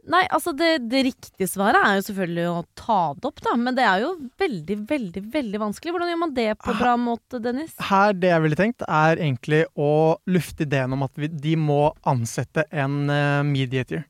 Nei, 0.03 0.25
altså 0.35 0.51
det, 0.59 0.89
det 0.91 1.05
riktige 1.07 1.47
svaret 1.47 1.79
er 1.79 2.01
jo 2.01 2.05
selvfølgelig 2.09 2.47
å 2.51 2.63
ta 2.79 2.97
det 3.15 3.29
opp, 3.29 3.43
da. 3.45 3.53
Men 3.55 3.77
det 3.79 3.85
er 3.87 4.03
jo 4.03 4.11
veldig, 4.43 4.77
veldig 4.91 5.23
veldig 5.31 5.61
vanskelig. 5.63 5.93
Hvordan 5.95 6.11
gjør 6.11 6.21
man 6.25 6.33
det 6.35 6.49
på 6.59 6.75
bra 6.75 6.97
måte, 6.99 7.39
Dennis? 7.45 7.77
Her, 7.87 8.17
det 8.19 8.33
jeg 8.33 8.43
ville 8.43 8.59
tenkt, 8.59 8.83
er 8.89 9.23
egentlig 9.23 9.63
å 9.79 10.19
lufte 10.27 10.67
ideen 10.67 10.97
om 10.99 11.07
at 11.07 11.15
vi, 11.23 11.31
de 11.31 11.55
må 11.55 11.85
ansette 12.03 12.67
en 12.75 13.05
uh, 13.07 13.45
mediator. 13.47 14.03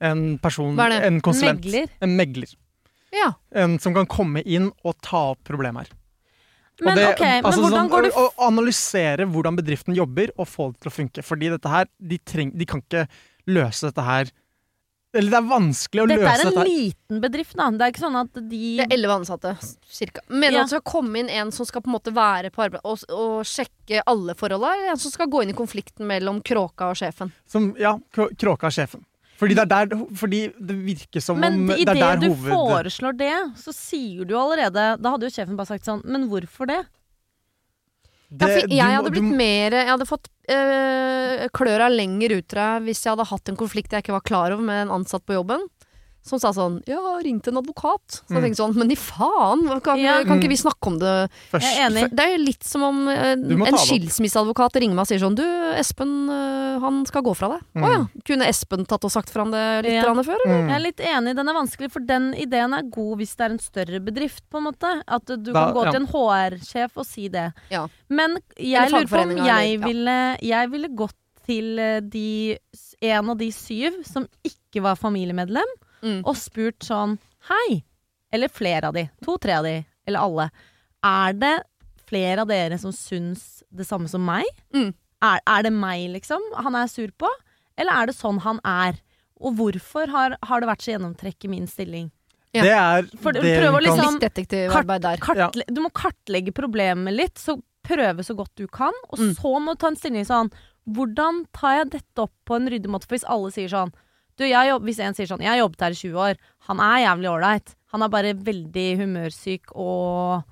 En 0.00 0.38
person, 0.40 0.78
Hva 0.78 0.86
er 0.86 0.94
det? 0.94 1.00
en 1.10 1.18
konsulent. 1.26 1.66
Megler. 1.66 1.90
En 2.06 2.14
megler. 2.16 2.54
Ja. 3.12 3.32
En 3.50 3.74
som 3.82 3.96
kan 3.96 4.06
komme 4.08 4.46
inn 4.46 4.70
og 4.86 5.00
ta 5.02 5.32
opp 5.34 5.42
problemer. 5.50 5.90
Og 5.90 5.99
Men 6.82 6.96
det- 6.96 7.08
ok, 7.14 7.20
men 7.20 7.44
altså 7.44 7.60
hvordan 7.62 7.78
sånn, 7.78 7.90
går 7.90 8.02
det 8.02 8.12
å, 8.14 8.26
analysere 8.46 9.26
hvordan 9.30 9.56
bedriften 9.56 9.94
jobber, 9.96 10.30
og 10.38 10.46
få 10.48 10.72
det 10.72 10.80
til 10.80 10.90
å 10.90 10.94
funke. 10.94 11.22
Fordi 11.24 11.48
dette 11.50 11.68
her, 11.68 11.86
de, 12.00 12.18
treng, 12.18 12.52
de 12.56 12.64
kan 12.66 12.80
ikke 12.82 13.06
løse 13.46 13.82
dette 13.90 14.04
her 14.04 14.30
Eller 15.12 15.30
det 15.32 15.38
er 15.40 15.48
vanskelig 15.50 16.02
å 16.04 16.06
Dette 16.06 16.20
løse 16.22 16.30
er 16.30 16.40
en 16.44 16.46
dette 16.54 16.60
her. 16.60 16.68
liten 16.70 17.20
bedrift, 17.20 17.56
da. 17.58 17.64
Det 17.74 17.80
er 17.82 17.90
ikke 17.90 18.02
sånn 18.04 18.18
at 18.20 18.32
de 18.48 18.76
Det 18.78 18.84
er 18.86 18.92
elleve 18.94 19.16
ansatte, 19.18 19.56
cirka. 19.90 20.20
Mener 20.30 20.50
du 20.50 20.56
Ja. 20.56 20.60
at 20.62 20.70
det 20.70 20.70
skal 20.70 20.86
komme 20.92 21.16
inn 21.18 21.28
en 21.28 21.50
som 21.50 21.66
skal 21.66 21.82
på 21.82 21.88
en 21.90 21.94
måte 21.98 22.12
være 22.14 22.50
på 22.54 22.62
arbeid 22.62 22.80
og, 22.84 23.02
og 23.10 23.42
sjekke 23.42 24.02
alle 24.06 24.34
forholda, 24.38 24.70
eller 24.72 24.90
en 24.92 24.96
som 24.96 25.10
skal 25.10 25.26
gå 25.26 25.42
inn 25.42 25.50
i 25.50 25.52
konflikten 25.58 26.06
mellom 26.06 26.40
Kråka 26.46 26.90
og 26.90 26.94
sjefen? 26.94 27.32
Som, 27.44 27.74
ja, 27.76 27.98
Kråka 28.14 28.66
og 28.66 28.72
sjefen. 28.72 29.02
Fordi 29.40 29.56
det, 29.56 29.62
er 29.64 29.70
der, 29.88 30.00
fordi 30.20 30.40
det 30.60 30.74
virker 30.84 31.22
som 31.24 31.38
Men 31.40 31.54
om 31.62 31.66
det 31.72 31.78
idet 31.80 31.96
er 31.96 32.00
der 32.02 32.18
du 32.28 32.34
foreslår 32.44 33.14
det, 33.16 33.32
så 33.56 33.72
sier 33.72 34.26
du 34.28 34.34
jo 34.36 34.40
allerede 34.42 34.84
Da 35.00 35.12
hadde 35.14 35.24
jo 35.30 35.32
sjefen 35.32 35.56
bare 35.56 35.70
sagt 35.72 35.88
sånn 35.88 36.02
Men 36.04 36.26
hvorfor 36.28 36.68
det? 36.68 36.80
Ja, 38.30 38.36
Det- 38.44 38.48
for 38.52 38.60
jeg, 38.68 38.76
jeg 38.78 38.94
hadde 38.98 39.10
blitt 39.16 39.32
mer 39.40 39.74
Jeg 39.80 39.88
hadde 39.90 40.06
fått 40.06 40.28
øh, 40.52 41.48
kløra 41.56 41.88
lenger 41.90 42.36
ut 42.36 42.54
av 42.54 42.60
deg 42.60 42.90
hvis 42.90 43.00
jeg 43.06 43.14
hadde 43.16 43.28
hatt 43.32 43.48
en 43.48 43.56
konflikt 43.58 43.96
jeg 43.96 44.04
ikke 44.04 44.14
var 44.18 44.26
klar 44.28 44.52
over 44.54 44.62
med 44.62 44.82
en 44.84 44.92
ansatt 45.00 45.24
på 45.26 45.34
jobben. 45.38 45.64
Som 46.22 46.38
sa 46.38 46.50
sånn 46.52 46.82
'Ja, 46.86 47.00
ringte 47.24 47.48
en 47.48 47.56
advokat'. 47.56 48.20
Så 48.28 48.28
jeg 48.28 48.38
Mm. 48.38 48.44
tenkte 48.44 48.60
sånn 48.60 48.74
'Men 48.76 48.90
i 48.92 48.94
faen! 48.94 49.80
Kan, 49.82 49.98
Ja. 49.98 50.22
kan 50.22 50.38
ikke 50.38 50.48
vi 50.48 50.56
snakke 50.56 50.86
om 50.86 50.98
det 50.98 51.30
først. 51.50 51.62
Jeg 51.62 51.78
er 51.78 51.90
enig. 51.90 52.10
Det 52.14 52.20
er 52.20 52.36
jo 52.36 52.44
litt 52.44 52.62
som 52.62 52.82
om 52.82 53.08
eh, 53.08 53.32
en 53.32 53.76
skilsmisseadvokat 53.76 54.72
ringer 54.76 54.94
meg 54.94 55.00
og 55.00 55.06
sier 55.08 55.18
sånn 55.18 55.34
Du, 55.34 55.42
Espen, 55.78 56.28
eh, 56.28 56.78
han 56.78 57.06
skal 57.06 57.22
gå 57.22 57.34
fra 57.34 57.48
deg. 57.48 57.60
Å 57.74 57.86
Mm. 57.86 57.90
ja. 57.90 58.06
Kunne 58.24 58.46
Espen 58.48 58.86
tatt 58.86 59.04
og 59.04 59.10
sagt 59.10 59.30
fra 59.30 59.42
om 59.42 59.50
det 59.50 59.84
litt 59.84 59.92
Ja. 60.04 60.12
før? 60.14 60.36
eller? 60.44 60.46
Mm. 60.46 60.68
Jeg 60.68 60.76
er 60.76 60.84
litt 60.84 61.00
enig, 61.00 61.36
den 61.36 61.48
er 61.48 61.54
vanskelig, 61.54 61.90
for 61.90 62.00
den 62.00 62.34
ideen 62.34 62.74
er 62.76 62.82
god 62.82 63.18
hvis 63.18 63.34
det 63.36 63.46
er 63.46 63.50
en 63.52 63.58
større 63.58 64.00
bedrift, 64.00 64.42
på 64.52 64.58
en 64.58 64.64
måte. 64.64 65.02
At 65.08 65.24
du 65.24 65.36
Da- 65.38 65.52
kan 65.66 65.74
gå 65.74 65.84
ja. 65.84 65.90
til 65.92 66.00
en 66.02 66.06
HR-sjef 66.06 66.90
og 66.96 67.06
si 67.06 67.28
det. 67.28 67.52
Ja. 67.70 67.86
Men 68.10 68.38
jeg 68.58 68.90
lurer 68.90 69.06
på 69.08 69.22
om 69.22 69.36
jeg 69.36 69.38
eller- 69.38 69.80
ja. 69.80 69.86
ville, 69.86 70.36
jeg 70.42 70.70
ville 70.70 70.88
gått 70.88 71.14
til 71.46 71.78
eh, 71.78 72.00
de, 72.00 72.58
en 73.02 73.30
av 73.30 73.38
de 73.38 73.50
syv 73.50 74.04
som 74.04 74.26
ikke 74.44 74.82
var 74.82 74.94
familiemedlem, 74.96 75.64
Mm. 76.02 76.22
og 76.24 76.36
spurt 76.36 76.80
sånn 76.86 77.18
Hei! 77.48 77.82
Eller 78.32 78.48
flere 78.48 78.88
av 78.88 78.94
de. 78.94 79.08
To-tre 79.24 79.52
av 79.58 79.64
de. 79.64 79.84
Eller 80.06 80.20
alle. 80.20 80.50
Er 81.02 81.32
det 81.32 81.54
flere 82.06 82.40
av 82.44 82.48
dere 82.50 82.78
som 82.78 82.92
syns 82.92 83.62
det 83.74 83.86
samme 83.88 84.08
som 84.08 84.22
meg? 84.24 84.44
Mm. 84.74 84.92
Er, 85.22 85.40
er 85.46 85.62
det 85.66 85.72
meg, 85.72 86.10
liksom, 86.14 86.40
han 86.56 86.76
er 86.78 86.86
sur 86.86 87.08
på? 87.18 87.28
Eller 87.80 87.92
er 88.02 88.06
det 88.10 88.14
sånn 88.16 88.38
han 88.44 88.60
er? 88.64 89.00
Og 89.40 89.56
hvorfor 89.56 90.06
har, 90.12 90.36
har 90.46 90.60
det 90.60 90.68
vært 90.68 90.84
så 90.84 90.92
gjennomtrekk 90.94 91.44
i 91.48 91.48
min 91.48 91.66
stilling? 91.66 92.10
Ja. 92.52 92.62
Det 92.62 92.72
er 92.76 93.10
For 93.22 93.32
det 93.32 93.42
prøv 93.42 93.74
å 93.74 93.78
vi 93.80 93.86
kan- 93.86 93.96
liksom- 93.98 95.00
der. 95.00 95.16
Kartle 95.18 95.62
Du 95.72 95.80
må 95.80 95.90
kartlegge 95.90 96.52
problemet 96.52 97.14
litt, 97.16 97.34
så 97.38 97.60
prøve 97.82 98.20
så 98.26 98.36
godt 98.36 98.54
du 98.56 98.66
kan, 98.68 98.92
og 99.08 99.18
Mm. 99.18 99.34
så 99.34 99.58
må 99.60 99.72
du 99.74 99.76
ta 99.80 99.86
en 99.88 99.96
stilling 99.96 100.24
sånn 100.26 100.52
hvordan 100.88 101.46
tar 101.52 101.78
jeg 101.84 101.90
dette 101.90 102.18
opp 102.18 102.32
på 102.46 102.56
en 102.56 102.68
ryddig 102.68 102.86
måte? 102.90 103.06
For 103.06 103.16
hvis 103.16 103.24
alle 103.28 103.50
sier 103.50 103.68
sånn 103.68 103.92
du, 104.40 104.46
jeg 104.48 104.70
jobb, 104.72 104.86
Hvis 104.88 104.98
en 105.04 105.14
sier 105.16 105.28
sånn 105.28 105.42
'Jeg 105.44 105.52
har 105.52 105.60
jobbet 105.60 105.80
her 105.84 105.92
i 105.94 106.00
20 106.00 106.16
år. 106.24 106.40
Han 106.68 106.80
er 106.80 107.04
jævlig 107.06 107.28
ålreit. 107.34 107.74
Han 107.92 108.02
er 108.02 108.08
bare 108.08 108.32
veldig 108.34 108.88
humørsyk 109.02 109.74
og 109.74 110.44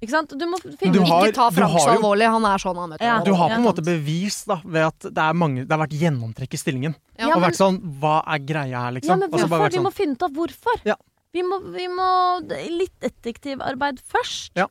Ikke 0.00 0.14
sant? 0.14 0.30
Du 0.32 0.46
må 0.48 0.56
finne 0.80 0.94
Du 0.94 1.00
har- 1.04 1.26
Ikke 1.28 1.34
ta 1.36 1.50
du 1.50 1.56
Frank 1.56 1.72
har 1.72 1.80
så 1.80 1.96
alvorlig, 1.98 2.24
han 2.24 2.44
er 2.48 2.56
sånn, 2.56 2.76
han, 2.76 2.90
vet 2.90 3.00
Ja. 3.02 3.18
Du 3.22 3.34
har 3.34 3.50
på 3.50 3.54
en 3.56 3.64
måte 3.64 3.84
bevis 3.84 4.46
da, 4.46 4.56
ved 4.64 4.86
at 4.86 4.98
det, 5.00 5.18
er 5.18 5.34
mange, 5.34 5.66
det 5.68 5.70
har 5.70 5.86
vært 5.86 5.92
gjennomtrekk 6.00 6.54
i 6.54 6.56
stillingen. 6.56 6.94
Ja, 7.18 7.28
og 7.28 7.40
men- 7.40 7.50
vært 7.50 7.58
sånn 7.60 8.00
Hva 8.00 8.22
er 8.26 8.38
greia 8.38 8.80
her, 8.80 8.92
liksom? 8.92 9.08
Ja, 9.10 9.16
men 9.16 9.30
hvorfor? 9.30 9.48
bare 9.50 9.68
vært 9.68 9.72
Vi 9.72 9.78
sånn, 9.78 9.84
må 9.84 9.92
finne 9.92 10.12
ut 10.12 10.22
av 10.22 10.30
hvorfor. 10.32 10.80
Ja. 10.86 10.94
Vi, 11.34 11.42
må, 11.42 11.60
vi 11.74 11.86
må 11.86 12.40
Litt 12.80 12.98
detektivarbeid 13.00 14.00
først. 14.00 14.50
Ja. 14.56 14.66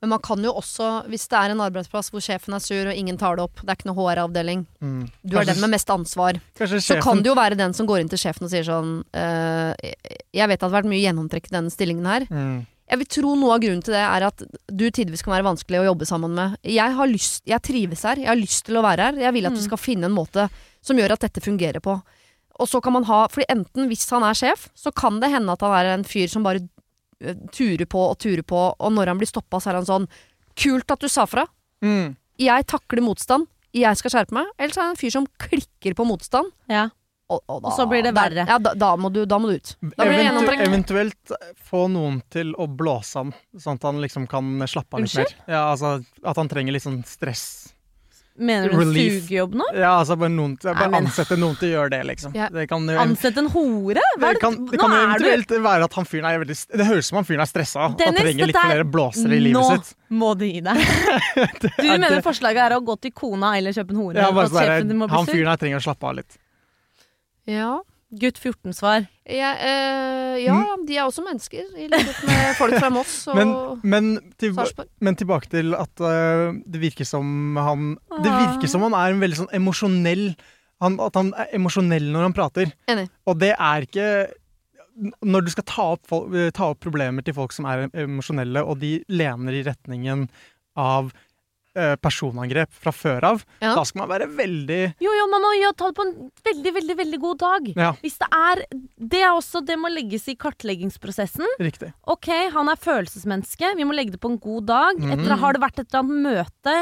Men 0.00 0.08
man 0.14 0.20
kan 0.24 0.40
jo 0.42 0.54
også, 0.56 0.86
hvis 1.12 1.26
det 1.28 1.36
er 1.36 1.52
en 1.52 1.60
arbeidsplass 1.60 2.08
hvor 2.10 2.22
sjefen 2.24 2.54
er 2.56 2.62
sur 2.64 2.88
og 2.88 2.96
ingen 2.96 3.18
tar 3.20 3.36
det 3.36 3.42
opp, 3.44 3.60
det 3.60 3.68
er 3.68 3.76
ikke 3.76 3.90
noe 3.90 4.00
HR-avdeling, 4.00 4.62
mm, 4.80 5.02
du 5.28 5.36
er 5.36 5.44
den 5.44 5.60
med 5.60 5.74
mest 5.74 5.90
ansvar, 5.92 6.38
sjefen... 6.56 6.80
så 6.80 6.96
kan 7.04 7.20
det 7.20 7.28
jo 7.28 7.34
være 7.36 7.58
den 7.60 7.74
som 7.76 7.84
går 7.90 8.00
inn 8.00 8.08
til 8.08 8.18
sjefen 8.22 8.46
og 8.48 8.52
sier 8.54 8.64
sånn 8.64 8.94
uh, 9.12 9.74
Jeg 10.32 10.48
vet 10.48 10.56
at 10.56 10.62
det 10.64 10.68
har 10.70 10.76
vært 10.80 10.88
mye 10.88 11.02
gjennomtrekk 11.04 11.50
i 11.50 11.54
denne 11.58 11.70
stillingen 11.74 12.08
her. 12.08 12.24
mm, 12.30 12.62
Jeg 12.90 12.98
vil 13.02 13.10
tro 13.18 13.34
noe 13.38 13.52
av 13.54 13.60
grunnen 13.62 13.84
til 13.84 13.94
det 13.94 14.00
er 14.06 14.24
at 14.30 14.42
du 14.72 14.86
tidvis 14.90 15.22
kan 15.22 15.36
være 15.36 15.46
vanskelig 15.50 15.82
å 15.82 15.84
jobbe 15.92 16.08
sammen 16.08 16.32
med. 16.34 16.56
Jeg 16.64 16.96
har 16.96 17.06
lyst, 17.12 17.44
jeg 17.46 17.62
trives 17.62 18.02
her, 18.08 18.16
jeg 18.24 18.32
har 18.32 18.40
lyst 18.40 18.64
til 18.66 18.80
å 18.80 18.82
være 18.82 19.10
her. 19.10 19.20
Jeg 19.28 19.36
vil 19.36 19.46
at 19.46 19.54
du 19.54 19.60
Mm. 19.60 19.66
skal 19.68 19.78
finne 19.84 20.08
en 20.08 20.16
måte 20.16 20.48
som 20.82 20.96
gjør 20.98 21.12
at 21.12 21.20
dette 21.28 21.44
fungerer 21.44 21.78
på. 21.84 22.00
Og 22.60 22.68
så 22.68 22.80
kan 22.82 22.92
man 22.92 23.04
ha, 23.04 23.26
fordi 23.28 23.46
enten 23.52 23.86
hvis 23.88 24.08
han 24.10 24.24
er 24.26 24.34
sjef, 24.34 24.68
så 24.74 24.90
kan 24.92 25.20
det 25.20 25.30
hende 25.30 25.52
at 25.52 25.60
han 25.60 25.72
er 25.76 25.92
en 25.94 26.04
fyr 26.04 26.26
som 26.28 26.42
bare 26.42 26.64
turer 27.52 27.86
på 27.90 28.02
og 28.10 28.18
turer 28.22 28.42
på, 28.46 28.60
og 28.78 28.92
når 28.96 29.12
han 29.12 29.18
blir 29.20 29.28
stoppa, 29.30 29.60
så 29.60 29.70
er 29.72 29.80
han 29.80 29.88
sånn 29.88 30.08
Kult 30.60 30.90
at 30.92 31.00
du 31.00 31.08
sa 31.08 31.24
fra. 31.30 31.46
mm, 31.84 32.16
Jeg 32.40 32.66
takler 32.66 33.00
motstand. 33.06 33.46
Jeg 33.72 33.96
skal 33.96 34.10
skjerpe 34.10 34.34
meg. 34.34 34.48
Eller 34.58 34.74
så 34.74 34.80
er 34.80 34.88
han 34.88 34.96
en 34.96 34.98
fyr 34.98 35.12
som 35.14 35.26
klikker 35.38 35.94
på 35.96 36.04
motstand. 36.08 36.50
Ja. 36.68 36.88
Og, 37.30 37.38
og, 37.46 37.60
da, 37.62 37.68
Og 37.70 37.76
så 37.78 37.84
blir 37.86 38.02
det 38.02 38.10
verre. 38.16 38.34
verre. 38.42 38.48
Ja, 38.50 38.58
da, 38.58 38.72
da, 38.74 38.88
må 38.98 39.08
du, 39.14 39.20
da 39.30 39.38
må 39.38 39.52
du 39.52 39.54
ut. 39.60 39.76
Da 39.94 40.04
blir 40.08 40.18
det 40.18 40.24
Eventu 40.26 40.64
eventuelt 40.66 41.32
få 41.70 41.84
noen 41.88 42.18
til 42.34 42.50
å 42.58 42.66
blåse 42.66 43.20
han, 43.22 43.30
sånn 43.56 43.78
at 43.78 43.86
han 43.86 44.00
liksom 44.02 44.26
kan 44.28 44.48
slappe 44.66 44.98
av 44.98 45.04
litt 45.06 45.14
mer. 45.20 45.36
Ja, 45.46 45.60
altså 45.70 46.00
At 46.26 46.36
han 46.42 46.50
trenger 46.50 46.74
litt 46.74 46.82
sånn 46.82 46.98
stress. 47.06 47.44
Mener 48.40 48.70
du 48.70 48.74
en 48.74 48.80
Relief. 48.80 49.16
sugejobb 49.26 49.54
nå? 49.60 49.64
Ja, 49.76 49.90
altså 50.00 50.16
Bare, 50.18 50.32
noen, 50.32 50.54
bare 50.62 50.74
Nei, 50.78 50.88
men- 50.94 51.04
ansette 51.06 51.36
noen 51.36 51.58
til 51.60 51.68
å 51.68 51.72
gjøre 51.76 51.90
det, 51.92 51.98
liksom. 52.08 52.32
Ja. 52.34 52.48
Det 52.48 52.64
kan 52.70 52.86
ansette 52.88 53.02
Ansett 53.04 53.36
en 53.42 53.50
hore? 53.52 54.00
Hva 54.16 54.30
er 54.30 54.32
det 54.32 54.32
det, 54.32 54.40
kan, 54.40 54.56
det 54.70 54.78
nå 54.80 54.80
kan 54.80 54.94
er 54.96 55.18
du 55.20 55.24
eventuelt 55.28 55.64
være 55.66 55.84
at 55.84 55.92
han 56.00 56.04
fyren 56.08 56.24
er 56.30 56.38
veldig 56.40 56.56
Det 56.80 56.86
høres 56.88 57.04
ut 57.04 57.08
som 57.10 57.16
han 57.20 57.28
fyren 57.28 57.44
er 57.44 57.50
stressa 57.52 57.84
og 57.90 57.98
trenger 58.00 58.46
litt 58.48 58.56
er- 58.56 58.70
flere 58.70 58.84
blåsere 58.96 59.36
i 59.36 59.40
livet 59.44 59.60
Nå 59.60 59.66
sitt. 59.76 59.94
må 60.10 60.32
du 60.38 60.46
gi 60.48 60.60
deg. 60.64 60.76
Du 61.60 61.68
er 61.68 61.98
mener 61.98 62.16
det- 62.16 62.24
forslaget 62.24 62.64
er 62.70 62.76
å 62.78 62.80
gå 62.84 62.96
til 63.00 63.12
kona 63.12 63.52
eller 63.58 63.72
kjøpe 63.76 63.90
en 63.92 64.00
hore? 64.00 64.14
Ja, 64.16 64.32
bare 64.32 64.48
bli 64.48 65.08
han 65.12 65.26
fyren 65.28 65.52
her 65.52 65.56
trenger 65.60 65.76
å 65.76 65.84
slappe 65.84 66.08
av 66.08 66.16
litt. 66.16 66.38
Ja. 67.46 67.80
Gutt 68.10 68.40
14-svar. 68.42 69.04
Ja, 69.30 69.52
eh, 69.62 70.40
ja, 70.42 70.54
ja, 70.66 70.76
de 70.86 70.96
er 70.98 71.04
også 71.06 71.22
mennesker, 71.22 71.68
i 71.78 71.86
likhet 71.92 72.22
med 72.26 72.56
folk 72.58 72.74
fra 72.80 72.88
Moss 72.90 73.12
og 73.30 73.36
Men, 73.38 73.52
men, 73.86 74.08
til, 74.40 74.56
men 75.00 75.14
tilbake 75.20 75.46
til 75.52 75.76
at 75.78 76.02
øh, 76.02 76.56
det 76.66 76.80
virker 76.82 77.06
som 77.06 77.54
han 77.60 77.92
Det 78.18 78.32
Ah. 78.32 78.40
virker 78.48 78.68
som 78.72 78.82
han 78.88 78.96
er 78.98 79.14
en 79.14 79.22
veldig 79.22 79.38
sånn 79.44 79.54
emosjonell 79.54 80.24
han, 80.82 80.98
At 80.98 81.14
han 81.20 81.30
er 81.38 81.54
emosjonell 81.54 82.10
når 82.10 82.22
han 82.26 82.34
prater. 82.34 82.72
Enig. 82.90 83.06
Og 83.30 83.38
det 83.38 83.52
er 83.54 83.86
ikke 83.86 84.08
Når 85.22 85.46
du 85.46 85.50
skal 85.54 85.64
ta 85.70 85.86
opp, 85.94 86.10
ta 86.52 86.70
opp 86.72 86.80
problemer 86.82 87.22
til 87.24 87.36
folk 87.36 87.52
som 87.54 87.64
er 87.70 87.86
emosjonelle, 87.94 88.64
og 88.66 88.80
de 88.82 88.96
lener 89.08 89.54
i 89.60 89.62
retningen 89.64 90.26
av 90.76 91.12
personangrep 92.02 92.70
fra 92.72 92.92
før 92.92 93.26
av, 93.30 93.44
Ja. 93.62 93.74
da 93.74 93.82
skal 93.84 94.02
man 94.06 94.10
være 94.12 94.28
veldig 94.36 94.80
Jo, 95.00 95.12
jo, 95.18 95.26
man 95.32 95.42
må 95.46 95.50
jo 95.60 95.72
ta 95.72 95.88
det 95.90 95.96
på 95.98 96.06
en 96.06 96.30
veldig, 96.44 96.72
veldig 96.78 96.96
veldig 97.00 97.20
god 97.20 97.38
dag. 97.38 97.68
Ja, 97.76 97.92
Hvis 98.02 98.18
det 98.18 98.28
er 98.32 98.64
Det 98.98 99.20
er 99.22 99.32
også 99.34 99.64
Det 99.64 99.76
må 99.78 99.88
legges 99.92 100.28
i 100.28 100.34
kartleggingsprosessen. 100.36 101.46
riktig. 101.60 101.92
Ok, 102.06 102.28
han 102.52 102.68
er 102.68 102.76
følelsesmenneske. 102.76 103.74
Vi 103.76 103.84
må 103.84 103.94
legge 103.94 104.12
det 104.12 104.20
på 104.20 104.30
en 104.30 104.38
god 104.38 104.66
dag. 104.66 104.96
Mm. 104.98 105.12
Etter, 105.12 105.36
har 105.36 105.52
det 105.52 105.62
vært 105.62 105.78
et 105.80 105.88
eller 105.94 106.02
annet 106.04 106.22
møte, 106.26 106.74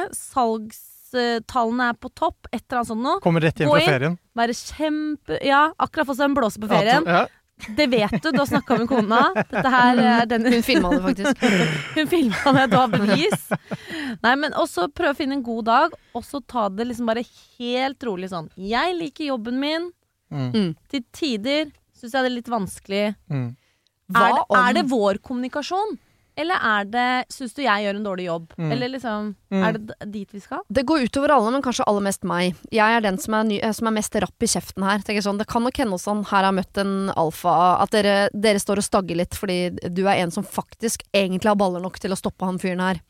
salgstallene 1.12 1.88
er 1.92 1.96
på 1.99 2.11
topp, 2.14 2.49
et 2.53 2.62
eller 2.68 2.80
annet 2.82 2.90
sånt 2.92 3.03
noe. 3.05 3.20
Kommer 3.24 3.40
rett 3.44 3.57
hjem 3.62 3.70
fra 3.72 3.80
ferien. 3.86 4.18
Være 4.38 4.55
kjempe 4.55 5.38
Ja, 5.44 5.72
akkurat 5.80 6.07
fått 6.07 6.18
seg 6.20 6.28
en 6.30 6.36
blåse 6.36 6.61
på 6.62 6.68
ferien. 6.70 7.07
Ja, 7.07 7.26
Det 7.77 7.87
vet 7.91 8.15
du, 8.23 8.31
du 8.31 8.39
har 8.39 8.47
snakka 8.47 8.77
med 8.79 8.89
kona. 8.91 9.21
Dette 9.37 9.73
her 9.73 10.01
er 10.03 10.29
den 10.31 10.47
Hun 10.47 10.65
filma 10.65 10.93
det 10.95 11.01
faktisk. 11.05 11.45
Hun 11.97 12.11
filma 12.11 12.55
det, 12.57 12.67
du 12.73 12.77
har 12.79 12.93
bevis. 12.93 13.49
Nei, 14.25 14.35
men 14.41 14.57
også 14.59 14.89
prøve 14.95 15.15
å 15.17 15.19
finne 15.19 15.39
en 15.39 15.45
god 15.47 15.69
dag, 15.69 15.97
og 16.15 16.27
så 16.27 16.41
ta 16.41 16.69
det 16.73 16.89
liksom 16.91 17.11
bare 17.11 17.25
helt 17.59 18.09
rolig 18.09 18.31
sånn. 18.33 18.51
Jeg 18.57 18.97
liker 18.99 19.33
jobben 19.33 19.59
min. 19.63 19.91
Mm. 20.29 20.75
Til 20.93 21.05
tider 21.17 21.71
syns 21.97 22.13
jeg 22.15 22.21
det 22.23 22.31
er 22.31 22.37
litt 22.37 22.53
vanskelig. 22.53 23.05
Mm. 23.33 23.49
Hva 24.15 24.27
Er 24.29 24.37
det, 24.37 24.45
er 24.61 24.77
det 24.79 24.85
vår 24.93 25.21
kommunikasjon? 25.25 25.99
Eller 26.39 26.62
er 26.62 26.89
det 26.89 27.07
Syns 27.34 27.57
du 27.57 27.62
jeg 27.64 27.84
gjør 27.84 27.99
en 27.99 28.07
dårlig 28.07 28.28
jobb? 28.28 28.53
Mm. 28.59 28.72
Eller 28.74 28.93
liksom 28.95 29.34
Mm. 29.49 29.62
Er 29.64 29.72
det 29.72 29.95
dit 30.12 30.28
vi 30.34 30.41
skal? 30.45 30.61
Det 30.68 30.82
går 30.84 31.07
utover 31.09 31.32
alle, 31.32 31.51
men 31.55 31.62
kanskje 31.64 31.86
aller 31.89 32.05
mest 32.05 32.26
meg. 32.28 32.59
Jeg 32.68 32.84
er 32.84 33.01
den 33.01 33.16
som 33.16 33.32
er, 33.39 33.47
ny, 33.49 33.57
eh, 33.64 33.72
som 33.72 33.89
er 33.89 33.95
mest 33.97 34.12
rapp 34.20 34.45
i 34.45 34.51
kjeften 34.53 34.84
her. 34.84 35.01
Tenker 35.01 35.24
sånn, 35.24 35.39
det 35.41 35.47
kan 35.49 35.64
nok 35.64 35.80
hende 35.80 35.97
sånn 35.97 36.20
her 36.28 36.45
har 36.45 36.53
møtt 36.53 36.76
en 36.76 37.09
alfa, 37.16 37.55
at 37.80 37.95
dere, 37.97 38.28
dere 38.36 38.61
står 38.61 38.82
og 38.82 38.84
stagger 38.84 39.16
litt 39.16 39.39
fordi 39.39 39.70
du 39.89 40.03
er 40.05 40.20
en 40.20 40.34
som 40.34 40.45
faktisk 40.45 41.07
egentlig 41.16 41.49
har 41.49 41.57
baller 41.57 41.80
nok 41.80 41.97
til 41.99 42.12
å 42.12 42.20
stoppe 42.20 42.45
han 42.45 42.61
fyren 42.61 42.84
her. 42.84 43.01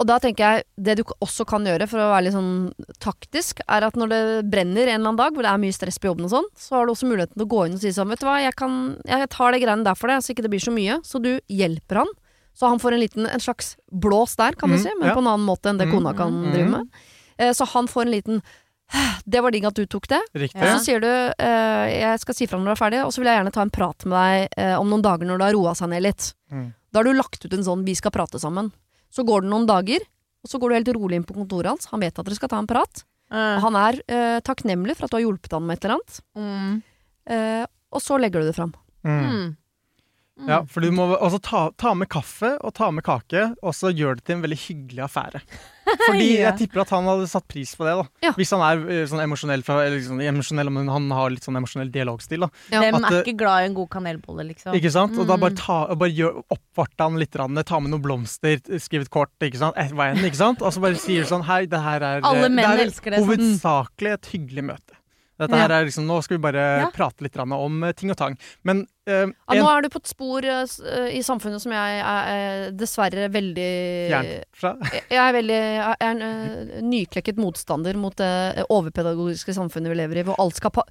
Og 0.00 0.06
da 0.08 0.16
tenker 0.22 0.46
jeg, 0.46 0.64
det 0.80 0.94
du 0.96 1.02
også 1.20 1.44
kan 1.44 1.66
gjøre 1.66 1.84
for 1.90 2.00
å 2.00 2.08
være 2.14 2.28
litt 2.28 2.36
sånn 2.38 2.70
taktisk, 3.04 3.60
er 3.68 3.84
at 3.84 3.98
når 4.00 4.08
det 4.14 4.20
brenner 4.48 4.86
en 4.86 4.94
eller 4.94 5.10
annen 5.10 5.18
dag, 5.18 5.34
hvor 5.34 5.44
det 5.44 5.50
er 5.50 5.60
mye 5.60 5.76
stress 5.76 6.00
på 6.00 6.08
jobben 6.08 6.24
og 6.24 6.32
sånn, 6.32 6.48
så 6.56 6.78
har 6.78 6.86
du 6.88 6.94
også 6.94 7.10
muligheten 7.10 7.36
til 7.36 7.44
å 7.44 7.50
gå 7.52 7.66
inn 7.66 7.76
og 7.76 7.82
si 7.82 7.92
sånn, 7.92 8.08
vet 8.08 8.22
du 8.22 8.28
hva, 8.30 8.38
jeg, 8.40 8.56
kan, 8.56 8.78
jeg 9.04 9.28
tar 9.34 9.52
det 9.52 9.60
greiene 9.60 9.84
der 9.84 9.98
for 9.98 10.08
deg, 10.08 10.22
så 10.24 10.32
ikke 10.32 10.46
det 10.46 10.52
blir 10.54 10.64
så 10.64 10.72
mye. 10.72 10.96
Så 11.04 11.20
du 11.20 11.34
hjelper 11.52 12.00
han. 12.04 12.14
Så 12.54 12.68
han 12.68 12.78
får 12.82 12.92
en 12.92 13.00
liten, 13.00 13.26
en 13.26 13.40
slags 13.40 13.76
blås 13.92 14.36
der, 14.36 14.52
kan 14.58 14.68
du 14.70 14.76
Mm, 14.76 14.82
si, 14.82 14.90
men 14.98 15.08
ja. 15.08 15.14
på 15.14 15.20
en 15.22 15.26
annen 15.32 15.46
måte 15.46 15.70
enn 15.70 15.78
det 15.78 15.86
Mm, 15.88 15.94
kona 15.96 16.12
kan 16.16 16.32
mm, 16.32 16.52
drive 16.52 16.66
mm. 16.66 16.70
med. 16.70 16.88
Eh, 17.38 17.52
Så 17.52 17.64
han 17.72 17.86
får 17.88 18.02
en 18.02 18.10
liten 18.10 18.42
Det 19.24 19.40
var 19.40 19.50
digg 19.54 19.64
at 19.64 19.74
du 19.74 19.86
tok 19.86 20.08
det. 20.08 20.18
Riktig. 20.34 20.60
Og 20.60 20.66
så 20.66 20.84
sier 20.84 21.00
du 21.00 21.06
eh, 21.06 22.00
jeg 22.00 22.18
skal 22.20 22.34
si 22.34 22.46
fra 22.50 22.58
når 22.58 22.64
du 22.64 22.70
er 22.72 22.80
ferdig, 22.80 23.04
og 23.06 23.12
så 23.14 23.20
vil 23.22 23.28
jeg 23.30 23.38
gjerne 23.38 23.52
ta 23.54 23.62
en 23.62 23.70
prat 23.70 24.04
med 24.04 24.16
deg 24.18 24.48
eh, 24.58 24.74
om 24.80 24.88
noen 24.90 25.02
dager 25.02 25.24
når 25.28 25.38
det 25.38 25.46
har 25.46 25.54
roa 25.54 25.74
seg 25.78 25.88
ned 25.92 26.02
litt. 26.02 26.34
Mm. 26.50 26.72
Da 26.90 26.98
har 26.98 27.04
du 27.04 27.12
lagt 27.14 27.44
ut 27.44 27.52
en 27.54 27.62
sånn 27.62 27.84
'vi 27.86 27.94
skal 27.94 28.10
prate 28.10 28.38
sammen'. 28.42 28.72
Så 29.14 29.22
går 29.24 29.42
det 29.42 29.50
noen 29.50 29.66
dager, 29.66 30.00
og 30.42 30.50
så 30.50 30.58
går 30.58 30.68
du 30.68 30.74
helt 30.74 30.96
rolig 30.98 31.14
inn 31.16 31.24
på 31.24 31.34
kontoret 31.38 31.66
hans. 31.70 31.86
Han 31.94 32.00
vet 32.00 32.18
at 32.18 32.24
dere 32.26 32.34
skal 32.34 32.48
ta 32.48 32.58
en 32.58 32.66
prat. 32.66 33.04
Og 33.30 33.60
han 33.62 33.76
er 33.76 34.00
eh, 34.08 34.40
takknemlig 34.42 34.96
for 34.96 35.04
at 35.06 35.10
du 35.12 35.16
har 35.18 35.22
hjulpet 35.22 35.52
han 35.52 35.62
med 35.66 35.78
et 35.78 35.84
eller 35.84 35.94
annet. 35.94 36.20
Mm. 36.34 36.82
Eh, 37.30 37.66
og 37.92 38.00
så 38.02 38.18
legger 38.18 38.40
du 38.42 38.46
det 38.50 38.56
fram. 38.56 38.74
Mm. 39.06 39.56
Mm. 40.40 40.48
Ja, 40.48 40.62
for 40.64 40.80
du 40.80 40.88
må 40.96 41.04
også 41.18 41.38
ta, 41.44 41.66
ta 41.76 41.90
med 41.94 42.08
kaffe 42.08 42.54
og 42.64 42.72
ta 42.74 42.88
med 42.90 43.04
kake, 43.04 43.50
og 43.62 43.74
så 43.76 43.90
gjør 43.92 44.16
det 44.16 44.24
til 44.24 44.38
en 44.38 44.42
veldig 44.46 44.56
hyggelig 44.62 45.02
affære. 45.04 45.42
Fordi 46.06 46.26
Ja. 46.38 46.50
jeg 46.50 46.58
tipper 46.60 46.80
at 46.84 46.90
han 46.94 47.04
hadde 47.10 47.26
satt 47.28 47.46
pris 47.50 47.72
på 47.76 47.84
det, 47.84 47.92
da. 47.98 48.04
Ja. 48.24 48.30
Hvis 48.38 48.52
han 48.54 48.62
er 48.62 48.84
eh, 48.94 49.02
sånn 49.10 49.20
emosjonell, 49.24 49.64
sånn 49.66 50.22
emosjonell, 50.22 50.70
men 50.72 50.88
han 50.88 51.08
har 51.12 51.32
litt 51.34 51.44
sånn 51.44 51.58
emosjonell 51.60 51.90
dialogstil, 51.92 52.44
da. 52.46 52.48
Ja. 52.70 52.80
Hvem 52.84 52.98
er 53.00 53.08
eh, 53.10 53.18
ikke 53.24 53.34
glad 53.42 53.64
i 53.64 53.68
en 53.70 53.74
god 53.76 53.90
kanelbolle, 53.96 54.46
liksom? 54.52 54.76
Ikke 54.78 54.92
sant? 54.94 55.18
Og 55.18 55.26
da 55.28 55.36
bare, 55.36 55.50
Mm. 55.50 55.58
ta, 55.60 55.78
bare 55.94 56.14
gjør, 56.14 56.38
oppvarte 56.56 57.04
han 57.08 57.18
litt, 57.20 57.36
rann, 57.36 57.60
ta 57.66 57.80
med 57.82 57.90
noen 57.92 58.04
blomster, 58.06 58.62
skriv 58.80 59.02
et 59.08 59.10
kort, 59.10 59.34
ikke 59.42 59.58
sant? 59.60 59.76
Et, 59.76 59.92
veien, 59.92 60.16
ikke 60.24 60.40
sant? 60.40 60.62
Og 60.62 60.72
så 60.72 60.80
bare 60.80 60.96
sier 60.96 61.26
du 61.26 61.28
sånn 61.34 61.44
Hei, 61.50 61.66
det 61.66 61.80
her 61.82 62.00
er 62.06 62.22
Alle 62.24 62.48
det 62.48 62.64
er 62.64 62.84
elsker 62.86 63.10
det, 63.10 63.20
sånn. 63.20 63.28
Hovedsakelig 63.34 64.12
et 64.16 64.30
hyggelig 64.32 64.64
møte. 64.70 64.96
Dette 65.40 65.56
her 65.58 65.72
er 65.72 65.86
liksom, 65.88 66.06
Nå 66.08 66.18
skal 66.24 66.36
vi 66.38 66.42
bare 66.44 66.64
Ja. 66.84 66.88
prate 66.94 67.24
litt 67.24 67.36
om 67.40 67.82
eh, 67.84 67.92
ting 67.96 68.12
og 68.12 68.18
tang. 68.20 68.36
Men 68.62 68.82
eh, 69.08 69.26
Ja, 69.48 69.56
nå 69.62 69.68
er 69.72 69.82
du 69.82 69.88
på 69.92 70.00
et 70.02 70.10
spor 70.10 70.44
eh, 70.44 70.64
eh, 70.64 71.08
i 71.18 71.22
samfunnet 71.24 71.62
som 71.64 71.72
jeg 71.74 72.00
er 72.00 72.32
eh, 72.34 72.70
dessverre 72.76 73.28
veldig 73.32 73.70
Jeg 74.14 74.44
jeg 74.60 75.22
er 75.22 75.32
veldig 75.38 75.60
jeg 75.60 75.96
er 76.00 76.10
en 76.10 76.22
eh, 76.26 76.82
nyklekket 76.84 77.40
motstander 77.40 77.96
mot 77.96 78.16
det 78.20 78.66
overpedagogiske 78.68 79.54
samfunnet 79.56 79.90
vi 79.94 80.00
lever 80.02 80.20
i, 80.20 80.26
hvor 80.28 80.38
alt 80.42 80.60
skal 80.60 80.74
pa 80.74 80.84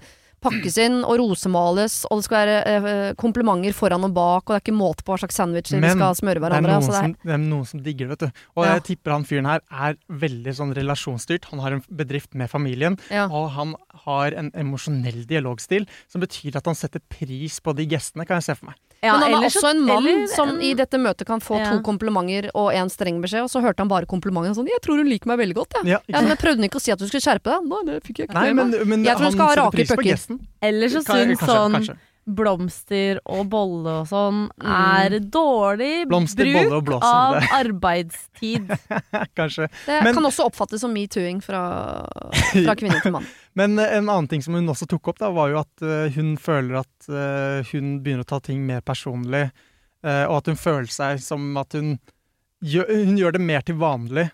pakkes 0.44 0.78
inn 0.82 1.00
og 1.04 1.20
rosemales, 1.22 2.02
og 2.10 2.20
det 2.22 2.26
skal 2.28 2.42
være 2.48 2.58
eh, 2.66 3.14
komplimenter 3.20 3.76
foran 3.76 4.08
og 4.08 4.14
bak, 4.16 4.44
og 4.48 4.54
det 4.54 4.60
er 4.60 4.64
ikke 4.66 4.76
måte 4.80 5.06
på 5.06 5.14
hva 5.14 5.20
slags 5.24 5.40
sandwicher 5.40 5.80
vi 5.84 5.92
skal 5.94 6.16
smøre 6.20 6.40
er, 6.40 6.44
hverandre. 6.46 6.78
altså 6.80 6.94
det 6.94 7.00
er, 7.00 7.08
som, 7.10 7.16
det 7.30 7.36
er 7.36 7.42
noen 7.44 7.70
som 7.70 7.84
digger 7.86 8.10
det, 8.10 8.18
vet 8.18 8.26
du. 8.26 8.44
Og 8.58 8.66
Ja. 8.66 8.74
jeg 8.78 8.86
tipper 8.92 9.16
han 9.16 9.28
fyren 9.30 9.50
her 9.50 9.62
er 9.70 9.98
veldig 10.10 10.56
sånn 10.60 10.76
relasjonsstyrt. 10.78 11.50
Han 11.52 11.60
har 11.64 11.78
en 11.78 11.84
bedrift 11.90 12.34
med 12.36 12.50
familien, 12.52 12.98
ja. 13.12 13.28
og 13.28 13.52
han 13.58 13.76
har 14.06 14.34
en 14.40 14.52
emosjonell 14.56 15.26
dialogstil 15.30 15.88
som 16.08 16.22
betyr 16.24 16.56
at 16.60 16.66
han 16.66 16.76
setter 16.76 17.02
pris 17.10 17.60
på 17.60 17.76
de 17.76 17.86
gestene, 17.92 18.26
kan 18.26 18.40
jeg 18.40 18.50
se 18.50 18.56
for 18.60 18.72
meg. 18.72 18.80
Ja, 19.02 19.14
Men 19.16 19.32
han 19.32 19.44
er 19.44 19.48
også 19.48 19.70
en 19.70 19.86
mann 19.88 20.08
eller 20.08 20.28
som 20.28 20.50
i 20.60 20.74
dette 20.76 21.00
møtet 21.00 21.26
kan 21.26 21.40
få 21.40 21.56
Ja. 21.56 21.72
to 21.72 21.80
komplimenter 21.80 22.50
og 22.54 22.74
en 22.76 22.90
streng 22.92 23.22
beskjed, 23.24 23.44
og 23.44 23.50
så 23.50 23.62
hørte 23.64 23.80
han 23.80 23.88
bare 23.88 24.06
komplimentene 24.06 24.56
sånn 24.56 24.68
'Jeg 24.68 24.82
tror 24.84 24.98
hun 24.98 25.08
liker 25.08 25.28
meg 25.28 25.40
veldig 25.40 25.56
godt', 25.56 25.74
jeg. 25.80 25.86
Ja, 25.86 26.00
Ja, 26.10 26.20
men 26.20 26.30
jeg 26.36 26.40
prøvde 26.40 26.64
ikke 26.68 26.80
å 26.80 26.82
si 26.82 26.92
at 26.92 27.00
du 27.00 27.08
skulle 27.08 27.24
skjerpe 27.24 27.48
deg. 27.48 27.64
Nei, 27.64 27.82
det 27.86 28.04
fikk 28.04 28.18
jeg 28.20 28.28
ikke 28.28 28.34
Nei, 28.34 28.54
men, 28.54 28.72
men 28.88 29.04
Jeg 29.06 29.16
tror 29.16 29.24
han 29.24 29.24
han 29.24 29.32
skal 29.32 29.48
ha 29.48 29.56
rake 29.56 29.88
pucker. 29.88 30.40
Eller 30.62 30.88
så 30.90 31.00
syns 31.00 31.40
sånn 31.40 31.72
kanskje. 31.74 31.96
Blomster 32.36 33.20
og 33.30 33.48
bolle 33.52 33.94
og 34.02 34.08
sånn 34.10 34.46
er 34.62 35.16
dårlig 35.34 36.06
Blomster, 36.10 36.50
bruk 36.70 36.86
blåser, 36.88 37.08
av 37.10 37.48
arbeidstid. 37.60 38.70
Kanskje. 39.40 39.68
Det 39.86 40.00
Men- 40.06 40.14
kan 40.18 40.28
også 40.30 40.46
oppfattes 40.50 40.82
som 40.84 40.94
metooing 40.94 41.42
fra, 41.44 41.62
fra 42.54 42.76
kvinne 42.80 43.00
til 43.04 43.16
mann. 43.18 43.28
Men 43.60 43.80
eh, 43.82 43.98
en 43.98 44.08
annen 44.10 44.30
ting 44.32 44.44
som 44.46 44.54
hun 44.56 44.70
også 44.72 44.88
tok 44.92 45.12
opp, 45.14 45.20
da, 45.20 45.32
var 45.36 45.50
jo 45.54 45.60
at 45.64 45.84
eh, 45.86 46.14
hun 46.16 46.36
føler 46.40 46.80
at 46.84 47.10
eh, 47.10 47.66
hun 47.74 47.98
begynner 48.06 48.24
å 48.28 48.30
ta 48.36 48.40
ting 48.46 48.62
mer 48.68 48.82
personlig. 48.86 49.50
eh, 50.06 50.26
og 50.30 50.38
at 50.42 50.52
hun 50.54 50.60
føler 50.60 50.88
seg 50.94 51.20
som 51.24 51.50
at 51.60 51.74
hun 51.76 51.98
gjør, 52.64 52.88
hun 53.06 53.18
gjør 53.20 53.36
det 53.36 53.42
mer 53.44 53.66
til 53.68 53.76
vanlig. 53.82 54.30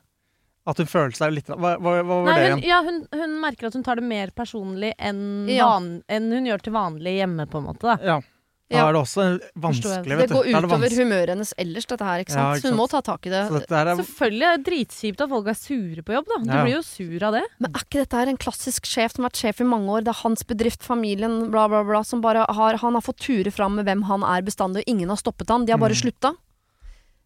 At 0.68 0.78
hun 0.82 0.88
føler 0.90 1.14
seg 1.14 1.32
litt 1.36 1.46
Hva, 1.48 1.76
hva, 1.78 1.92
hva 2.02 2.04
var 2.26 2.32
Nei, 2.32 2.40
det 2.42 2.52
hun, 2.56 2.62
ja, 2.66 2.80
hun, 2.82 3.08
hun 3.14 3.36
merker 3.42 3.68
at 3.68 3.74
hun 3.78 3.84
tar 3.86 3.96
det 4.02 4.04
mer 4.04 4.32
personlig 4.36 4.94
enn, 4.98 5.48
Ja. 5.48 5.68
van, 5.68 6.02
enn 6.10 6.32
hun 6.32 6.46
gjør 6.46 6.62
til 6.64 6.74
vanlig 6.74 7.20
hjemme, 7.20 7.46
på 7.48 7.60
en 7.62 7.66
måte. 7.70 7.86
Da. 7.86 7.98
Ja. 8.02 8.22
Da 8.68 8.78
Ja. 8.80 8.88
er 8.90 8.94
det 8.94 9.02
også 9.04 9.24
vanskelig, 9.62 10.10
vet 10.18 10.28
Det 10.28 10.34
går 10.34 10.48
er 10.50 10.66
utover 10.66 10.90
humøret 10.90 11.30
hennes 11.30 11.54
ellers, 11.62 11.86
dette 11.86 12.02
her. 12.04 12.18
ikke 12.24 12.34
Ja, 12.34 12.36
sant? 12.36 12.58
ikke 12.58 12.62
Så 12.66 12.70
hun 12.74 12.78
må 12.80 12.88
ta 12.90 13.02
tak 13.06 13.28
i 13.28 13.30
det. 13.30 13.44
Så 13.48 13.60
dette 13.62 13.76
er 13.78 13.86
Selvfølgelig 13.96 14.42
er 14.50 14.58
det 14.58 14.66
dritkjipt 14.66 15.22
at 15.22 15.30
folk 15.30 15.48
er 15.48 15.54
sure 15.54 16.02
på 16.02 16.14
jobb, 16.18 16.26
da. 16.26 16.38
Du 16.42 16.50
Ja. 16.50 16.64
blir 16.66 16.74
jo 16.74 16.82
sur 16.82 17.24
av 17.28 17.34
det. 17.38 17.44
Men 17.60 17.70
er 17.76 17.80
ikke 17.86 18.02
dette 18.02 18.18
her 18.18 18.28
en 18.28 18.38
klassisk 18.42 18.82
sjef 18.90 19.14
som 19.14 19.22
har 19.24 19.30
vært 19.30 19.38
sjef 19.46 19.62
i 19.62 19.70
mange 19.70 19.86
år? 19.86 20.02
Det 20.04 20.08
er 20.18 20.22
hans 20.26 20.42
bedrift, 20.42 20.82
familien, 20.82 21.52
bla, 21.52 21.68
bla, 21.68 21.84
bla, 21.84 22.02
som 22.02 22.22
bare 22.22 22.44
har 22.50 22.78
Han 22.78 22.94
har 22.98 23.02
fått 23.06 23.20
ture 23.22 23.52
fram 23.54 23.76
med 23.76 23.86
hvem 23.86 24.02
han 24.10 24.24
er 24.24 24.42
bestandig, 24.42 24.78
og 24.82 24.84
ingen 24.88 25.10
har 25.10 25.18
stoppet 25.22 25.48
han. 25.48 25.66
De 25.66 25.72
har 25.72 25.78
bare 25.78 25.94
Mm. 25.94 26.02
slutta. 26.02 26.34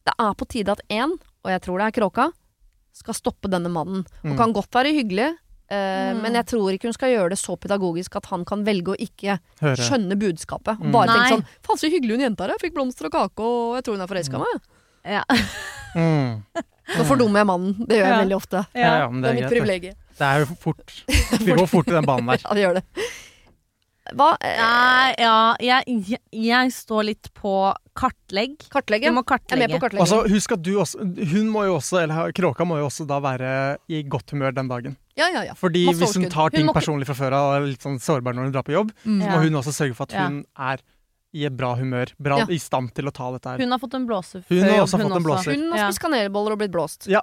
Det 0.06 0.14
er 0.20 0.34
på 0.34 0.46
tide 0.46 0.70
at 0.76 0.82
én, 0.90 1.12
og 1.14 1.46
jeg 1.56 1.62
tror 1.62 1.78
det 1.80 1.88
er 1.88 2.02
Kråka, 2.02 2.34
skal 3.00 3.18
stoppe 3.18 3.50
denne 3.52 3.72
mannen. 3.72 4.06
Og 4.24 4.34
Mm. 4.34 4.38
kan 4.38 4.54
godt 4.54 4.72
være 4.76 4.94
hyggelig, 4.96 5.36
Uh, 5.70 5.76
Mm. 6.16 6.22
men 6.24 6.34
jeg 6.34 6.46
tror 6.50 6.74
ikke 6.74 6.88
hun 6.90 6.94
skal 6.94 7.12
gjøre 7.14 7.30
det 7.30 7.38
så 7.38 7.54
pedagogisk 7.56 8.16
at 8.18 8.26
han 8.32 8.44
kan 8.44 8.64
velge 8.66 8.90
å 8.90 8.96
ikke 8.98 9.36
Høre. 9.62 9.78
skjønne 9.78 10.16
budskapet. 10.18 10.80
Mm. 10.82 10.92
bare 10.92 11.08
tenke 11.14 11.30
sånn 11.30 11.46
Faen, 11.62 11.78
så 11.78 11.92
hyggelig 11.94 12.16
hun 12.18 12.24
jenta 12.26 12.46
er. 12.48 12.56
Jeg 12.58 12.64
fikk 12.64 12.74
blomster 12.74 13.06
og 13.06 13.12
kake, 13.14 13.38
og 13.46 13.76
jeg 13.78 13.84
tror 13.86 13.94
hun 13.94 14.02
er 14.02 14.08
forelska 14.10 14.34
i 14.34 14.40
meg. 14.40 14.62
Ja. 15.06 15.24
Mm. 15.94 16.42
Nå 16.98 17.06
fordummer 17.06 17.38
jeg 17.44 17.46
mannen. 17.52 17.76
Det 17.86 18.00
gjør 18.00 18.08
jeg 18.08 18.16
Ja. 18.18 18.22
veldig 18.26 18.36
ofte. 18.40 18.66
Ja, 18.74 18.98
ja, 18.98 19.10
men 19.10 19.22
Det 19.22 19.30
det 19.30 19.30
er 19.30 19.42
mitt 19.44 19.52
privilegium. 19.54 19.96
Det 20.18 20.26
er 20.26 20.40
jo 20.40 20.46
fort. 20.58 21.04
Vi 21.46 21.52
går 21.54 21.68
fort 21.70 21.88
i 21.88 21.92
den 21.92 22.06
banen 22.06 22.26
der. 22.26 22.42
Ja, 22.44 22.54
det 22.58 22.64
gjør 22.66 22.74
det. 22.74 22.84
Hva 24.16 24.30
Nei, 24.42 25.14
ja, 25.20 25.56
jeg, 25.60 26.00
jeg, 26.10 26.20
jeg 26.32 26.72
står 26.76 27.04
litt 27.10 27.30
på 27.38 27.54
kartlegg. 28.00 28.58
Kartlegge? 28.72 29.10
Du 29.12 29.16
må 29.18 29.24
Jeg 29.28 29.42
er 29.52 29.62
med 29.68 29.74
på 29.76 29.82
kartlegge. 29.84 30.02
Altså, 30.06 30.22
husk 30.32 30.52
at 30.56 30.62
du 30.64 30.72
også 30.80 31.00
Hun 31.34 31.50
må 31.54 31.66
jo 31.68 31.76
også, 31.80 32.04
eller 32.04 32.32
Kråka 32.36 32.66
må 32.66 32.78
jo 32.80 32.88
også 32.90 33.06
da 33.10 33.20
være 33.24 33.78
i 33.90 34.04
godt 34.04 34.32
humør 34.32 34.52
den 34.56 34.68
dagen. 34.72 34.98
ja, 35.20 35.28
ja, 35.34 35.44
ja. 35.50 35.54
Fordi 35.60 35.86
Masse 35.86 36.00
hvis 36.00 36.16
hun 36.16 36.24
overskudd. 36.26 36.34
tar 36.34 36.50
ting 36.56 36.66
Hun 36.66 36.72
må 36.72 36.74
personlig 36.80 37.06
fra 37.10 37.16
før 37.20 37.34
av 37.34 37.50
og 37.50 37.56
er 37.62 37.68
litt 37.74 37.82
sånn 37.84 38.00
sårbar 38.00 38.34
når 38.38 38.44
hun 38.50 38.52
drar 38.56 38.64
på 38.64 38.74
jobb, 38.78 38.92
Mm. 39.06 39.22
så 39.22 39.28
må 39.30 39.44
hun 39.44 39.54
også 39.62 39.74
sørge 39.76 39.96
for 39.96 40.04
at 40.04 40.14
Ja. 40.14 40.28
hun 40.28 40.46
er 40.58 40.78
i 41.34 41.46
et 41.46 41.56
bra 41.56 41.76
humør. 41.76 42.08
Bra, 42.20 42.38
Ja. 42.40 42.46
I 42.50 42.58
stand 42.58 42.94
til 42.96 43.06
å 43.06 43.12
ta 43.14 43.32
dette 43.32 43.46
her. 43.52 43.58
Hun 43.60 43.70
har 43.72 43.78
fått 43.80 43.94
en 43.94 44.08
blåser. 44.08 44.44
Hun 44.50 44.64
har 44.64 44.80
også 44.82 44.98
også 44.98 45.04
fått 45.04 45.16
en 45.18 45.24
blåser. 45.24 45.54
Hun 45.56 45.72
har 45.72 45.78
Ja. 45.78 45.88
spist 45.92 46.02
kanelboller 46.02 46.52
og 46.54 46.58
blitt 46.60 46.72
blåst. 46.72 47.06
Ja. 47.08 47.22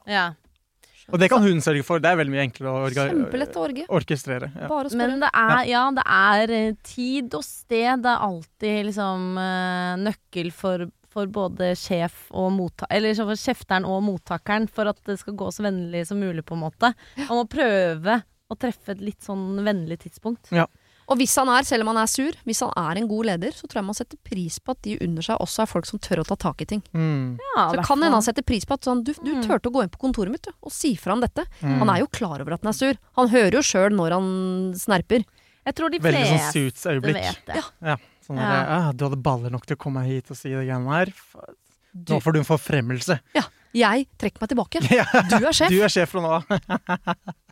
Ja. 1.06 1.12
Og 1.14 1.22
det 1.22 1.28
kan 1.30 1.42
hun 1.44 1.60
sørge 1.62 1.84
for. 1.86 2.02
Det 2.02 2.10
er 2.10 2.18
veldig 2.18 2.34
mye 2.34 2.44
enklere 2.48 2.72
å 2.72 2.84
orga 2.88 3.06
å 3.06 3.62
orge. 3.62 3.86
orkestrere. 3.98 4.50
Ja. 4.54 4.68
Bare 4.70 4.90
å. 4.90 4.98
Men 4.98 5.20
det 5.22 5.30
er, 5.30 5.60
ja, 5.70 5.82
det 5.94 6.04
er 6.18 6.54
eh, 6.56 6.78
tid 6.86 7.34
og 7.38 7.44
sted. 7.46 8.02
Det 8.02 8.12
er 8.12 8.24
alltid 8.26 8.78
liksom 8.90 9.26
eh, 9.42 9.92
nøkkel 10.02 10.50
for, 10.54 10.86
for 11.14 11.30
både 11.32 11.72
sjef 11.78 12.26
og 12.34 12.50
motta 12.56 12.88
Eller 12.90 13.14
for 13.18 13.38
kjefteren 13.38 13.86
og 13.88 14.02
mottakeren 14.08 14.66
for 14.68 14.90
at 14.90 14.98
det 15.06 15.18
skal 15.22 15.38
gå 15.38 15.50
så 15.54 15.68
vennlig 15.68 16.02
som 16.10 16.18
mulig, 16.22 16.44
på 16.46 16.58
en 16.58 16.64
måte. 16.66 16.90
Man 17.28 17.38
må 17.38 17.46
prøve 17.50 18.20
å 18.46 18.58
treffe 18.58 18.94
et 18.94 19.00
litt 19.02 19.22
sånn 19.26 19.62
vennlig 19.66 20.00
tidspunkt. 20.04 20.50
Og 21.08 21.18
hvis 21.20 21.36
han 21.38 21.46
er, 21.54 21.62
selv 21.62 21.84
om 21.86 21.92
han 21.92 22.00
er 22.02 22.08
sur, 22.10 22.34
hvis 22.44 22.60
han 22.64 22.72
er 22.76 22.98
en 22.98 23.06
god 23.06 23.26
leder, 23.28 23.52
så 23.54 23.68
tror 23.68 23.78
jeg 23.78 23.86
man 23.86 23.94
setter 23.94 24.18
pris 24.26 24.56
på 24.58 24.72
at 24.74 24.80
de 24.82 24.96
under 25.06 25.22
seg 25.22 25.38
også 25.38 25.62
er 25.62 25.68
folk 25.70 25.86
som 25.86 26.00
tør 26.02 26.24
å 26.24 26.26
ta 26.26 26.34
tak 26.34 26.64
i 26.64 26.66
ting. 26.66 26.82
Mm. 26.92 27.36
Ja, 27.54 27.68
Så 27.70 27.84
kan 27.86 28.02
hende 28.02 28.16
han 28.18 28.22
setter 28.26 28.42
pris 28.42 28.64
på 28.66 28.74
at 28.74 28.82
sånn, 28.88 29.04
du, 29.06 29.12
du 29.22 29.30
Mm. 29.36 29.42
turte 29.46 29.70
å 29.70 29.72
gå 29.72 29.84
inn 29.84 29.88
på 29.94 30.00
kontoret 30.02 30.32
mitt 30.34 30.42
du, 30.42 30.50
og 30.66 30.72
si 30.74 30.96
fra 30.96 31.12
om 31.14 31.20
dette. 31.22 31.44
Mm. 31.62 31.78
Han 31.78 31.90
er 31.94 31.98
jo 32.02 32.08
klar 32.10 32.40
over 32.42 32.54
at 32.54 32.62
han 32.66 32.72
er 32.74 32.78
sur. 32.80 32.98
Han 33.20 33.28
hører 33.30 33.52
jo 33.54 33.62
sjøl 33.62 33.94
når 33.94 34.10
han 34.18 34.74
snerper. 34.74 35.22
Jeg 35.66 35.74
tror 35.78 35.90
de 35.90 35.98
Veldig 35.98 36.26
sånn 36.26 36.52
suits-øyeblikk. 36.52 37.38
det. 37.46 37.62
Ja. 37.82 37.96
Sånn 38.26 38.36
Ja. 38.42 38.50
der, 38.50 38.66
ah, 38.74 38.92
du 38.92 39.04
hadde 39.06 39.22
baller 39.22 39.50
nok 39.50 39.64
til 39.66 39.76
å 39.76 39.78
komme 39.78 40.02
hit 40.06 40.30
og 40.30 40.36
si 40.36 40.48
det 40.50 40.66
greiene 40.66 40.90
her. 40.90 41.12
Nå 41.94 42.18
får 42.20 42.32
du 42.34 42.38
en 42.40 42.44
forfremmelse. 42.50 43.20
Ja. 43.34 43.42
Jeg 43.72 44.08
trekker 44.18 44.40
meg 44.42 44.50
tilbake. 44.50 44.80
Du 45.40 45.46
er 45.46 45.52
sjef. 45.54 45.70
du 45.70 45.82
er 45.82 45.88
sjef 45.88 46.08
fra 46.10 46.20
nå 46.20 46.30
av. 46.34 46.44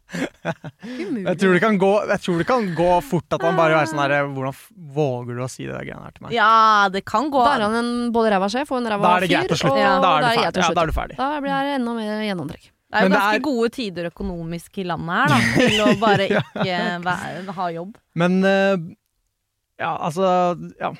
Jeg 0.45 1.39
tror, 1.41 1.55
det 1.57 1.61
kan 1.65 1.79
gå, 1.81 1.91
jeg 2.11 2.21
tror 2.23 2.39
det 2.43 2.47
kan 2.47 2.67
gå 2.77 2.89
fort 3.03 3.35
at 3.35 3.43
han 3.43 3.57
bare 3.59 3.79
er 3.81 3.89
sånn 3.91 4.03
herre 4.03 4.19
Hvordan 4.29 4.57
våger 4.95 5.39
du 5.39 5.43
å 5.43 5.49
si 5.51 5.65
det 5.67 5.73
der 5.75 5.87
greiene 5.89 6.05
her 6.05 6.15
til 6.15 6.27
meg? 6.27 6.35
Ja, 6.37 6.51
det 6.93 7.03
kan 7.09 7.31
gå. 7.33 7.41
Da 7.45 7.55
er 7.57 7.65
han 7.67 7.79
en 7.81 7.91
både 8.15 8.31
ræva 8.35 8.51
sjef 8.53 8.71
og 8.75 8.83
en 8.83 8.91
ræva 8.93 9.03
Da 9.09 9.15
er 9.17 9.25
det 9.25 9.31
fyr. 9.31 9.37
greit 9.39 9.55
å 9.57 9.59
slutte. 9.63 9.81
Ja. 9.81 9.95
Da 10.05 10.13
er 10.15 10.21
det 10.21 10.29
du 10.29 10.43
ferdig. 10.45 10.63
Ja, 10.65 10.75
da 10.77 10.83
er 10.85 10.87
du 10.93 10.97
ferdig. 10.99 11.17
Da 11.19 11.31
blir 11.41 11.57
det 11.71 11.75
enda 11.81 11.95
mer 11.97 12.23
gjennomtrekk. 12.29 12.69
Det 12.95 13.01
er 13.01 13.09
jo 13.09 13.15
ganske 13.17 13.39
er- 13.41 13.45
gode 13.49 13.71
tider 13.75 14.11
økonomisk 14.13 14.79
i 14.79 14.85
landet 14.87 15.17
her, 15.19 15.33
da. 15.33 15.41
Til 15.57 15.81
å 15.83 15.89
bare 15.99 16.29
ikke 16.31 16.77
væ- 17.09 17.51
ha 17.57 17.67
jobb. 17.75 17.97
Men 18.15 18.39
eh, 18.45 18.77
ja, 19.83 19.97
altså 19.99 20.29
Ja. 20.81 20.93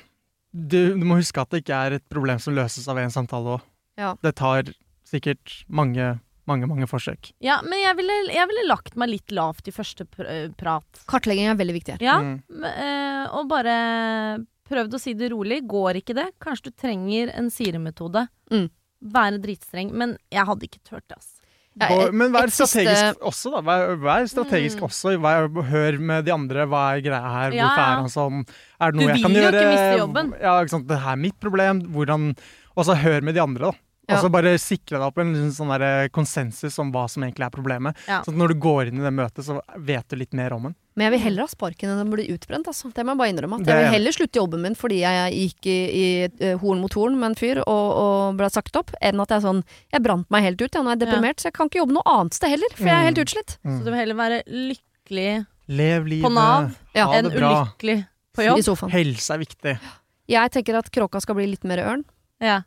Du, 0.55 0.77
du 0.95 1.03
må 1.03 1.17
huske 1.19 1.41
at 1.41 1.49
det 1.51 1.63
ikke 1.65 1.75
er 1.85 1.91
et 1.97 2.03
problem 2.09 2.39
som 2.39 2.55
løses 2.55 2.85
av 2.87 2.95
én 2.97 3.11
samtale 3.11 3.57
òg. 3.57 3.63
Ja. 3.99 4.13
Det 4.23 4.35
tar 4.39 4.69
sikkert 5.07 5.63
mange, 5.67 6.13
mange, 6.47 6.67
mange 6.67 6.87
forsøk. 6.87 7.31
Ja, 7.41 7.59
men 7.65 7.79
jeg 7.81 7.95
ville, 7.97 8.15
jeg 8.33 8.47
ville 8.51 8.67
lagt 8.69 8.95
meg 8.95 9.09
litt 9.09 9.31
lavt 9.31 9.67
i 9.67 9.71
første 9.75 10.05
pr 10.05 10.25
eh, 10.29 10.47
prat. 10.57 10.85
Kartlegging 11.09 11.47
er 11.51 11.55
veldig 11.59 11.73
viktig 11.79 11.95
her. 11.97 12.03
Ja, 12.05 12.17
Mm. 12.21 12.41
eh, 12.63 13.27
og 13.35 13.47
bare 13.49 14.45
prøvd 14.69 14.93
å 14.97 14.99
si 14.99 15.13
det 15.13 15.31
rolig. 15.31 15.61
Går 15.67 16.01
ikke 16.01 16.15
det? 16.17 16.27
Kanskje 16.41 16.71
du 16.71 16.71
trenger 16.81 17.31
en 17.37 17.49
siremetode. 17.53 18.27
Mm. 18.51 18.69
Være 19.13 19.39
dritstreng. 19.41 19.91
Men 19.93 20.17
jeg 20.31 20.45
hadde 20.45 20.63
ikke 20.69 20.81
turt 20.83 21.03
det. 21.07 21.17
Ja, 21.77 21.87
et- 22.07 22.13
Men 22.13 22.31
vær 22.31 22.47
strategisk 22.47 23.19
også, 23.19 23.51
da. 23.51 23.59
Vær, 23.61 23.95
vær 23.99 24.23
strategisk 24.31 24.77
Mm. 24.79 24.85
også. 24.87 25.19
Vær, 25.19 25.49
hør 25.69 25.99
med 25.99 26.23
de 26.25 26.31
andre. 26.31 26.65
Hva 26.65 26.95
er 26.97 27.01
greia 27.01 27.21
her? 27.21 27.51
Ja, 27.51 27.67
Hvorfor 27.67 27.83
er 27.83 27.95
han 27.99 28.05
sånn? 28.05 28.47
Er 28.79 28.91
det 28.91 28.99
Du 28.99 29.05
noe 29.05 29.13
jeg 29.13 29.21
kan 29.21 29.33
vil 29.33 29.41
jo 29.43 29.49
ikke 29.51 29.71
miste 29.73 29.97
jobben. 29.99 30.33
Ja, 30.41 30.61
ikke 30.63 30.69
sant. 30.69 30.87
Det 30.87 30.99
her 30.99 31.11
er 31.11 31.15
mitt 31.17 31.39
problem. 31.39 31.81
Hvordan 31.91 32.37
Og 32.77 32.83
så 32.85 32.93
hør 32.95 33.21
med 33.23 33.35
de 33.35 33.39
andre, 33.41 33.71
da. 33.71 33.77
Ja. 34.07 34.17
Og 34.19 34.21
så 34.25 34.29
bare 34.29 34.51
sikre 34.61 34.99
deg 34.99 35.05
opp 35.07 35.17
en 35.17 35.31
liksom 35.33 35.51
sånn 35.65 35.71
der 35.79 36.09
konsensus 36.13 36.77
om 36.79 36.91
hva 36.93 37.07
som 37.09 37.23
egentlig 37.25 37.45
er 37.47 37.49
problemet. 37.55 37.95
Ja. 38.07 38.19
Så 38.21 38.29
at 38.29 38.37
når 38.37 38.53
du 38.53 38.59
går 38.61 38.87
inn 38.91 38.99
i 38.99 39.03
det 39.05 39.11
møtet, 39.17 39.43
så 39.47 39.59
vet 39.81 40.07
du 40.09 40.15
litt 40.19 40.33
mer 40.37 40.53
om 40.53 40.63
den. 40.69 40.75
Men 40.95 41.07
jeg 41.07 41.11
vil 41.15 41.23
heller 41.25 41.41
ha 41.43 41.47
sparken 41.51 41.89
enn 41.89 42.03
å 42.07 42.11
bli 42.13 42.27
utbrent. 42.31 42.67
Altså. 42.71 42.91
Det 42.93 43.03
må 43.03 43.11
jeg 43.15 43.17
bare 43.19 43.31
innrømme. 43.33 43.57
At 43.61 43.67
jeg 43.67 43.81
vil 43.81 43.93
heller 43.97 44.11
slutte 44.15 44.39
jobben 44.39 44.61
min 44.61 44.75
fordi 44.79 44.99
jeg 45.01 45.33
gikk 45.35 45.65
i, 45.67 45.77
i 45.89 46.05
eh, 46.51 46.55
horn 46.61 46.79
mot 46.85 46.93
horn 46.93 47.17
med 47.19 47.31
en 47.33 47.35
fyr 47.35 47.59
og, 47.65 47.87
og 48.05 48.37
ble 48.39 48.47
sagt 48.53 48.77
opp, 48.79 48.93
enn 49.01 49.19
at 49.19 49.33
jeg 49.33 49.41
sånn 49.43 49.63
Jeg 49.91 50.03
brant 50.05 50.29
meg 50.31 50.43
helt 50.45 50.61
ut. 50.61 50.69
Jeg, 50.69 50.83
nå 50.85 50.93
er 50.93 50.95
jeg 50.99 51.03
deprimert, 51.07 51.41
så 51.41 51.49
jeg 51.49 51.57
kan 51.57 51.67
ikke 51.73 51.81
jobbe 51.81 51.97
noe 51.97 52.05
annet 52.13 52.37
sted 52.37 52.53
heller. 52.53 52.77
For 52.77 52.85
jeg 52.87 52.95
er 52.95 53.07
helt 53.09 53.17
Mm. 53.17 53.25
utslitt. 53.25 53.57
Mm. 53.65 53.75
Så 53.79 53.83
du 53.83 53.89
vil 53.91 53.99
heller 53.99 54.15
være 54.21 54.39
lykkelig 54.45 55.45
Lev 55.67 56.05
livet. 56.07 56.23
på 56.27 56.31
Nav 56.33 56.71
Ja. 56.95 57.07
Enn 57.17 57.25
ulykkelig 57.33 57.97
på 58.35 58.43
I 58.43 58.47
jobb. 58.51 58.63
sofaen. 58.69 58.91
Helse 58.93 59.33
er 59.33 59.37
viktig. 59.41 59.75
Jeg 60.29 60.51
tenker 60.51 60.77
at 60.77 60.91
kråka 60.91 61.21
skal 61.21 61.35
bli 61.35 61.47
litt 61.47 61.63
mer 61.63 61.77
ørn, 61.83 62.05
Ja. 62.41 62.61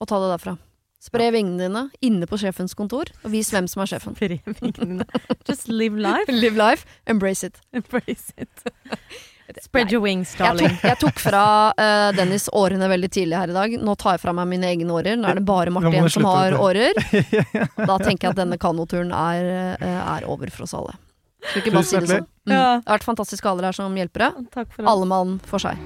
Og 0.00 0.08
ta 0.10 0.18
det 0.22 0.32
derfra. 0.34 0.56
Spre 1.00 1.30
vingene 1.32 1.64
dine 1.64 1.82
inne 2.04 2.26
på 2.28 2.36
sjefens 2.40 2.74
kontor, 2.76 3.08
og 3.24 3.32
vis 3.32 3.48
hvem 3.54 3.64
som 3.70 3.80
er 3.84 3.88
sjefen. 3.88 4.12
Brevingene. 4.18 5.06
Just 5.48 5.68
live 5.72 5.96
life. 5.96 6.28
Live 6.42 6.58
life, 6.60 6.84
embrace 7.08 7.46
it. 7.46 7.56
Embrace 7.72 8.34
it. 8.36 8.66
Spread 9.64 9.90
your 9.90 10.02
wings, 10.04 10.36
Jeg 10.38 10.44
darling. 10.44 10.68
tok, 10.76 10.84
jeg 10.86 10.98
tok 11.00 11.18
fra 11.24 11.44
uh, 11.74 12.10
Dennis 12.14 12.44
årene 12.54 12.86
veldig 12.92 13.08
tidlig 13.10 13.34
her 13.34 13.50
i 13.50 13.56
dag. 13.56 13.72
Nå 13.82 13.96
tar 13.98 14.14
jeg 14.14 14.22
fra 14.22 14.34
meg 14.36 14.46
mine 14.52 14.68
egne 14.68 14.92
årer. 14.94 15.16
Nå 15.18 15.26
er 15.26 15.40
det 15.40 15.44
bare 15.48 15.72
Martin 15.74 15.96
igjen 15.96 16.12
som 16.12 16.28
har 16.28 16.54
årer. 16.54 16.94
Da 17.90 17.96
tenker 17.98 18.28
jeg 18.28 18.34
at 18.36 18.38
denne 18.44 18.60
kanoturen 18.62 19.10
er, 19.10 19.50
eh, 19.80 19.98
er 20.14 20.28
over 20.30 20.52
for 20.54 20.68
oss 20.68 20.76
alle. 20.78 20.94
Skal 21.48 21.64
ikke 21.64 21.74
bare 21.80 21.88
si 21.88 21.96
det 21.98 22.12
sånn? 22.12 22.28
Mm. 22.46 22.52
Ja. 22.54 22.62
Det 22.78 22.92
har 22.92 22.98
vært 23.00 23.08
fantastiske 23.10 23.50
alle 23.50 23.66
her 23.66 23.74
som 23.74 23.96
hjelpere. 23.98 24.30
Takk 24.54 24.70
for 24.76 24.92
Alle 24.92 25.08
mann 25.10 25.38
for 25.50 25.66
seg. 25.66 25.80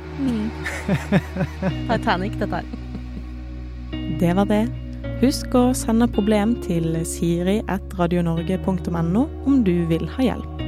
Titanic, 1.88 2.36
dette 2.42 2.60
her. 2.60 2.83
Det 4.20 4.30
var 4.38 4.44
det. 4.46 4.68
Husk 5.18 5.56
å 5.58 5.72
sende 5.74 6.06
problem 6.14 6.52
til 6.62 6.84
siri.radionorge.no 7.08 9.22
om 9.48 9.56
du 9.66 9.86
vil 9.90 10.06
ha 10.14 10.22
hjelp. 10.22 10.60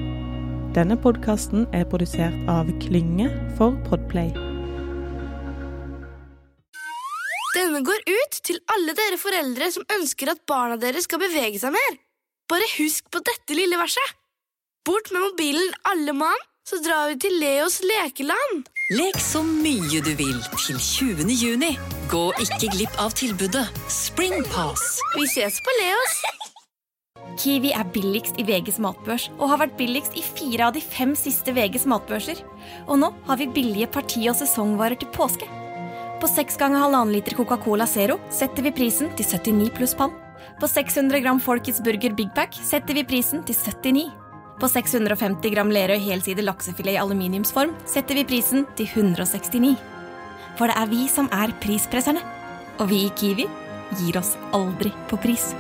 Denne 0.75 0.97
podkasten 0.99 1.63
er 1.77 1.85
produsert 1.87 2.35
av 2.51 2.67
Klynge 2.83 3.31
for 3.57 3.79
Podplay. 3.87 4.33
Denne 7.55 7.81
går 7.87 8.01
ut 8.03 8.35
til 8.51 8.59
alle 8.75 8.93
dere 8.99 9.19
foreldre 9.21 9.71
som 9.73 9.87
ønsker 9.95 10.27
at 10.35 10.43
barna 10.51 10.77
deres 10.83 11.07
skal 11.07 11.23
bevege 11.23 11.59
seg 11.63 11.71
mer. 11.77 11.93
Bare 12.51 12.67
husk 12.77 13.07
på 13.15 13.19
dette 13.31 13.55
lille 13.55 13.79
verset. 13.79 14.11
Bort 14.87 15.11
med 15.15 15.23
mobilen, 15.23 15.71
alle 15.87 16.13
mann, 16.19 16.43
så 16.67 16.83
drar 16.83 17.09
vi 17.13 17.17
til 17.23 17.35
Leos 17.39 17.79
lekeland. 17.87 18.67
Lek 18.95 19.17
så 19.19 19.41
mye 19.43 19.99
du 19.99 20.13
vil 20.15 20.37
til 20.63 20.77
20. 20.79 21.27
juni. 21.35 21.73
Gå 22.07 22.21
ikke 22.39 22.69
glipp 22.71 22.99
av 23.03 23.17
tilbudet 23.19 23.65
Springpass. 23.91 25.01
Vi 25.17 25.25
ses 25.27 25.57
på 25.59 25.73
Leos. 25.81 26.13
Kiwi 27.35 27.73
er 27.75 27.89
billigst 27.91 28.39
i 28.39 28.45
VGs 28.47 28.79
matbørs 28.85 29.25
og 29.41 29.51
har 29.51 29.59
vært 29.65 29.75
billigst 29.81 30.15
i 30.15 30.23
fire 30.23 30.69
av 30.69 30.77
de 30.77 30.85
fem 30.85 31.17
siste 31.19 31.51
VGs 31.57 31.89
matbørser. 31.91 32.45
Og 32.87 33.01
nå 33.03 33.11
har 33.27 33.41
vi 33.41 33.49
billige 33.57 33.91
parti- 33.91 34.29
og 34.31 34.39
sesongvarer 34.39 35.01
til 35.03 35.11
påske. 35.11 35.51
På 36.23 36.31
6 36.31 36.55
ganger 36.63 36.85
halvannen 36.85 37.17
liter 37.17 37.35
Coca-Cola 37.35 37.89
Zero 37.91 38.21
setter 38.31 38.69
vi 38.69 38.77
prisen 38.77 39.11
til 39.19 39.27
79 39.27 39.75
pluss 39.81 39.97
pann. 39.99 40.15
På 40.63 40.71
600 40.71 41.27
gram 41.27 41.43
Folkets 41.43 41.83
Burger 41.83 42.15
Big 42.15 42.31
Pack 42.39 42.55
setter 42.55 42.95
vi 42.95 43.03
prisen 43.03 43.43
til 43.43 43.59
79. 43.59 44.26
På 44.57 44.69
650 44.73 45.53
gram 45.53 45.69
Lerøy 45.69 46.01
helside 46.01 46.45
laksefilet 46.45 46.95
i 46.95 47.01
aluminiumsform 47.03 47.75
setter 47.89 48.17
vi 48.17 48.25
prisen 48.25 48.65
til 48.79 48.89
169. 48.89 49.75
For 50.57 50.71
det 50.71 50.79
er 50.81 50.89
vi 50.89 51.05
som 51.13 51.29
er 51.35 51.53
prispresserne. 51.61 52.25
Og 52.81 52.89
vi 52.89 53.05
i 53.07 53.13
Kiwi 53.17 53.47
gir 54.01 54.19
oss 54.21 54.35
aldri 54.57 54.93
på 55.11 55.21
pris. 55.21 55.53